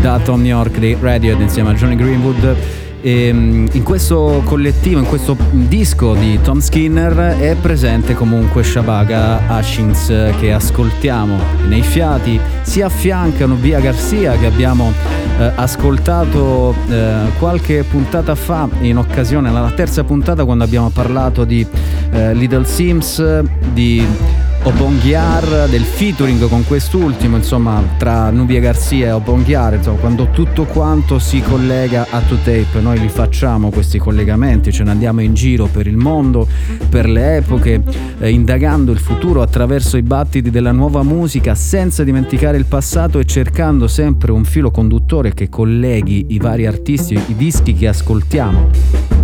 da 0.00 0.18
Tom 0.18 0.42
York 0.42 0.78
dei 0.78 0.96
Radiohead 0.98 1.42
insieme 1.42 1.70
a 1.70 1.74
Johnny 1.74 1.96
Greenwood. 1.96 2.56
E, 3.04 3.32
mm, 3.32 3.66
in 3.72 3.82
questo 3.82 4.42
collettivo, 4.44 5.00
in 5.00 5.06
questo 5.06 5.36
disco 5.50 6.14
di 6.14 6.40
Tom 6.40 6.60
Skinner 6.60 7.36
è 7.36 7.56
presente 7.60 8.14
comunque 8.14 8.62
Shabaga 8.62 9.60
eh, 9.60 10.34
che 10.38 10.52
ascoltiamo 10.52 11.36
nei 11.66 11.82
fiati, 11.82 12.38
si 12.62 12.80
affiancano 12.80 13.56
via 13.56 13.80
Garcia 13.80 14.36
che 14.36 14.46
abbiamo 14.46 14.92
eh, 15.38 15.50
ascoltato 15.56 16.76
eh, 16.88 17.24
qualche 17.40 17.82
puntata 17.82 18.36
fa 18.36 18.68
in 18.82 18.96
occasione, 18.96 19.50
la 19.50 19.72
terza 19.74 20.04
puntata 20.04 20.44
quando 20.44 20.62
abbiamo 20.62 20.90
parlato 20.90 21.44
di 21.44 21.66
eh, 22.12 22.34
Little 22.34 22.64
Sims, 22.64 23.42
di 23.72 24.06
Obonghiar, 24.64 25.68
del 25.68 25.82
featuring 25.82 26.48
con 26.48 26.64
quest'ultimo, 26.64 27.36
insomma, 27.36 27.82
tra 27.96 28.30
Nubia 28.30 28.60
Garcia 28.60 29.06
e 29.06 29.10
Obonghiar, 29.10 29.74
insomma, 29.74 29.98
quando 29.98 30.28
tutto 30.30 30.66
quanto 30.66 31.18
si 31.18 31.40
collega 31.40 32.06
a 32.08 32.20
To 32.20 32.36
Tape, 32.36 32.80
noi 32.80 33.00
li 33.00 33.08
facciamo 33.08 33.70
questi 33.70 33.98
collegamenti, 33.98 34.70
ce 34.70 34.84
ne 34.84 34.90
andiamo 34.92 35.20
in 35.20 35.34
giro 35.34 35.66
per 35.66 35.88
il 35.88 35.96
mondo, 35.96 36.46
per 36.88 37.08
le 37.08 37.38
epoche, 37.38 37.82
eh, 38.20 38.30
indagando 38.30 38.92
il 38.92 39.00
futuro 39.00 39.42
attraverso 39.42 39.96
i 39.96 40.02
battiti 40.02 40.50
della 40.50 40.72
nuova 40.72 41.02
musica, 41.02 41.56
senza 41.56 42.04
dimenticare 42.04 42.56
il 42.56 42.66
passato 42.66 43.18
e 43.18 43.24
cercando 43.24 43.88
sempre 43.88 44.30
un 44.30 44.44
filo 44.44 44.70
conduttore 44.70 45.34
che 45.34 45.48
colleghi 45.48 46.26
i 46.28 46.38
vari 46.38 46.66
artisti, 46.66 47.14
i 47.14 47.34
dischi 47.34 47.74
che 47.74 47.88
ascoltiamo 47.88 49.21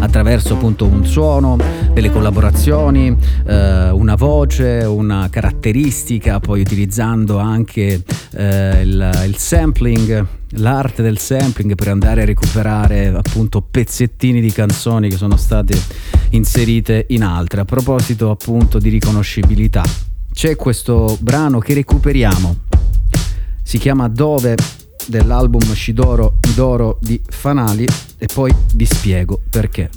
attraverso 0.00 0.54
appunto 0.54 0.86
un 0.86 1.06
suono, 1.06 1.56
delle 1.92 2.10
collaborazioni, 2.10 3.16
eh, 3.46 3.90
una 3.90 4.14
voce, 4.14 4.84
una 4.84 5.28
caratteristica, 5.30 6.40
poi 6.40 6.60
utilizzando 6.60 7.38
anche 7.38 8.02
eh, 8.32 8.80
il, 8.82 9.24
il 9.26 9.36
sampling, 9.36 10.26
l'arte 10.54 11.02
del 11.02 11.18
sampling 11.18 11.74
per 11.74 11.88
andare 11.88 12.22
a 12.22 12.24
recuperare 12.24 13.08
appunto 13.08 13.60
pezzettini 13.60 14.40
di 14.40 14.50
canzoni 14.50 15.08
che 15.08 15.16
sono 15.16 15.36
state 15.36 15.78
inserite 16.30 17.06
in 17.10 17.22
altre. 17.22 17.60
A 17.60 17.64
proposito 17.64 18.30
appunto 18.30 18.78
di 18.78 18.88
riconoscibilità, 18.88 19.82
c'è 20.32 20.56
questo 20.56 21.16
brano 21.20 21.58
che 21.58 21.74
recuperiamo, 21.74 22.56
si 23.62 23.78
chiama 23.78 24.08
Dove 24.08 24.56
dell'album 25.10 25.74
Shidoro 25.74 26.38
Idoro 26.48 26.98
di 27.00 27.20
Fanali 27.28 27.86
e 28.16 28.26
poi 28.32 28.54
vi 28.74 28.86
spiego 28.86 29.40
perché. 29.50 29.90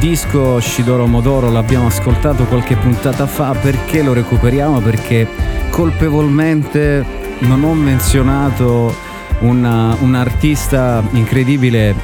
Disco 0.00 0.60
Shidoro 0.60 1.06
Modoro 1.06 1.50
l'abbiamo 1.50 1.88
ascoltato 1.88 2.44
qualche 2.44 2.74
puntata 2.74 3.26
fa, 3.26 3.52
perché 3.52 4.02
lo 4.02 4.14
recuperiamo? 4.14 4.80
Perché 4.80 5.28
colpevolmente 5.68 7.04
non 7.40 7.62
ho 7.62 7.74
menzionato 7.74 8.94
una- 9.40 9.94
un 10.00 10.14
artista 10.14 11.02
incredibile 11.12 11.94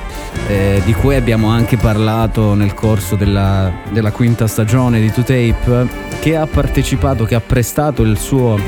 eh, 0.48 0.82
di 0.84 0.92
cui 0.92 1.14
abbiamo 1.16 1.48
anche 1.48 1.78
parlato 1.78 2.52
nel 2.52 2.74
corso 2.74 3.16
della, 3.16 3.72
della 3.90 4.12
quinta 4.12 4.46
stagione 4.46 5.00
di 5.00 5.08
2Tape, 5.08 5.88
che 6.20 6.36
ha 6.36 6.46
partecipato, 6.46 7.24
che 7.24 7.34
ha 7.34 7.40
prestato 7.40 8.02
il 8.02 8.18
suo, 8.18 8.58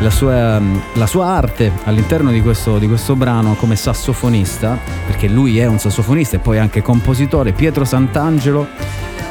la, 0.00 0.10
sua, 0.10 0.60
la 0.94 1.06
sua 1.06 1.26
arte 1.26 1.72
all'interno 1.84 2.30
di 2.30 2.40
questo, 2.40 2.78
di 2.78 2.86
questo 2.86 3.16
brano 3.16 3.54
come 3.54 3.76
sassofonista, 3.76 4.78
perché 5.06 5.28
lui 5.28 5.58
è 5.58 5.66
un 5.66 5.78
sassofonista 5.78 6.36
e 6.36 6.40
poi 6.40 6.58
anche 6.58 6.82
compositore, 6.82 7.52
Pietro 7.52 7.84
Sant'Angelo 7.84 8.66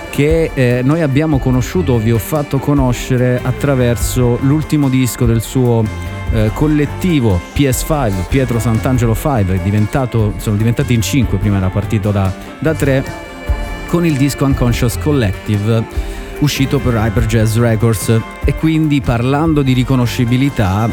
che 0.10 0.49
eh, 0.53 0.81
noi 0.84 1.02
abbiamo 1.02 1.38
conosciuto, 1.38 1.99
vi 1.99 2.11
ho 2.11 2.18
fatto 2.18 2.57
conoscere 2.57 3.39
attraverso 3.41 4.39
l'ultimo 4.41 4.89
disco 4.89 5.26
del 5.26 5.44
suo 5.44 5.84
eh, 6.31 6.49
collettivo 6.56 7.39
PS5, 7.53 8.27
Pietro 8.27 8.57
Sant'Angelo 8.57 9.14
5, 9.14 9.56
è 9.56 9.60
diventato, 9.60 10.34
sono 10.38 10.56
diventati 10.56 10.95
in 10.95 11.03
5, 11.03 11.38
prima 11.38 11.57
era 11.57 11.69
partito 11.69 12.10
da 12.11 12.34
3, 12.73 13.03
con 13.85 14.07
il 14.07 14.18
disco 14.18 14.45
Unconscious 14.45 14.98
Collective 14.98 15.84
uscito 16.39 16.80
per 16.80 16.93
Hyper 16.95 17.26
Jazz 17.26 17.57
Records. 17.57 18.22
E 18.43 18.55
quindi 18.55 19.01
parlando 19.01 19.61
di 19.61 19.73
riconoscibilità 19.73 20.89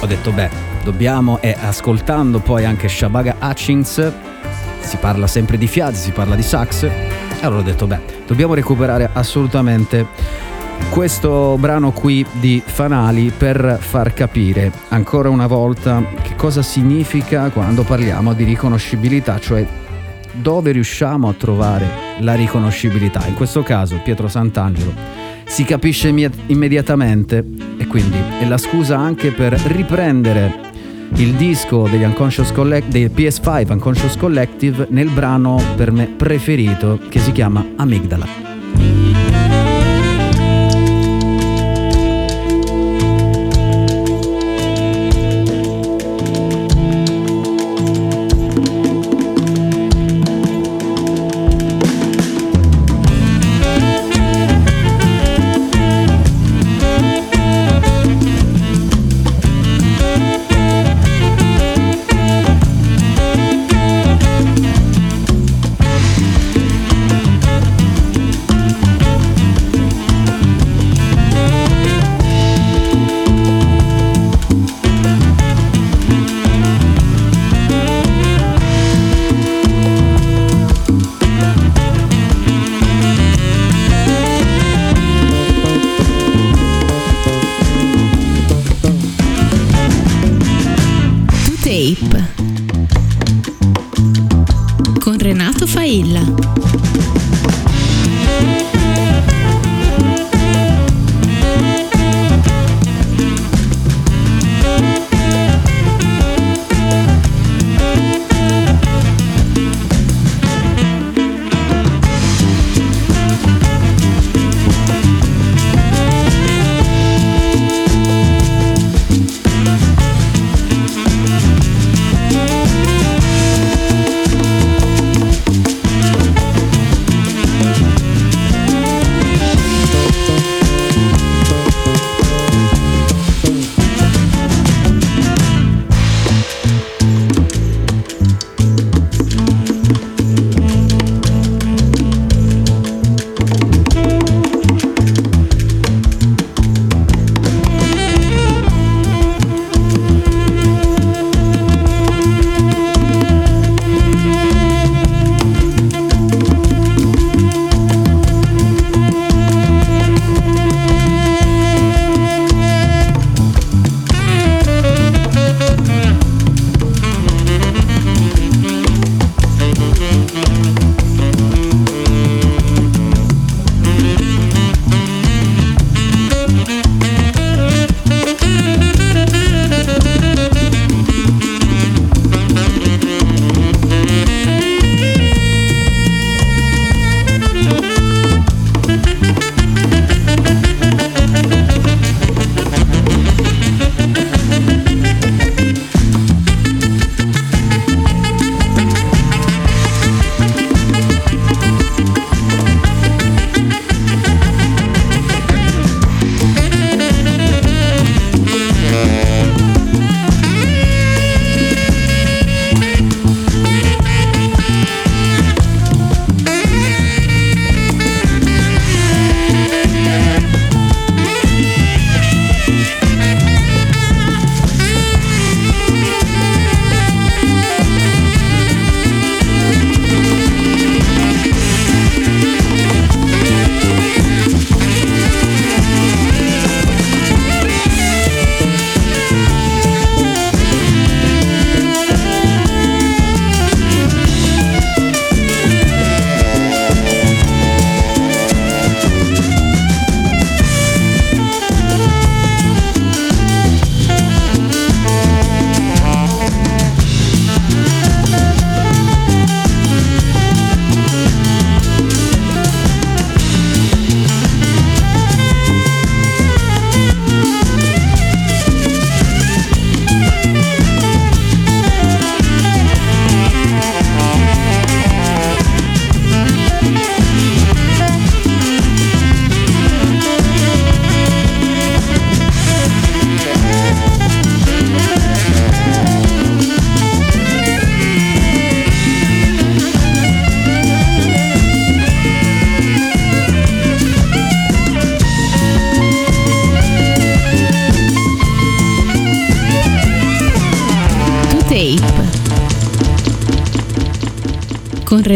ho 0.00 0.06
detto 0.06 0.30
beh 0.30 0.50
dobbiamo 0.82 1.40
e 1.40 1.56
ascoltando 1.58 2.38
poi 2.38 2.64
anche 2.64 2.88
Shabaga 2.88 3.36
Hutchings 3.40 4.12
si 4.80 4.96
parla 4.98 5.26
sempre 5.26 5.58
di 5.58 5.66
fiati, 5.66 5.96
si 5.96 6.12
parla 6.12 6.36
di 6.36 6.42
sax 6.42 6.84
e 6.84 6.90
allora 7.40 7.60
ho 7.60 7.64
detto 7.64 7.86
beh 7.86 8.00
dobbiamo 8.26 8.54
recuperare 8.54 9.08
assolutamente 9.12 10.06
questo 10.90 11.56
brano 11.58 11.90
qui 11.90 12.24
di 12.32 12.62
Fanali 12.64 13.32
per 13.36 13.78
far 13.80 14.12
capire 14.12 14.70
ancora 14.88 15.28
una 15.28 15.46
volta 15.46 16.02
che 16.22 16.36
cosa 16.36 16.62
significa 16.62 17.50
quando 17.50 17.82
parliamo 17.82 18.32
di 18.32 18.44
riconoscibilità, 18.44 19.40
cioè 19.40 19.66
dove 20.32 20.72
riusciamo 20.72 21.28
a 21.28 21.32
trovare 21.32 22.05
la 22.20 22.34
riconoscibilità. 22.34 23.24
In 23.26 23.34
questo 23.34 23.62
caso 23.62 24.00
Pietro 24.02 24.28
Sant'Angelo 24.28 24.92
si 25.44 25.64
capisce 25.64 26.08
imme- 26.08 26.30
immediatamente 26.46 27.44
e 27.76 27.86
quindi 27.86 28.18
è 28.40 28.46
la 28.46 28.58
scusa 28.58 28.98
anche 28.98 29.30
per 29.30 29.52
riprendere 29.52 30.64
il 31.14 31.34
disco 31.34 31.88
degli 31.88 32.02
Unconscious 32.02 32.52
Collect- 32.52 32.88
dei 32.88 33.08
PS5 33.08 33.72
Unconscious 33.72 34.16
Collective 34.16 34.86
nel 34.90 35.10
brano 35.10 35.60
per 35.76 35.92
me 35.92 36.06
preferito 36.06 37.00
che 37.08 37.20
si 37.20 37.32
chiama 37.32 37.64
Amigdala. 37.76 38.45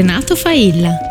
Renato 0.01 0.35
Failla. 0.35 1.10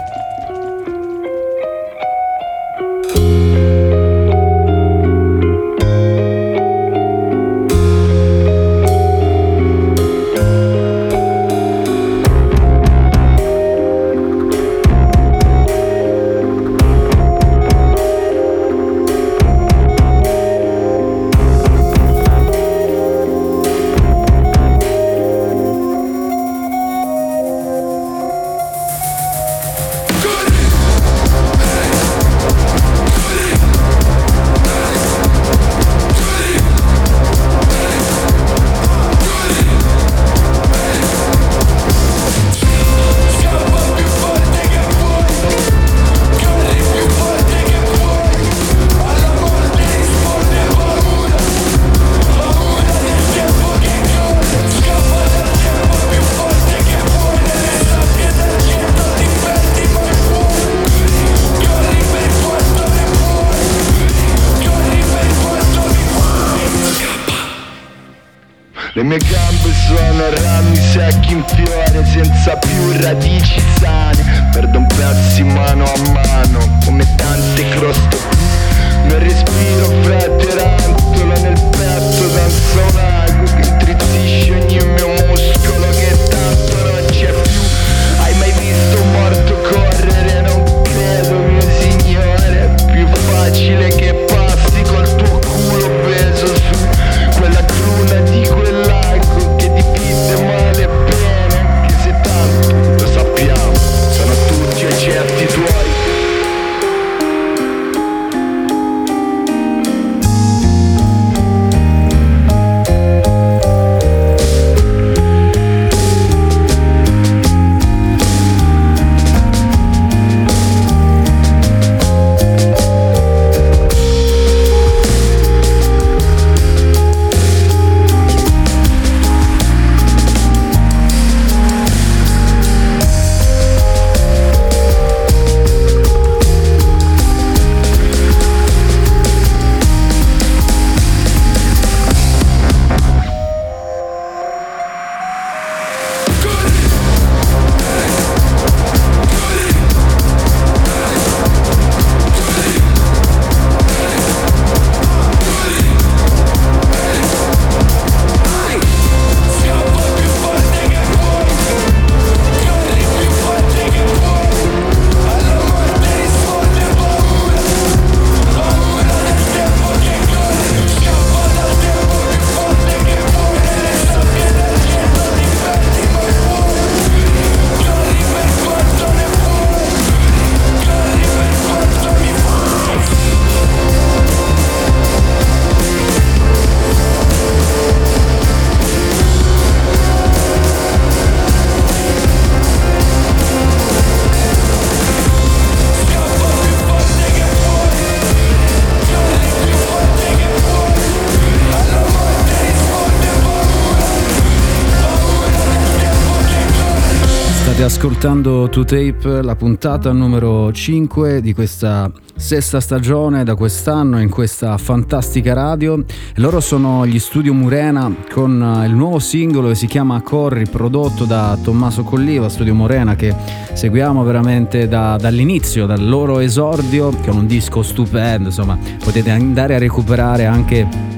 Ascoltando 208.29 208.69
To 208.69 208.83
Tape, 208.83 209.41
la 209.41 209.55
puntata 209.55 210.11
numero 210.11 210.71
5 210.71 211.41
di 211.41 211.53
questa 211.55 212.11
sesta 212.35 212.79
stagione 212.79 213.43
da 213.43 213.55
quest'anno 213.55 214.21
in 214.21 214.29
questa 214.29 214.77
fantastica 214.77 215.53
radio. 215.53 216.03
Loro 216.35 216.59
sono 216.59 217.07
gli 217.07 217.17
Studio 217.17 217.55
Murena 217.55 218.13
con 218.31 218.61
eh, 218.61 218.85
il 218.85 218.93
nuovo 218.93 219.17
singolo 219.17 219.69
che 219.69 219.75
si 219.75 219.87
chiama 219.87 220.21
Corri, 220.21 220.67
prodotto 220.67 221.25
da 221.25 221.57
Tommaso 221.61 222.03
Colliva, 222.03 222.49
Studio 222.49 222.75
Murena 222.75 223.15
che 223.15 223.33
seguiamo 223.73 224.23
veramente 224.23 224.87
da- 224.87 225.17
dall'inizio, 225.19 225.87
dal 225.87 226.07
loro 226.07 226.37
esordio, 226.37 227.09
che 227.09 227.31
è 227.31 227.33
un 227.33 227.47
disco 227.47 227.81
stupendo, 227.81 228.49
insomma 228.49 228.77
potete 229.03 229.31
andare 229.31 229.73
a 229.73 229.79
recuperare 229.79 230.45
anche 230.45 231.17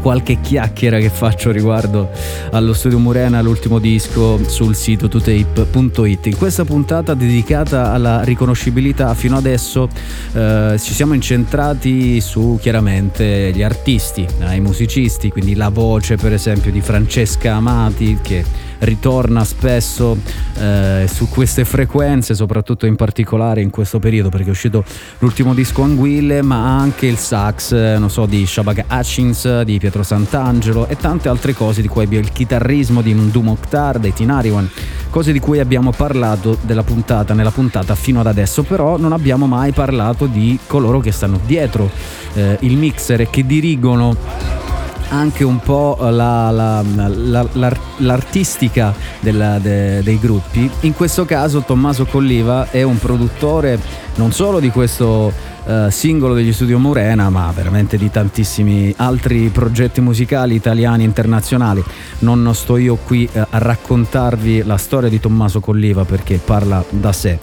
qualche 0.00 0.40
chiacchiera 0.40 0.98
che 0.98 1.10
faccio 1.10 1.50
riguardo 1.50 2.10
allo 2.50 2.72
studio 2.72 2.98
Murena, 2.98 3.40
l'ultimo 3.40 3.78
disco 3.78 4.38
sul 4.48 4.74
sito 4.74 5.08
totape.it. 5.08 6.26
In 6.26 6.36
questa 6.36 6.64
puntata 6.64 7.14
dedicata 7.14 7.92
alla 7.92 8.22
riconoscibilità, 8.22 9.14
fino 9.14 9.36
adesso 9.36 9.88
eh, 10.32 10.76
ci 10.78 10.94
siamo 10.94 11.14
incentrati 11.14 12.20
su 12.20 12.58
chiaramente 12.60 13.52
gli 13.54 13.62
artisti, 13.62 14.26
eh, 14.40 14.54
i 14.54 14.60
musicisti, 14.60 15.30
quindi 15.30 15.54
la 15.54 15.68
voce 15.68 16.16
per 16.16 16.32
esempio 16.32 16.70
di 16.70 16.80
Francesca 16.80 17.54
Amati 17.54 18.18
che 18.22 18.66
ritorna 18.80 19.44
spesso 19.44 20.16
eh, 20.56 21.06
su 21.12 21.28
queste 21.28 21.64
frequenze, 21.64 22.34
soprattutto 22.34 22.86
in 22.86 22.96
particolare 22.96 23.60
in 23.60 23.70
questo 23.70 23.98
periodo 23.98 24.28
perché 24.28 24.48
è 24.48 24.50
uscito 24.50 24.84
l'ultimo 25.18 25.54
disco 25.54 25.82
Anguille, 25.82 26.42
ma 26.42 26.78
anche 26.78 27.06
il 27.06 27.16
sax, 27.16 27.72
eh, 27.72 27.98
non 27.98 28.10
so, 28.10 28.26
di 28.26 28.46
Shabaka 28.46 28.84
Hutchins, 28.88 29.62
di 29.62 29.78
Pietro 29.78 30.02
Sant'Angelo 30.02 30.86
e 30.88 30.96
tante 30.96 31.28
altre 31.28 31.54
cose 31.54 31.82
di 31.82 31.88
cui 31.88 32.04
abbiamo 32.04 32.24
il 32.24 32.32
chitarrismo 32.32 33.02
di 33.02 33.12
Ndu 33.12 33.40
Mokhtar, 33.40 33.98
dei 33.98 34.12
Tinariwan, 34.12 34.68
cose 35.10 35.32
di 35.32 35.40
cui 35.40 35.58
abbiamo 35.58 35.90
parlato 35.92 36.56
puntata, 36.84 37.34
nella 37.34 37.50
puntata 37.50 37.94
fino 37.94 38.20
ad 38.20 38.26
adesso, 38.26 38.62
però 38.62 38.96
non 38.96 39.12
abbiamo 39.12 39.46
mai 39.46 39.72
parlato 39.72 40.26
di 40.26 40.58
coloro 40.66 41.00
che 41.00 41.12
stanno 41.12 41.38
dietro 41.44 41.90
eh, 42.34 42.56
il 42.60 42.76
mixer 42.76 43.22
e 43.22 43.30
che 43.30 43.44
dirigono 43.44 44.67
anche 45.10 45.44
un 45.44 45.58
po' 45.60 45.96
la- 46.00 46.50
la- 46.50 46.82
la- 46.82 47.46
l'ar- 47.52 47.78
l'artistica 47.98 48.94
della- 49.20 49.58
de- 49.58 50.02
dei 50.02 50.18
gruppi. 50.18 50.70
In 50.80 50.94
questo 50.94 51.24
caso 51.24 51.62
Tommaso 51.62 52.04
Colliva 52.06 52.70
è 52.70 52.82
un 52.82 52.98
produttore 52.98 53.78
non 54.16 54.32
solo 54.32 54.58
di 54.60 54.70
questo 54.70 55.32
eh, 55.66 55.90
singolo 55.90 56.32
degli 56.32 56.52
studio 56.52 56.78
Murena, 56.78 57.28
ma 57.28 57.52
veramente 57.54 57.98
di 57.98 58.10
tantissimi 58.10 58.92
altri 58.96 59.48
progetti 59.50 60.00
musicali 60.00 60.54
italiani 60.54 61.02
e 61.02 61.06
internazionali. 61.06 61.84
Non 62.20 62.50
sto 62.54 62.78
io 62.78 62.96
qui 62.96 63.28
eh, 63.30 63.38
a 63.40 63.46
raccontarvi 63.58 64.62
la 64.64 64.78
storia 64.78 65.10
di 65.10 65.20
Tommaso 65.20 65.60
Colliva 65.60 66.04
perché 66.04 66.40
parla 66.42 66.82
da 66.88 67.12
sé. 67.12 67.38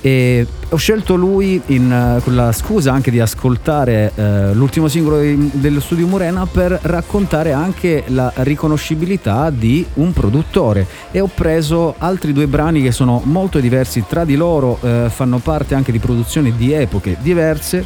E 0.00 0.46
ho 0.68 0.76
scelto 0.76 1.14
lui 1.14 1.60
in, 1.66 1.90
eh, 1.90 2.20
con 2.22 2.34
la 2.34 2.52
scusa 2.52 2.92
anche 2.92 3.10
di 3.10 3.20
ascoltare 3.20 4.12
eh, 4.14 4.52
l'ultimo 4.52 4.88
singolo 4.88 5.20
dello 5.52 5.80
studio 5.80 6.06
Murena 6.06 6.46
per 6.46 6.78
raccontare 6.82 7.52
anche 7.52 8.04
la 8.08 8.32
riconoscibilità 8.36 9.50
di 9.50 9.86
un 9.94 10.12
produttore 10.12 10.86
e 11.10 11.20
ho 11.20 11.30
preso 11.32 11.94
altri 11.98 12.32
due 12.32 12.46
brani 12.46 12.82
che 12.82 12.92
sono 12.92 13.20
molto 13.24 13.60
diversi 13.60 14.04
tra 14.08 14.24
di 14.24 14.34
loro, 14.34 14.78
eh, 14.82 15.06
fanno 15.08 15.38
parte 15.38 15.74
anche 15.74 15.92
di 15.92 15.98
produzioni 15.98 16.54
di 16.56 16.72
epoche 16.72 17.16
diverse. 17.20 17.84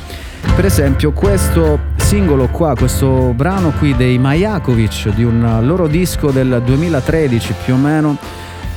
Per 0.57 0.65
esempio 0.65 1.13
questo 1.13 1.79
singolo 1.97 2.49
qua, 2.49 2.75
questo 2.75 3.33
brano 3.37 3.73
qui 3.79 3.95
dei 3.95 4.19
Majakovic 4.19 5.11
di 5.15 5.23
un 5.23 5.61
loro 5.63 5.87
disco 5.87 6.31
del 6.31 6.63
2013 6.65 7.55
più 7.63 7.75
o 7.75 7.77
meno, 7.77 8.17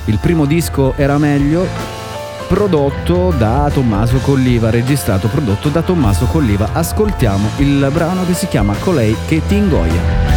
il 0.06 0.20
primo 0.22 0.46
disco 0.46 0.94
era 0.98 1.18
meglio, 1.18 1.66
prodotto 2.54 3.34
da 3.36 3.68
Tommaso 3.74 4.20
Colliva, 4.20 4.70
registrato 4.70 5.28
prodotto 5.28 5.70
da 5.70 5.82
Tommaso 5.82 6.28
Colliva. 6.28 6.70
Ascoltiamo 6.72 7.50
il 7.58 7.90
brano 7.92 8.28
che 8.28 8.36
si 8.36 8.48
chiama 8.48 8.76
Colei 8.76 9.16
che 9.26 9.42
ti 9.48 9.56
ingoia. 9.56 10.33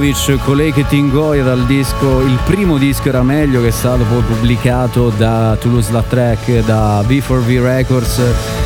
Majakovic, 0.00 0.42
colei 0.44 0.72
ingoia 0.92 1.42
dal 1.42 1.66
disco, 1.66 2.22
il 2.22 2.38
primo 2.46 2.78
disco 2.78 3.08
era 3.08 3.22
meglio 3.22 3.60
che 3.60 3.68
è 3.68 3.70
stato 3.70 4.04
poi 4.04 4.22
pubblicato 4.22 5.10
da 5.10 5.56
Toulouse-Lautrec, 5.60 6.64
da 6.64 7.02
B4V 7.02 7.60
Records, 7.60 8.22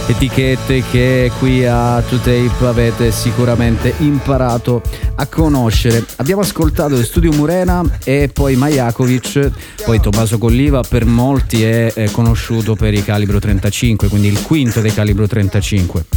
etichette 0.06 0.85
che 0.89 1.32
qui 1.40 1.66
a 1.66 1.98
2Tape 1.98 2.65
avete 2.65 3.11
sicuramente 3.11 3.94
imparato 3.98 4.81
a 5.16 5.27
conoscere. 5.27 6.05
Abbiamo 6.16 6.43
ascoltato 6.43 6.94
Studio 7.02 7.32
Murena 7.32 7.82
e 8.05 8.31
poi 8.32 8.55
Majakovic, 8.55 9.51
poi 9.85 9.98
Tommaso 9.98 10.39
Colliva 10.39 10.82
per 10.89 11.05
molti 11.05 11.65
è, 11.65 11.93
è 11.93 12.11
conosciuto 12.12 12.77
per 12.77 12.94
i 12.94 13.02
calibro 13.02 13.40
35, 13.40 14.09
quindi 14.09 14.28
il 14.28 14.40
quinto 14.43 14.81
dei 14.81 14.94
calibro 14.94 15.27
35. 15.27 16.14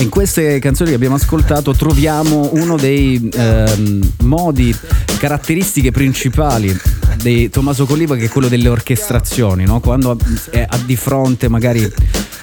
In 0.00 0.08
queste 0.08 0.58
canzoni 0.60 0.88
che 0.88 0.96
abbiamo 0.96 1.16
ascoltato 1.16 1.74
troviamo 1.74 2.48
uno 2.54 2.76
dei 2.76 3.28
ehm, 3.34 4.12
modi, 4.22 4.74
caratteristiche 5.18 5.90
principali 5.90 6.74
di 7.22 7.50
Tommaso 7.50 7.84
Colliva 7.84 8.16
che 8.16 8.24
è 8.24 8.28
quello 8.30 8.48
delle 8.48 8.68
orchestrazioni, 8.68 9.64
no? 9.64 9.80
quando 9.80 10.16
è- 10.50 10.64
ha 10.66 10.78
di 10.86 10.96
fronte 10.96 11.48
magari 11.48 11.86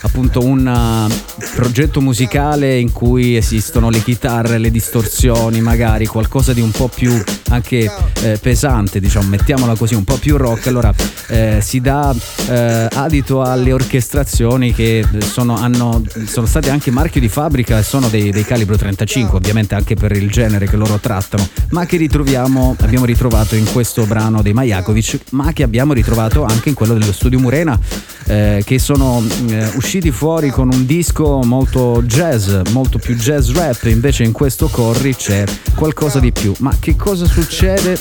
appunto 0.02 0.44
un 0.44 0.68
uh, 0.68 1.44
progetto 1.56 2.00
musicale 2.00 2.78
in 2.78 2.92
cui 2.92 3.36
esistono 3.36 3.90
le 3.90 4.04
chitarre, 4.04 4.60
le 4.60 4.70
distorsioni, 4.70 5.60
magari 5.60 6.06
qualcosa 6.06 6.54
di 6.54 6.62
un 6.62 6.70
po' 6.70 6.88
più 6.88 7.12
anche 7.50 7.92
eh, 8.22 8.38
pesante, 8.40 9.00
diciamo, 9.00 9.30
mettiamola 9.30 9.76
così, 9.76 9.96
un 9.96 10.04
po' 10.04 10.18
più 10.18 10.38
rock, 10.38 10.68
allora 10.68 10.94
eh, 11.28 11.60
si 11.62 11.82
dà 11.82 12.16
eh, 12.50 12.88
adito 12.92 13.42
alle 13.42 13.74
orchestrazioni 13.74 14.74
che 14.74 15.06
sono, 15.20 15.56
hanno, 15.56 16.02
sono 16.26 16.46
state 16.46 16.70
anche 16.70 16.92
marchio 16.92 17.22
di 17.22 17.30
fabbrica 17.30 17.78
e 17.78 17.84
sono 17.84 18.08
dei, 18.08 18.32
dei 18.32 18.44
calibro 18.44 18.78
35, 18.78 19.38
ovviamente 19.38 19.76
anche 19.76 19.96
per 19.96 20.12
il 20.12 20.30
genere 20.30 20.68
che 20.68 20.78
loro 20.78 20.98
trattano, 21.00 21.48
ma 21.72 21.86
che 21.86 21.98
ritroviamo, 21.98 22.76
abbiamo 22.80 23.06
ritrovato 23.06 23.56
in 23.56 23.66
questo 23.72 24.06
brano 24.06 24.42
dei 24.42 24.54
Majakovic, 24.54 25.20
ma 25.32 25.52
che 25.54 25.64
abbiamo 25.64 25.94
ritrovato 25.94 26.44
anche 26.44 26.70
in 26.70 26.76
quello 26.76 26.94
dello 26.94 27.14
studio 27.14 27.40
Murena, 27.40 27.80
eh, 28.26 28.62
che 28.66 28.80
sono 28.80 29.24
eh, 29.50 29.70
usciti 29.76 30.12
fuori 30.12 30.50
con 30.50 30.70
un 30.72 30.86
disco 30.86 31.42
molto 31.44 32.02
jazz, 32.04 32.50
molto 32.72 33.00
più 33.00 33.16
jazz 33.16 33.52
rap, 33.52 33.84
invece 33.86 34.24
in 34.24 34.32
questo 34.32 34.68
Corri 34.68 35.16
c'è 35.16 35.44
qualcosa 35.76 36.20
di 36.20 36.32
più. 36.32 36.54
Ma 36.60 36.76
che 36.80 36.96
cosa 36.96 37.26
succede 37.26 38.00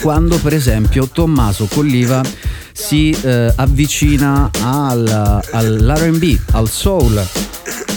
quando 0.00 0.38
per 0.38 0.54
esempio 0.54 1.08
Tommaso 1.08 1.66
Colliva 1.66 2.22
si 2.72 3.10
eh, 3.10 3.52
avvicina 3.54 4.50
al, 4.62 5.42
all'RB, 5.50 6.38
al 6.52 6.68
soul, 6.68 7.24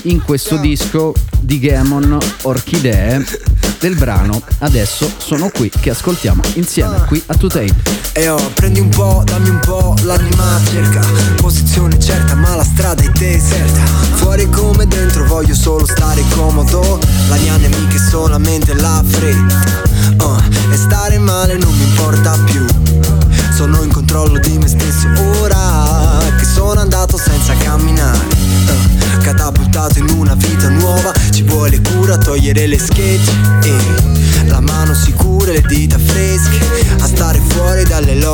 in 0.03 0.21
questo 0.21 0.57
disco 0.57 1.13
di 1.39 1.59
Gamon 1.59 2.17
Orchidee 2.43 3.25
del 3.79 3.95
brano 3.95 4.41
Adesso 4.59 5.11
sono 5.17 5.49
qui 5.49 5.69
che 5.69 5.89
ascoltiamo 5.89 6.41
insieme 6.55 7.03
qui 7.07 7.21
a 7.27 7.35
2Tape. 7.35 8.02
E 8.15 8.29
oh, 8.29 8.37
prendi 8.53 8.79
un 8.79 8.89
po', 8.89 9.23
dammi 9.25 9.49
un 9.49 9.59
po', 9.59 9.95
l'anima 10.03 10.59
cerca. 10.69 11.01
Posizione 11.37 11.97
certa 11.99 12.35
ma 12.35 12.55
la 12.55 12.63
strada 12.63 13.01
è 13.01 13.09
deserta. 13.09 13.81
Fuori 14.17 14.47
come 14.51 14.85
dentro 14.85 15.25
voglio 15.25 15.55
solo 15.55 15.83
stare 15.87 16.23
comodo. 16.35 16.99
La 17.29 17.37
mia 17.37 17.57
nemica 17.57 17.95
è 17.95 18.09
solamente 18.09 18.75
la 18.75 19.03
fretta. 19.03 19.63
Oh, 20.17 20.39
E 20.71 20.75
stare 20.77 21.17
male 21.17 21.57
non 21.57 21.75
mi 21.75 21.83
importa 21.83 22.37
più. 22.45 22.63
Sono 23.51 23.81
in 23.81 23.91
controllo 23.91 24.37
di 24.39 24.57
me 24.57 24.67
stesso 24.67 25.07
ora 25.39 26.19
Che 26.37 26.45
sono 26.45 26.79
andato 26.79 27.17
senza 27.17 27.55
camminare. 27.55 28.27
Oh, 28.67 29.21
Catapultato 29.21 29.99
in 29.99 30.09
una 30.09 30.35
vita 30.35 30.69
nuova 30.69 31.11
Ci 31.31 31.43
vuole 31.43 31.81
cura, 31.81 32.17
togliere 32.17 32.67
le 32.67 32.77
schegge. 32.77 33.31
E 33.63 34.45
la 34.45 34.59
mano 34.59 34.93
sicura 34.93 35.49
e 35.49 35.53
le 35.53 35.61
dita 35.67 35.97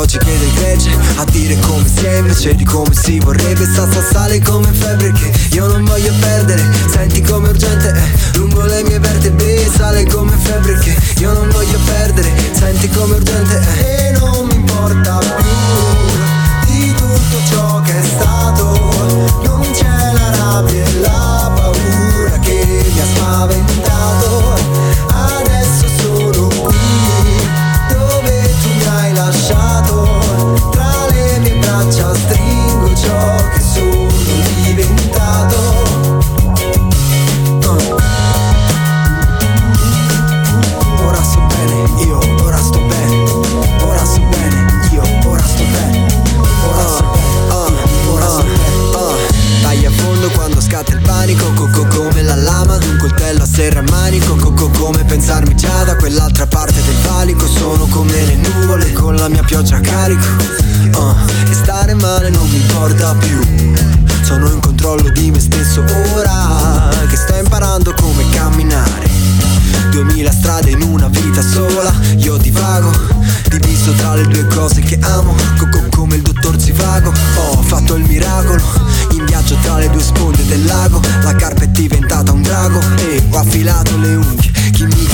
logiche 0.09 0.39
del 0.39 0.53
gregge 0.53 0.89
A 1.17 1.25
dire 1.25 1.55
come 1.59 1.87
si 1.87 2.05
è 2.05 2.17
invece 2.17 2.55
di 2.55 2.63
come 2.63 2.93
si 2.93 3.19
vorrebbe. 3.19 3.65
Sta 3.65 3.89
sta 3.91 4.01
sale 4.01 4.41
come 4.41 4.71
febbre 4.71 5.11
che 5.11 5.31
io 5.51 5.67
non 5.67 5.85
voglio 5.85 6.11
perdere. 6.19 6.63
Senti 6.89 7.21
come 7.21 7.49
urgente 7.49 7.91
è 7.91 8.37
lungo 8.37 8.63
le 8.63 8.83
mie 8.83 8.99
vertebre. 8.99 9.69
Sale 9.69 10.05
come 10.05 10.35
febbre 10.35 10.79
che 10.79 10.97
io 11.19 11.33
non 11.33 11.49
voglio 11.49 11.77
perdere. 11.85 12.33
Senti 12.53 12.89
come 12.89 13.15
urgente 13.15 13.59
è. 13.59 14.07
E 14.07 14.11
non 14.13 14.47
mi 14.47 14.55
importa 14.55 15.19
più 15.19 16.73
di 16.73 16.93
tutto 16.95 17.37
ciò 17.47 17.81
che 17.81 17.99
è 17.99 18.03
stato. 18.03 18.65
Non 19.43 19.61
c'è 19.71 20.11
la 20.13 20.35
rabbia 20.35 20.83
e 20.85 20.99
la 21.01 21.58
pensarmi 55.09 55.55
già 55.55 55.83
da 55.83 55.95
quell'altra 55.95 56.45
parte 56.45 56.81
del 56.83 56.95
valico. 57.01 57.47
Sono 57.47 57.87
come 57.87 58.25
le 58.25 58.35
nuvole 58.35 58.93
con 58.93 59.15
la 59.15 59.27
mia 59.27 59.41
pioggia 59.43 59.77
a 59.77 59.79
carico. 59.79 60.27
Uh. 60.93 61.49
E 61.49 61.53
stare 61.53 61.95
male 61.95 62.29
non 62.29 62.47
mi 62.47 62.57
importa 62.57 63.15
più. 63.15 63.41
Sono 64.21 64.47
in 64.49 64.59
controllo 64.59 65.09
di 65.09 65.31
me 65.31 65.39
stesso 65.39 65.83
ora 66.13 66.89
Che 67.09 67.15
sto 67.15 67.35
imparando 67.35 67.93
come 67.99 68.29
camminare. 68.29 69.09
Duemila 69.89 70.31
strade 70.31 70.69
in 70.69 70.83
una 70.83 71.07
vita 71.07 71.41
sola 71.41 71.91
Io 72.17 72.37
divago 72.37 72.91
Diviso 73.47 73.91
tra 73.93 74.13
le 74.13 74.27
due 74.27 74.45
cose 74.45 74.81
che 74.81 74.99
amo. 75.01 75.33
Coco 75.57 75.83
come 75.89 76.17
il 76.17 76.21
dottor 76.21 76.59
Zivago 76.59 77.11
Ho 77.37 77.61
fatto 77.63 77.95
il 77.95 78.05
miracolo 78.05 78.61
In 79.13 79.25
viaggio 79.25 79.55
tra 79.63 79.79
le 79.79 79.89
due 79.89 80.03
sponde 80.03 80.45
del 80.45 80.63
lago. 80.65 81.01
La 81.23 81.33
carpa 81.33 81.63
è 81.63 81.67
diventata 81.67 82.31
un 82.31 82.43
drago 82.43 82.79
E 82.97 83.23
ho 83.31 83.37
affilato 83.37 83.97
le 83.97 84.15
unghie 84.15 84.48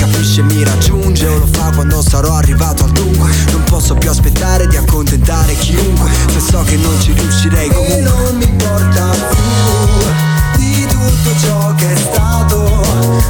capisce 0.06 0.44
mi 0.44 0.64
raggiunge 0.64 1.28
O 1.28 1.40
lo 1.40 1.48
fa 1.52 1.72
quando 1.74 2.02
sarò 2.02 2.36
arrivato 2.36 2.84
al 2.84 2.92
dunque. 2.92 3.30
Non 3.52 3.64
posso 3.64 3.96
più 3.96 4.10
aspettare 4.10 4.68
di 4.68 4.78
accontentare 4.78 5.54
chiunque 5.56 6.10
Se 6.32 6.40
so 6.40 6.62
che 6.64 6.78
non 6.78 7.00
ci 7.00 7.14
riuscirei 7.14 7.70
comunque. 7.70 7.98
E 7.98 8.02
non 8.02 8.36
mi 8.38 8.46
importa 8.46 9.10
più 9.30 10.58
Di 10.58 10.86
tutto 10.88 11.40
ciò 11.40 11.74
che 11.76 11.92
è 11.92 11.96
stato. 11.96 12.84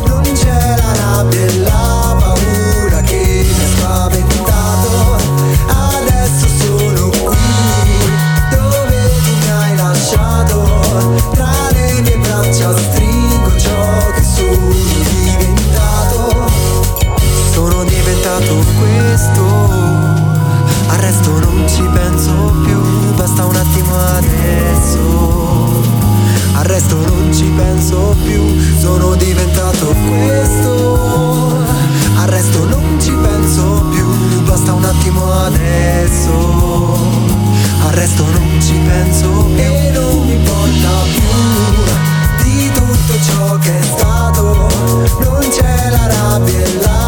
Non 0.08 0.24
c'è 0.34 0.76
la 0.78 0.94
rabbia 0.94 1.42
e 1.42 1.58
la 1.60 2.16
paura 2.20 3.02
che 3.02 3.46
mi 3.48 3.64
ha 3.64 3.68
spaventato. 3.78 5.18
Adesso 5.68 6.48
sono 6.60 7.10
qui 7.10 7.38
dove 8.52 9.10
tu 9.24 9.32
mi 9.40 9.50
hai 9.50 9.76
lasciato? 9.76 11.32
Tra 11.34 11.70
le 11.72 12.02
mie 12.02 12.18
braccia 12.18 12.76
stringo 12.78 13.05
questo. 19.16 19.44
Al 20.88 20.98
resto 21.00 21.40
non 21.40 21.64
ci 21.68 21.84
penso 21.94 22.34
più 22.64 22.82
Basta 23.16 23.46
un 23.46 23.56
attimo 23.56 23.96
adesso. 24.18 25.84
Al 26.54 26.66
resto 26.66 26.96
non 26.96 27.34
ci 27.34 27.46
penso 27.56 28.16
più 28.26 28.44
Sono 28.78 29.16
diventato 29.16 29.96
questo. 30.08 31.64
Al 32.18 32.28
resto 32.28 32.66
non 32.66 33.00
ci 33.00 33.12
penso 33.12 33.86
più 33.92 34.06
Basta 34.44 34.74
un 34.74 34.84
attimo 34.84 35.32
adesso. 35.32 36.98
Al 37.86 37.92
resto 37.94 38.24
non 38.24 38.62
ci 38.62 38.78
penso 38.86 39.30
più. 39.56 39.64
E 39.64 39.92
non 39.94 40.26
mi 40.26 40.34
importa 40.34 40.90
più 41.14 42.44
Di 42.44 42.70
tutto 42.74 43.14
ciò 43.22 43.58
che 43.60 43.80
è 43.80 43.84
stato. 43.84 44.68
Non 45.22 45.48
c'è 45.50 45.90
la 45.90 46.08
rabbia 46.08 46.60
e 46.60 46.80
la 46.82 47.05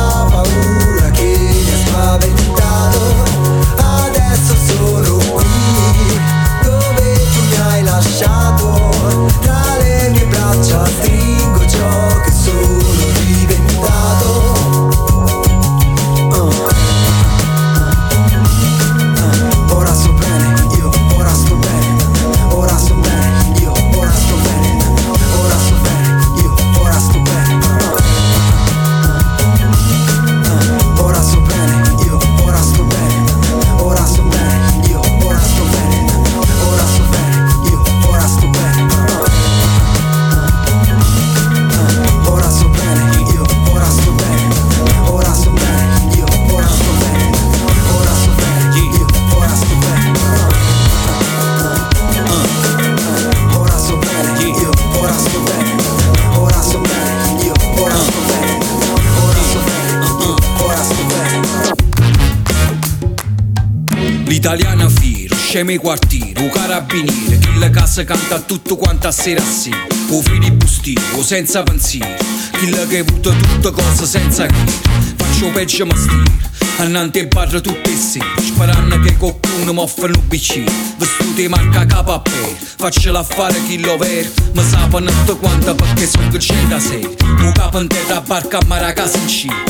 L'italiano 64.37 64.87
fiero, 64.87 65.35
scemo 65.35 65.71
i 65.71 65.77
quartieri, 65.77 66.43
un 66.43 66.51
carabiniere, 66.51 67.39
chi 67.39 67.57
la 67.57 67.71
casa 67.71 68.03
canta 68.03 68.39
tutto 68.39 68.75
quanto 68.75 69.07
a 69.07 69.11
sera 69.11 69.41
a 69.41 69.43
sera, 69.43 69.87
o 70.09 70.21
filibustino, 70.21 71.23
senza 71.23 71.63
pensiero, 71.63 72.23
chi 72.59 72.69
la 72.69 72.85
che 72.85 73.03
butta 73.03 73.31
tutte 73.31 73.71
cose 73.71 74.05
senza 74.05 74.45
chiedere, 74.45 75.15
faccio 75.15 75.49
peggio 75.49 75.83
annante 75.85 76.56
il 76.79 77.27
bar 77.27 77.49
tutte 77.49 77.89
le 77.89 77.95
sere, 77.95 78.25
sperando 78.39 78.99
che 78.99 79.17
qualcuno 79.17 79.73
mi 79.73 79.79
offra 79.79 80.05
un 80.05 80.21
bicchiere, 80.27 80.71
vestiti 80.97 81.47
marca 81.47 81.85
KP, 81.85 82.29
faccio 82.77 83.11
l'affare 83.11 83.63
chi 83.65 83.79
lo 83.79 83.97
vero, 83.97 84.29
mi 84.53 84.63
sapano 84.63 85.09
tutto 85.09 85.37
quanto 85.37 85.73
perché 85.73 86.07
sono 86.07 86.27
che 86.29 86.37
c'è 86.37 86.55
da 86.67 86.79
sé, 86.79 87.15
un 87.21 87.51
capo 87.53 87.79
in 87.79 87.87
terra 87.87 88.21
barca 88.21 88.59
a 88.59 88.65
Maracas 88.67 89.15
in 89.15 89.27
Cina. 89.27 89.63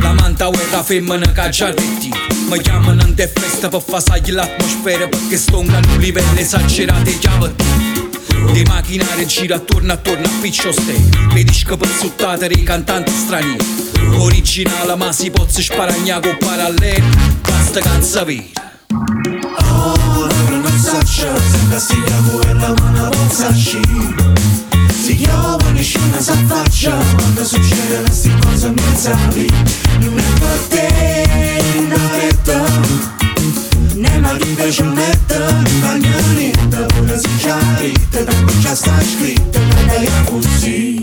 La 0.00 0.12
manta 0.12 0.48
uera 0.48 0.82
femmina 0.82 1.30
che 1.32 1.48
già 1.50 1.70
detti. 1.70 2.10
Mi 2.48 2.60
chiamano 2.60 3.02
in 3.02 3.14
festa 3.14 3.68
per 3.68 3.82
fasagli 3.82 4.30
l'atmosfera 4.30 5.06
Perché 5.06 5.36
sto 5.36 5.56
a 5.56 5.60
un 5.60 5.96
livello 5.98 6.38
esagerato 6.38 7.02
di 7.02 7.18
chiavati 7.18 7.97
Di 8.52 8.62
macchinare 8.64 9.26
gira 9.26 9.56
attorno 9.56 9.92
attorno 9.92 10.26
a 10.26 10.30
piccio 10.40 10.72
stay. 10.72 11.08
Le 11.34 11.44
dische 11.44 11.76
pezzuttate 11.76 12.48
dei 12.48 12.62
cantanti 12.62 13.12
stranieri 13.12 13.64
Originale 14.18 14.96
ma 14.96 15.12
si 15.12 15.30
può 15.30 15.46
sparagnare 15.48 16.20
con 16.20 16.36
parallelo 16.38 17.06
Basta 17.42 17.80
canza 17.80 18.24
vera 18.24 18.44
Ora 18.90 20.34
non 20.48 20.78
saccia, 20.78 21.32
sembra 21.40 21.78
si 21.78 22.00
quella 22.40 22.74
ma 22.78 22.90
non 22.90 23.10
possasci 23.10 23.80
Si 25.02 25.16
chiama 25.16 25.70
nessuno 25.70 26.20
sa 26.20 26.34
faccia 26.46 26.96
Quando 27.14 27.44
succede 27.44 28.02
queste 28.04 28.30
cose 28.40 28.70
pensavi 28.70 29.46
Non 30.00 30.18
è 30.18 30.38
per 30.38 30.58
te, 30.68 31.62
una 31.78 32.08
răzbunare 37.18 37.92
Te 38.10 38.22
dăm 38.22 38.50
aceasta 38.58 38.92
scrită, 39.10 39.58
ne-ai 39.86 40.08
acuzit 40.20 40.97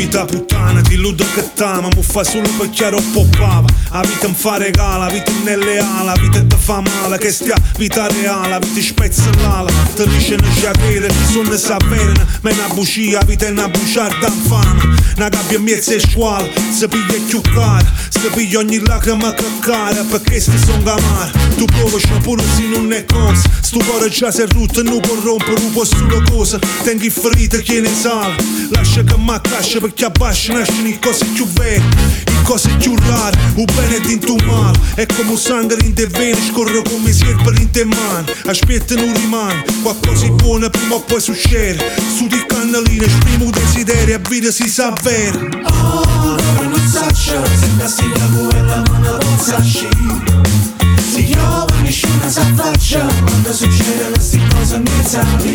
Vita 0.00 0.24
puttana, 0.24 0.80
ti 0.80 0.94
illudo 0.94 1.26
che 1.34 1.50
t'ama, 1.52 1.88
mu 1.94 2.00
fa 2.00 2.24
solo 2.24 2.48
per 2.56 2.70
chiaro 2.70 3.02
poppava. 3.12 3.68
La 3.90 4.00
vita 4.00 4.28
mi 4.28 4.34
fa 4.34 4.56
regala, 4.56 5.04
la 5.04 5.12
vita 5.12 5.30
nelle 5.44 5.76
ala, 5.76 6.14
la 6.14 6.16
vita 6.18 6.42
ti 6.42 6.56
fa 6.58 6.80
male, 6.80 7.18
che 7.18 7.30
stia 7.30 7.54
vita 7.76 8.08
reale, 8.08 8.48
la 8.48 8.58
vita 8.60 8.80
spezza 8.80 9.28
l'ala, 9.42 9.70
ti 9.94 10.08
dice 10.08 10.36
non 10.36 10.50
c'è 10.54 10.68
avere, 10.68 11.08
ti 11.08 11.32
sono 11.32 11.54
s'avverena, 11.54 12.26
ma 12.40 12.48
è 12.48 12.52
una 12.54 12.68
bugia, 12.72 13.18
la 13.18 13.24
vita 13.26 13.44
è 13.44 13.50
una 13.50 13.68
bugiarda 13.68 14.26
infame. 14.26 14.98
Una 15.16 15.28
gabbia 15.28 15.58
mezza 15.58 15.92
e 15.92 16.00
squala, 16.00 16.48
si 16.70 16.88
piglia 16.88 17.22
più 17.26 17.42
cara, 17.42 17.84
si 18.08 18.26
piglia 18.32 18.60
ogni 18.60 18.78
lacrima 18.78 19.34
che 19.34 19.44
cara, 19.60 20.02
perché 20.04 20.40
sti 20.40 20.56
son 20.64 20.82
gamar. 20.82 21.30
Tu 21.56 21.66
provaci 21.66 22.08
pure 22.22 22.42
se 22.56 22.62
non 22.62 22.90
è 22.90 23.04
cosa, 23.04 23.42
sto 23.60 23.80
cuore 23.86 24.08
già 24.08 24.30
si 24.30 24.40
è 24.40 24.46
rotto, 24.48 24.82
non 24.82 24.98
può 25.00 25.14
rompere, 25.22 25.60
non 25.60 25.72
può 25.72 25.84
solo 25.84 26.22
cosa, 26.30 26.58
tengo 26.84 27.10
ferite 27.10 27.60
che 27.60 27.80
ne 27.80 27.92
sale, 27.92 28.36
lascia 28.70 29.02
che 29.02 29.18
mi 29.18 29.30
accascia 29.30 29.78
perché 29.90 30.04
abbascia 30.04 30.52
nascono 30.52 30.82
le 30.82 30.98
cose 31.00 31.24
più 31.26 31.46
vere, 31.48 31.82
le 32.24 32.42
cose 32.44 32.68
più 32.76 32.94
rare, 32.96 33.36
un 33.56 33.64
bene 33.74 33.98
dinto 34.00 34.34
un 34.34 34.44
male, 34.44 34.78
è 34.94 35.04
come 35.06 35.30
un 35.30 35.36
sangue 35.36 35.76
in 35.82 35.94
te 35.94 36.06
vene, 36.06 36.38
scorre 36.48 36.80
come 36.82 37.12
sierpe 37.12 37.50
in 37.58 37.70
te 37.70 37.84
mani, 37.84 38.32
aspetta 38.46 38.94
non 38.94 39.12
rimane, 39.12 39.64
qualcosa 39.82 40.26
di 40.26 40.30
buono 40.30 40.70
prima 40.70 40.94
o 40.94 41.00
poi 41.00 41.20
succede, 41.20 41.84
su 42.16 42.28
di 42.28 42.40
cannaline 42.46 43.04
esprimo 43.04 43.46
un 43.46 43.50
desiderio 43.50 44.14
e 44.14 44.20
vita 44.28 44.52
si 44.52 44.68
sa 44.68 44.92
vera. 45.02 45.38
Oh, 45.64 46.36
non 46.62 46.88
saccio, 46.88 47.42
sembra 47.58 47.88
sti 47.88 48.04
quella 48.48 48.82
ma 48.90 48.98
non 48.98 49.18
possa 49.18 49.60
Si 49.60 51.24
chiama 51.24 51.66
nessuno 51.82 52.30
sa 52.30 52.44
faccia, 52.54 53.04
quando 53.24 53.52
succedono 53.52 54.20
sti 54.20 54.40
cose 54.54 54.78
mi 54.78 55.04
sapi, 55.04 55.54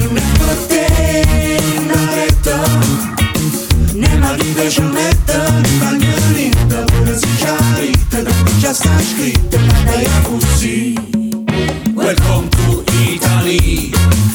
non 0.00 0.16
è 0.18 0.22
per 0.38 0.56
te, 0.66 1.58
una 1.78 2.14
retta. 2.14 3.29
Nella 4.00 4.32
vita 4.32 4.62
c'è 4.62 4.80
metta, 4.80 5.50
di 5.60 5.76
bagnolinta, 5.76 6.84
pure 6.84 7.18
si 7.18 7.26
chiarita, 7.36 8.22
tanto 8.22 8.58
già 8.58 8.72
sta 8.72 8.88
scritta, 8.98 9.58
ma 9.58 9.82
dai 9.84 10.08
così. 10.22 10.94
Welcome 11.92 12.48
to 12.48 12.82
Italy 13.04 13.90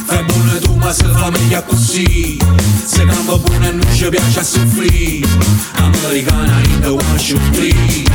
Fai 0.05 0.23
buona 0.23 0.59
tu 0.59 0.75
ma 0.75 0.93
se 0.93 1.05
fa 1.05 1.31
meglio 1.31 1.63
così 1.63 2.37
Se 2.85 3.05
cambia 3.05 3.37
buona 3.37 3.69
e 3.69 3.71
non 3.71 3.87
ci 3.91 4.07
piace 4.09 4.39
a 4.39 4.43
soffrire 4.43 5.27
Americana 5.77 6.59
in 6.63 6.81
the 6.81 6.89
one 6.89 7.17
show 7.17 7.39
three 7.51 8.05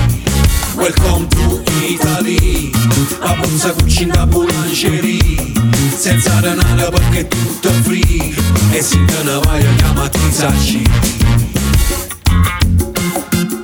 Welcome 0.77 1.27
to 1.28 1.62
Italy 1.82 2.70
A 3.20 3.35
bozza 3.35 3.72
cucina 3.72 4.14
da 4.14 4.27
boulangerie 4.27 5.52
Senza 5.97 6.40
denaro 6.40 6.90
perché 6.90 7.18
è 7.20 7.28
tutto 7.28 7.70
free 7.82 8.40
E 8.72 8.82
se 8.82 9.05
te 9.05 9.22
ne 9.24 9.40
vai 9.44 9.60
a 9.64 9.74
chiamati 9.77 10.18
Saci 10.31 10.82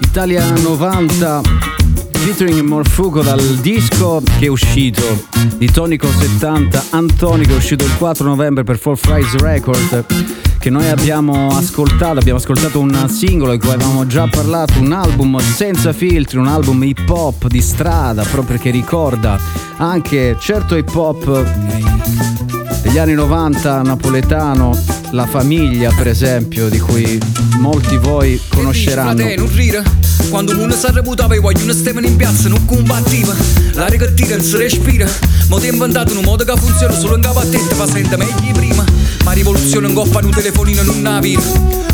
Italia 0.00 0.50
90 0.50 1.40
featuring 2.12 2.60
Morfugo 2.66 3.22
dal 3.22 3.40
disco 3.60 4.22
che 4.38 4.46
è 4.46 4.48
uscito 4.48 5.26
di 5.56 5.70
Tonico 5.70 6.08
70 6.10 6.86
Antonico 6.90 7.52
è 7.52 7.56
uscito 7.56 7.84
il 7.84 7.94
4 7.96 8.26
novembre 8.26 8.64
per 8.64 8.78
Four 8.78 8.98
Fries 8.98 9.36
Record 9.36 10.04
che 10.58 10.70
noi 10.70 10.88
abbiamo 10.88 11.48
ascoltato 11.48 12.18
abbiamo 12.18 12.38
ascoltato 12.38 12.80
un 12.80 13.08
singolo 13.08 13.52
di 13.52 13.58
cui 13.58 13.70
avevamo 13.70 14.06
già 14.06 14.26
parlato 14.26 14.80
un 14.80 14.90
album 14.90 15.38
senza 15.38 15.92
filtri 15.92 16.38
un 16.38 16.48
album 16.48 16.82
hip 16.82 17.08
hop 17.08 17.46
di 17.46 17.60
strada 17.60 18.24
proprio 18.24 18.58
che 18.58 18.70
ricorda 18.70 19.38
anche 19.76 20.36
certo 20.40 20.76
hip 20.76 20.94
hop 20.94 22.55
degli 22.86 22.98
anni 22.98 23.14
90 23.14 23.82
napoletano 23.82 24.78
la 25.10 25.26
famiglia 25.26 25.90
per 25.92 26.06
esempio 26.06 26.68
di 26.68 26.78
cui 26.78 27.18
molti 27.58 27.96
voi 27.96 28.40
conosceranno. 28.48 29.16
Frate, 29.16 29.34
non 29.34 29.52
rire 29.52 29.82
Quando 30.30 30.56
uno 30.56 30.72
si 30.72 30.86
reputava 30.92 31.34
e 31.34 31.40
vogliono 31.40 31.72
stavano 31.72 32.06
in 32.06 32.14
piazza 32.14 32.48
non 32.48 32.64
combattiva. 32.64 33.34
L'aria 33.72 33.98
che 33.98 34.14
tira 34.14 34.36
non 34.36 34.44
si 34.44 34.56
respira. 34.56 35.08
Ma 35.48 35.58
ti 35.58 35.66
inventato 35.66 36.16
un 36.16 36.22
modo 36.22 36.44
che 36.44 36.56
funziona 36.56 36.94
solo 36.94 37.16
in 37.16 37.22
capo 37.22 37.40
a 37.40 37.46
te 37.46 37.58
fa 37.58 37.86
meglio 37.86 38.52
prima 38.52 38.85
Ma 39.26 39.32
rivoluzione 39.32 39.88
in 39.88 39.94
coppa 39.94 40.20
un 40.22 40.30
telefonino 40.30 40.82
non 40.82 40.98
una 40.98 41.18
vita 41.18 41.42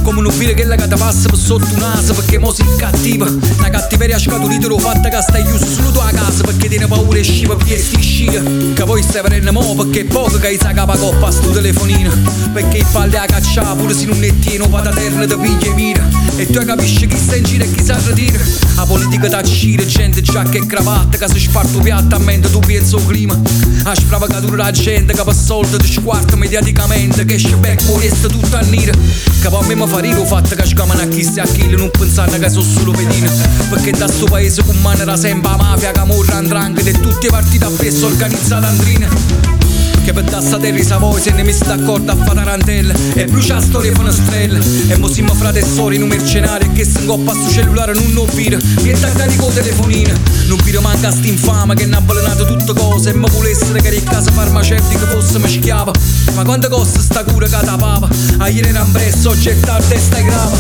Come 0.03 0.21
un 0.21 0.37
vire 0.37 0.53
che 0.53 0.65
la 0.65 0.77
cata 0.77 0.97
passa 0.97 1.31
per 1.31 1.39
sotto 1.39 1.65
un 1.73 1.79
naso 1.79 2.13
perché 2.13 2.37
mo 2.37 2.53
si 2.53 2.63
cattiva 2.77 3.25
Una 3.25 3.71
cattiveria 3.71 4.19
scaturita 4.19 4.67
l'ho 4.67 4.79
fatta 4.79 5.09
che 5.09 5.23
stai 5.23 5.43
chiuso 5.43 5.65
solo 5.65 5.93
tua 5.93 6.11
casa 6.13 6.43
perché 6.43 6.69
tiene 6.69 6.87
paura 6.87 7.19
e 7.19 7.23
sciva 7.23 7.55
via 7.55 7.79
sti 7.79 8.03
scia 8.03 8.43
Che 8.75 8.85
poi 8.85 9.03
stai 9.03 9.23
prendendo 9.23 9.53
mo 9.53 9.75
perché 9.75 10.01
è 10.01 10.05
poco 10.05 10.39
che 10.39 10.49
hai 10.49 10.59
sa 10.59 10.73
capa 10.73 10.97
coppa 10.97 11.29
a 11.29 11.31
sto 11.31 11.51
telefonino. 11.51 12.11
Perché 12.53 12.79
i 12.79 12.85
palli 12.91 13.17
a 13.17 13.25
cacciare 13.25 13.77
pure 13.77 13.95
se 13.95 14.05
non 14.07 14.23
è 14.23 14.39
tieno 14.39 14.69
vada 14.69 14.91
terra 14.91 15.27
te 15.27 15.37
piglia 15.37 15.71
e 15.71 15.75
mira. 15.75 16.09
E 16.37 16.51
tu 16.51 16.65
capisci 16.65 17.07
chi 17.07 17.17
sta 17.17 17.37
in 17.37 17.45
giro 17.45 17.65
e 17.65 17.71
chi 17.71 17.83
si 17.83 17.93
ritira 18.07 18.43
La 18.77 18.85
politica 18.85 19.29
t'accira 19.29 19.85
gente 19.85 20.23
giacca 20.23 20.59
e 20.59 20.67
cravatta 20.67 21.17
che 21.19 21.29
si 21.29 21.41
sparto 21.41 21.79
piatta 21.79 22.17
a 22.17 22.19
mente 22.19 22.51
tu 22.51 22.59
pensi 22.59 22.95
al 22.95 23.07
clima. 23.07 23.39
A 23.85 23.95
spravacatura 23.95 24.65
la 24.65 24.71
gente 24.71 25.13
che 25.13 25.23
per 25.23 25.35
soldi 25.35 25.77
ti 25.79 25.93
squarta 25.93 26.37
mediaticamente 26.37 27.22
che 27.25 27.35
esce 27.35 27.57
becco 27.57 27.99
resta 27.99 28.29
tutto 28.29 28.57
a 28.57 28.61
nera 28.63 28.93
Che 28.93 29.49
poi 29.49 29.63
a 29.63 29.67
me 29.67 29.75
mi 29.75 29.87
fa 29.87 29.99
rire 29.99 30.21
il 30.21 30.27
fatto 30.27 30.55
che 30.55 30.67
scamano 30.67 31.01
a 31.01 31.07
chi 31.07 31.23
sta 31.23 31.43
a 31.43 31.47
chi 31.47 31.69
non 31.69 31.91
pensando 31.91 32.39
che 32.39 32.49
sono 32.51 32.65
solo 32.65 32.93
pedine. 32.93 33.31
Perché 33.69 33.93
da 33.93 34.09
sto 34.09 34.27
paese 34.27 34.63
con 34.65 34.77
mano 34.81 35.03
era 35.03 35.17
sempre 35.17 35.51
la 35.51 35.57
mafia, 35.57 35.93
camorra, 35.93 36.37
andrangheta 36.37 36.91
e 36.91 37.01
tutte 37.01 37.29
partite 37.29 37.65
a 37.65 37.71
peso 37.71 38.07
organizzate 38.07 38.67
andrine 38.67 39.62
che 40.03 40.13
per 40.13 40.25
da 40.25 40.41
sta 40.41 40.59
terra 40.59 40.99
voi 40.99 41.21
se 41.21 41.31
ne 41.31 41.43
mi 41.43 41.53
sta 41.53 41.77
d'accordo 41.77 42.13
a 42.13 42.17
fare 42.17 42.35
tarantelle 42.35 42.95
E 43.15 43.25
brucia 43.27 43.55
la 43.55 43.61
storia 43.61 43.93
fa 43.95 44.01
una 44.01 44.13
strella 44.13 44.59
E 44.89 44.97
mo 44.97 45.09
siamo 45.09 45.35
frate 45.35 45.61
e 45.61 45.65
sori 45.65 45.97
in 45.97 46.03
un 46.03 46.09
mercenario 46.09 46.71
Che 46.73 46.85
se 46.85 47.01
ingoppa 47.01 47.33
sto 47.33 47.51
cellulare 47.51 47.93
non 47.95 48.13
non 48.13 48.27
vira 48.35 48.59
è 48.59 48.99
tagliati 48.99 49.37
con 49.37 49.53
telefonina 49.53 50.13
Non 50.47 50.59
vira 50.65 50.81
manca 50.81 51.11
sta 51.11 51.27
infame 51.27 51.75
che 51.75 51.87
ne 51.87 51.97
ha 51.97 51.99
avvelenato 51.99 52.45
tutte 52.45 52.73
cose. 52.75 53.11
E 53.11 53.15
mi 53.15 53.29
vuole 53.31 53.51
essere 53.51 53.81
che 53.81 53.95
in 53.95 54.05
casa 54.05 54.31
farmaceutica 54.31 55.07
fosse 55.07 55.39
mi 55.39 55.49
schiava. 55.49 55.93
Ma 56.35 56.45
quanto 56.45 56.69
costa 56.69 57.01
sta 57.01 57.25
cura 57.25 57.47
che 57.47 57.65
da 57.65 57.77
papa 57.77 58.09
A 58.39 58.49
ieri 58.49 58.69
era 58.69 58.83
impresso, 58.85 59.31
oggi 59.31 59.49
è 59.49 59.59
tardi 59.61 59.95
e 59.95 59.99
stai 59.99 60.25
grava. 60.25 60.57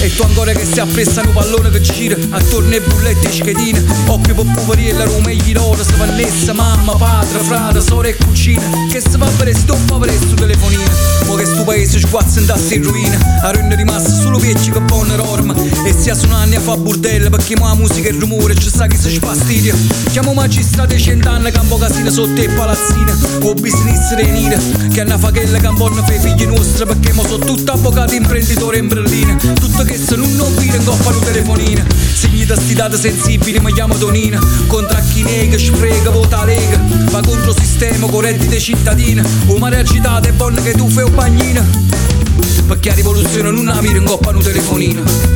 E 0.00 0.14
tu 0.14 0.22
ancora 0.22 0.52
che 0.52 0.64
stai 0.64 0.80
appresso 0.80 1.20
a 1.20 1.22
un 1.26 1.32
pallone 1.32 1.70
che 1.70 1.80
gira. 1.80 2.16
Attorno 2.30 2.70
ai 2.70 2.80
bulletti 2.80 3.26
e 3.26 3.32
schedine 3.32 3.84
Occhio 4.06 4.34
per 4.34 4.46
poveriella, 4.54 5.04
Roma 5.04 5.30
e 5.30 5.36
gli 5.36 5.52
loro 5.52 5.82
Se 5.82 5.94
vannessa, 5.96 6.52
mamma, 6.52 6.94
padre, 6.96 7.38
frate, 7.40 7.80
sorella 7.80 8.14
e 8.16 8.24
cucina 8.24 8.85
che 8.86 9.00
se 9.00 9.16
va 9.16 9.26
per 9.36 9.54
stoppa 9.56 9.98
per 9.98 10.12
sto 10.12 10.34
telefonino 10.34 10.84
Mo 11.26 11.34
che 11.34 11.44
sto 11.44 11.64
paese 11.64 11.98
sguazza 11.98 12.40
in 12.40 12.46
tassi 12.46 12.74
in 12.74 12.84
rovina 12.84 13.18
A 13.42 13.50
rende 13.50 13.74
rimasto 13.74 14.10
solo 14.10 14.38
vecchi 14.38 14.70
che 14.70 14.80
buona 14.80 15.16
norma. 15.16 15.54
E 15.84 15.94
sia 15.96 16.14
sono 16.14 16.36
anni 16.36 16.56
a 16.56 16.60
fa 16.60 16.76
burdella 16.76 17.30
Perché 17.30 17.56
mo 17.56 17.66
la 17.66 17.74
musica 17.74 18.08
e 18.08 18.12
il 18.12 18.20
rumore 18.20 18.54
ci 18.54 18.70
sa 18.70 18.86
chi 18.86 18.96
si 18.96 19.10
spastidia 19.10 19.74
Chiamo 20.10 20.32
magistrati 20.32 20.98
cent'anni 20.98 21.50
che 21.50 21.58
un 21.58 21.68
po' 21.68 21.76
casino 21.76 22.10
sotto 22.10 22.40
e 22.40 22.48
palazzina. 22.48 23.16
O 23.42 23.54
business 23.54 24.14
renire 24.14 24.58
Che 24.92 25.00
hanno 25.00 25.18
fachella 25.18 25.58
che 25.58 25.66
un 25.66 25.76
po' 25.76 25.90
fa 25.90 26.12
i 26.12 26.18
figli 26.18 26.46
nostri 26.46 26.84
Perché 26.86 27.12
mo 27.12 27.26
sono 27.26 27.44
tutti 27.44 27.70
avvocati 27.70 28.16
imprenditori 28.16 28.78
in 28.78 28.88
berlina 28.88 29.36
Tutto 29.36 29.82
che 29.82 29.96
se 29.96 30.14
non 30.16 30.34
non 30.36 30.54
vire 30.56 30.76
ingoppano 30.76 31.18
telefonina. 31.18 31.84
Segni 32.14 32.44
da 32.44 32.54
sti 32.56 32.74
dati 32.74 32.96
sensibili 32.96 33.58
mi 33.58 33.72
chiamo 33.72 33.96
Tonina. 33.96 34.38
Contra 34.66 35.00
chi 35.00 35.22
nega, 35.22 35.58
spreca, 35.58 36.10
vota 36.10 36.44
lega. 36.44 36.80
Va 37.10 37.20
contro 37.20 37.52
sistema, 37.52 38.06
corretti 38.06 38.46
dei 38.46 38.60
cittadini 38.76 39.22
O 39.46 39.58
mare 39.58 39.78
agitato 39.78 40.28
e 40.28 40.32
bonne 40.32 40.62
che 40.62 40.72
tu 40.72 40.88
fai 40.88 41.04
un 41.04 41.14
bagnino 41.14 41.64
Perché 42.66 42.90
la 42.90 42.94
rivoluzione 42.94 43.50
non 43.50 43.68
ha 43.68 43.80
vire 43.80 43.98
ingoppano 43.98 44.40
telefonina 44.40 45.35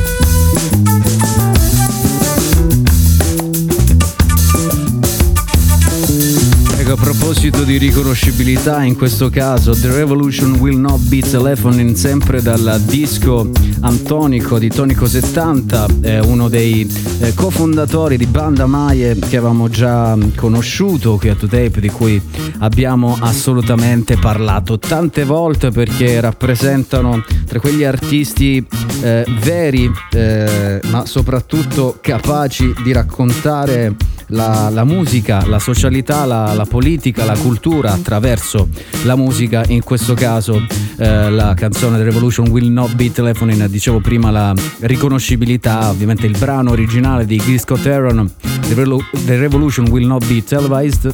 a 6.91 6.95
proposito 6.95 7.63
di 7.63 7.77
riconoscibilità, 7.77 8.83
in 8.83 8.97
questo 8.97 9.29
caso 9.29 9.73
The 9.73 9.95
Revolution 9.95 10.55
Will 10.55 10.77
Not 10.77 10.99
Be 11.07 11.19
Telephoning, 11.19 11.95
sempre 11.95 12.41
dal 12.41 12.81
disco 12.85 13.49
Antonico 13.79 14.59
di 14.59 14.67
Tonico 14.67 15.05
70, 15.05 15.85
è 16.01 16.19
uno 16.19 16.49
dei 16.49 16.85
eh, 17.19 17.33
cofondatori 17.33 18.17
di 18.17 18.25
Banda 18.25 18.65
Maie 18.65 19.17
che 19.17 19.37
avevamo 19.37 19.69
già 19.69 20.17
conosciuto 20.35 21.15
qui 21.15 21.29
a 21.29 21.33
2Tape, 21.39 21.77
di 21.77 21.89
cui 21.89 22.21
abbiamo 22.59 23.15
assolutamente 23.19 24.17
parlato 24.17 24.77
tante 24.77 25.23
volte 25.23 25.69
perché 25.71 26.19
rappresentano 26.19 27.23
tra 27.45 27.59
quegli 27.59 27.85
artisti 27.85 28.65
eh, 29.01 29.25
veri, 29.39 29.89
eh, 30.11 30.81
ma 30.87 31.05
soprattutto 31.05 31.97
capaci 32.01 32.73
di 32.83 32.91
raccontare 32.91 34.10
la, 34.31 34.69
la 34.69 34.83
musica, 34.83 35.45
la 35.45 35.59
socialità, 35.59 36.25
la, 36.25 36.53
la 36.53 36.65
politica, 36.65 37.25
la 37.25 37.37
cultura 37.37 37.91
attraverso 37.93 38.69
la 39.03 39.15
musica, 39.15 39.63
in 39.67 39.83
questo 39.83 40.13
caso 40.13 40.61
eh, 40.97 41.29
la 41.29 41.53
canzone 41.53 41.97
The 41.97 42.03
Revolution 42.03 42.47
Will 42.49 42.71
Not 42.71 42.95
Be 42.95 43.11
Telephoning, 43.11 43.65
dicevo 43.65 43.99
prima 43.99 44.31
la 44.31 44.53
riconoscibilità, 44.79 45.89
ovviamente 45.89 46.25
il 46.25 46.37
brano 46.37 46.71
originale 46.71 47.25
di 47.25 47.37
Gil 47.37 47.59
Scott 47.59 47.85
Aaron, 47.85 48.29
The, 48.67 48.73
Relu- 48.73 49.03
The 49.25 49.37
Revolution 49.37 49.87
Will 49.89 50.07
Not 50.07 50.25
Be 50.27 50.43
Televised, 50.43 51.13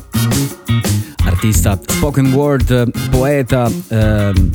artista 1.26 1.80
spoken 1.85 2.31
word, 2.34 2.89
poeta, 3.10 3.69
ehm, 3.89 4.49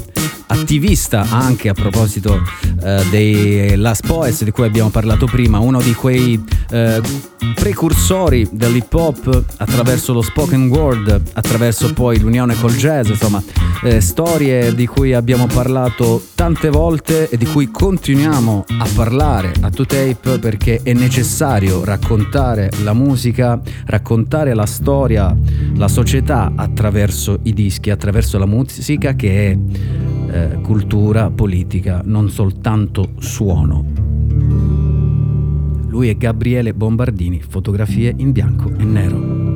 attivista 0.52 1.26
anche 1.30 1.70
a 1.70 1.72
proposito 1.72 2.42
eh, 2.82 3.02
dei 3.10 3.74
Last 3.76 4.06
Poets 4.06 4.44
di 4.44 4.50
cui 4.50 4.66
abbiamo 4.66 4.90
parlato 4.90 5.26
prima, 5.26 5.58
uno 5.58 5.80
di 5.80 5.94
quei 5.94 6.42
eh, 6.70 7.00
precursori 7.54 8.46
dell'hip 8.52 8.92
hop 8.92 9.44
attraverso 9.56 10.12
lo 10.12 10.20
spoken 10.20 10.68
word, 10.68 11.22
attraverso 11.32 11.92
poi 11.92 12.18
l'unione 12.18 12.54
col 12.54 12.74
jazz, 12.74 13.08
insomma, 13.08 13.42
eh, 13.82 14.00
storie 14.00 14.74
di 14.74 14.86
cui 14.86 15.14
abbiamo 15.14 15.46
parlato 15.46 16.22
tante 16.34 16.68
volte 16.68 17.28
e 17.28 17.36
di 17.36 17.46
cui 17.46 17.70
continuiamo 17.70 18.64
a 18.78 18.88
parlare 18.94 19.52
a 19.60 19.68
2Tape 19.68 20.38
perché 20.38 20.80
è 20.82 20.92
necessario 20.92 21.82
raccontare 21.84 22.70
la 22.82 22.92
musica, 22.92 23.60
raccontare 23.86 24.54
la 24.54 24.66
storia, 24.66 25.34
la 25.76 25.88
società 25.88 26.52
attraverso 26.54 27.38
i 27.44 27.52
dischi, 27.54 27.90
attraverso 27.90 28.38
la 28.38 28.46
musica 28.46 29.14
che 29.14 29.50
è 29.50 29.58
eh, 30.32 30.60
cultura, 30.62 31.30
politica, 31.30 32.00
non 32.04 32.30
soltanto 32.30 33.10
suono. 33.18 33.84
Lui 35.88 36.08
è 36.08 36.16
Gabriele 36.16 36.72
Bombardini, 36.72 37.40
fotografie 37.40 38.14
in 38.16 38.32
bianco 38.32 38.72
e 38.74 38.84
nero. 38.84 39.51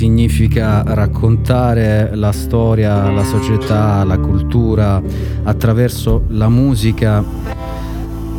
Significa 0.00 0.82
raccontare 0.82 2.12
la 2.14 2.32
storia, 2.32 3.10
la 3.10 3.22
società, 3.22 4.02
la 4.02 4.16
cultura 4.16 4.98
attraverso 5.42 6.24
la 6.28 6.48
musica, 6.48 7.22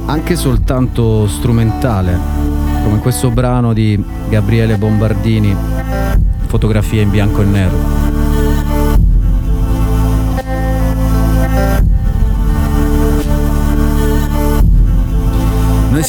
anche 0.08 0.36
soltanto 0.36 1.28
strumentale, 1.28 2.18
come 2.84 2.98
questo 2.98 3.30
brano 3.30 3.74
di 3.74 4.04
Gabriele 4.28 4.76
Bombardini, 4.78 5.56
fotografie 6.48 7.04
in 7.04 7.12
bianco 7.12 7.44
e 7.44 7.46
nero. 7.46 8.01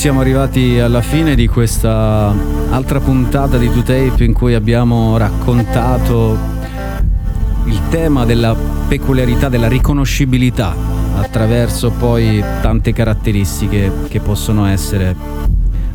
Siamo 0.02 0.18
arrivati 0.18 0.80
alla 0.80 1.00
fine 1.00 1.36
di 1.36 1.46
questa 1.46 2.34
altra 2.70 2.98
puntata 2.98 3.56
di 3.56 3.68
2Tape 3.68 4.24
in 4.24 4.32
cui 4.32 4.52
abbiamo 4.52 5.16
raccontato 5.16 6.36
il 7.66 7.80
tema 7.88 8.24
della 8.24 8.52
peculiarità, 8.88 9.48
della 9.48 9.68
riconoscibilità 9.68 10.74
attraverso 11.14 11.92
poi 11.92 12.42
tante 12.62 12.92
caratteristiche 12.92 13.92
che 14.08 14.18
possono 14.18 14.66
essere 14.66 15.14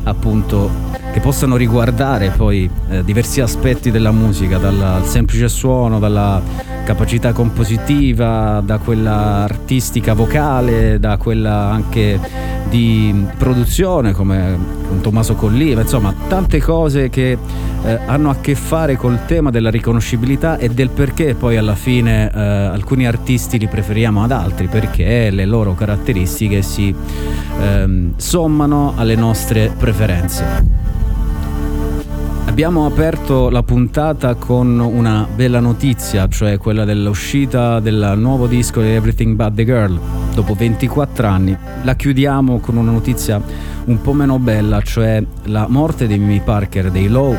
appunto 0.04 0.70
che 1.12 1.20
possano 1.20 1.56
riguardare 1.56 2.30
poi 2.30 2.68
eh, 2.88 3.04
diversi 3.04 3.42
aspetti 3.42 3.90
della 3.90 4.10
musica, 4.10 4.56
dal 4.56 5.02
semplice 5.04 5.48
suono, 5.48 5.98
dalla 5.98 6.40
capacità 6.82 7.32
compositiva, 7.32 8.62
da 8.64 8.78
quella 8.78 9.42
artistica 9.42 10.14
vocale, 10.14 10.98
da 10.98 11.18
quella 11.18 11.68
anche 11.68 12.47
di 12.68 13.26
produzione 13.36 14.12
come 14.12 14.58
con 14.88 15.00
Tommaso 15.00 15.34
Colliva, 15.34 15.80
insomma 15.82 16.14
tante 16.28 16.60
cose 16.60 17.08
che 17.08 17.36
eh, 17.84 17.98
hanno 18.06 18.30
a 18.30 18.36
che 18.40 18.54
fare 18.54 18.96
col 18.96 19.24
tema 19.26 19.50
della 19.50 19.70
riconoscibilità 19.70 20.58
e 20.58 20.68
del 20.68 20.90
perché 20.90 21.34
poi 21.34 21.56
alla 21.56 21.74
fine 21.74 22.30
eh, 22.32 22.38
alcuni 22.38 23.06
artisti 23.06 23.58
li 23.58 23.68
preferiamo 23.68 24.22
ad 24.22 24.32
altri 24.32 24.66
perché 24.66 25.30
le 25.30 25.44
loro 25.44 25.74
caratteristiche 25.74 26.62
si 26.62 26.94
ehm, 27.60 28.14
sommano 28.16 28.94
alle 28.96 29.14
nostre 29.14 29.72
preferenze. 29.76 30.76
Abbiamo 32.46 32.86
aperto 32.86 33.50
la 33.50 33.62
puntata 33.62 34.34
con 34.34 34.80
una 34.80 35.28
bella 35.32 35.60
notizia, 35.60 36.26
cioè 36.28 36.58
quella 36.58 36.84
dell'uscita 36.84 37.78
del 37.78 38.14
nuovo 38.16 38.46
disco 38.46 38.80
di 38.80 38.88
Everything 38.88 39.36
But 39.36 39.54
the 39.54 39.64
Girl 39.64 40.17
dopo 40.38 40.54
24 40.54 41.26
anni. 41.26 41.56
La 41.82 41.96
chiudiamo 41.96 42.60
con 42.60 42.76
una 42.76 42.92
notizia 42.92 43.42
un 43.86 44.00
po' 44.00 44.12
meno 44.12 44.38
bella, 44.38 44.80
cioè 44.82 45.20
la 45.46 45.66
morte 45.68 46.06
di 46.06 46.16
Mimi 46.16 46.40
Parker 46.40 46.92
dei 46.92 47.08
Low, 47.08 47.36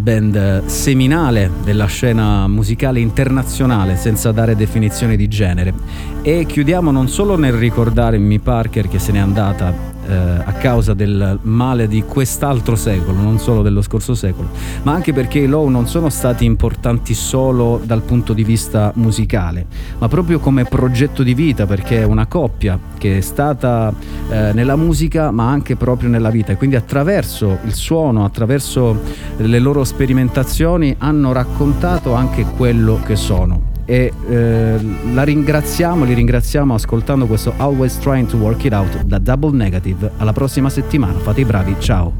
band 0.00 0.64
seminale 0.64 1.50
della 1.62 1.84
scena 1.84 2.48
musicale 2.48 3.00
internazionale 3.00 3.96
senza 3.96 4.32
dare 4.32 4.56
definizioni 4.56 5.16
di 5.16 5.28
genere. 5.28 5.74
E 6.22 6.46
chiudiamo 6.46 6.90
non 6.90 7.08
solo 7.08 7.36
nel 7.36 7.52
ricordare 7.52 8.16
Mimi 8.16 8.38
Parker 8.38 8.88
che 8.88 8.98
se 8.98 9.12
n'è 9.12 9.18
andata 9.18 9.91
eh, 10.12 10.42
a 10.44 10.52
causa 10.52 10.92
del 10.94 11.38
male 11.42 11.88
di 11.88 12.02
quest'altro 12.02 12.76
secolo, 12.76 13.18
non 13.18 13.38
solo 13.38 13.62
dello 13.62 13.80
scorso 13.80 14.14
secolo, 14.14 14.50
ma 14.82 14.92
anche 14.92 15.12
perché 15.12 15.38
i 15.38 15.46
Low 15.46 15.68
non 15.68 15.88
sono 15.88 16.10
stati 16.10 16.44
importanti 16.44 17.14
solo 17.14 17.80
dal 17.82 18.02
punto 18.02 18.32
di 18.32 18.44
vista 18.44 18.92
musicale, 18.96 19.66
ma 19.98 20.08
proprio 20.08 20.38
come 20.38 20.64
progetto 20.64 21.22
di 21.22 21.34
vita, 21.34 21.66
perché 21.66 22.00
è 22.00 22.04
una 22.04 22.26
coppia 22.26 22.78
che 22.98 23.18
è 23.18 23.20
stata 23.20 23.92
eh, 24.30 24.52
nella 24.52 24.76
musica, 24.76 25.30
ma 25.30 25.48
anche 25.48 25.76
proprio 25.76 26.10
nella 26.10 26.30
vita, 26.30 26.52
e 26.52 26.56
quindi 26.56 26.76
attraverso 26.76 27.58
il 27.64 27.74
suono, 27.74 28.24
attraverso 28.24 29.00
le 29.36 29.58
loro 29.58 29.84
sperimentazioni 29.84 30.94
hanno 30.98 31.32
raccontato 31.32 32.12
anche 32.12 32.44
quello 32.44 33.00
che 33.04 33.16
sono 33.16 33.71
e 33.84 34.12
eh, 34.28 34.80
la 35.12 35.22
ringraziamo, 35.22 36.04
li 36.04 36.14
ringraziamo 36.14 36.74
ascoltando 36.74 37.26
questo 37.26 37.52
Always 37.56 37.98
Trying 37.98 38.28
to 38.28 38.36
Work 38.36 38.64
It 38.64 38.72
Out 38.72 39.02
da 39.02 39.18
Double 39.18 39.56
Negative. 39.56 40.10
Alla 40.18 40.32
prossima 40.32 40.68
settimana, 40.68 41.18
fate 41.18 41.40
i 41.40 41.44
bravi, 41.44 41.76
ciao. 41.78 42.12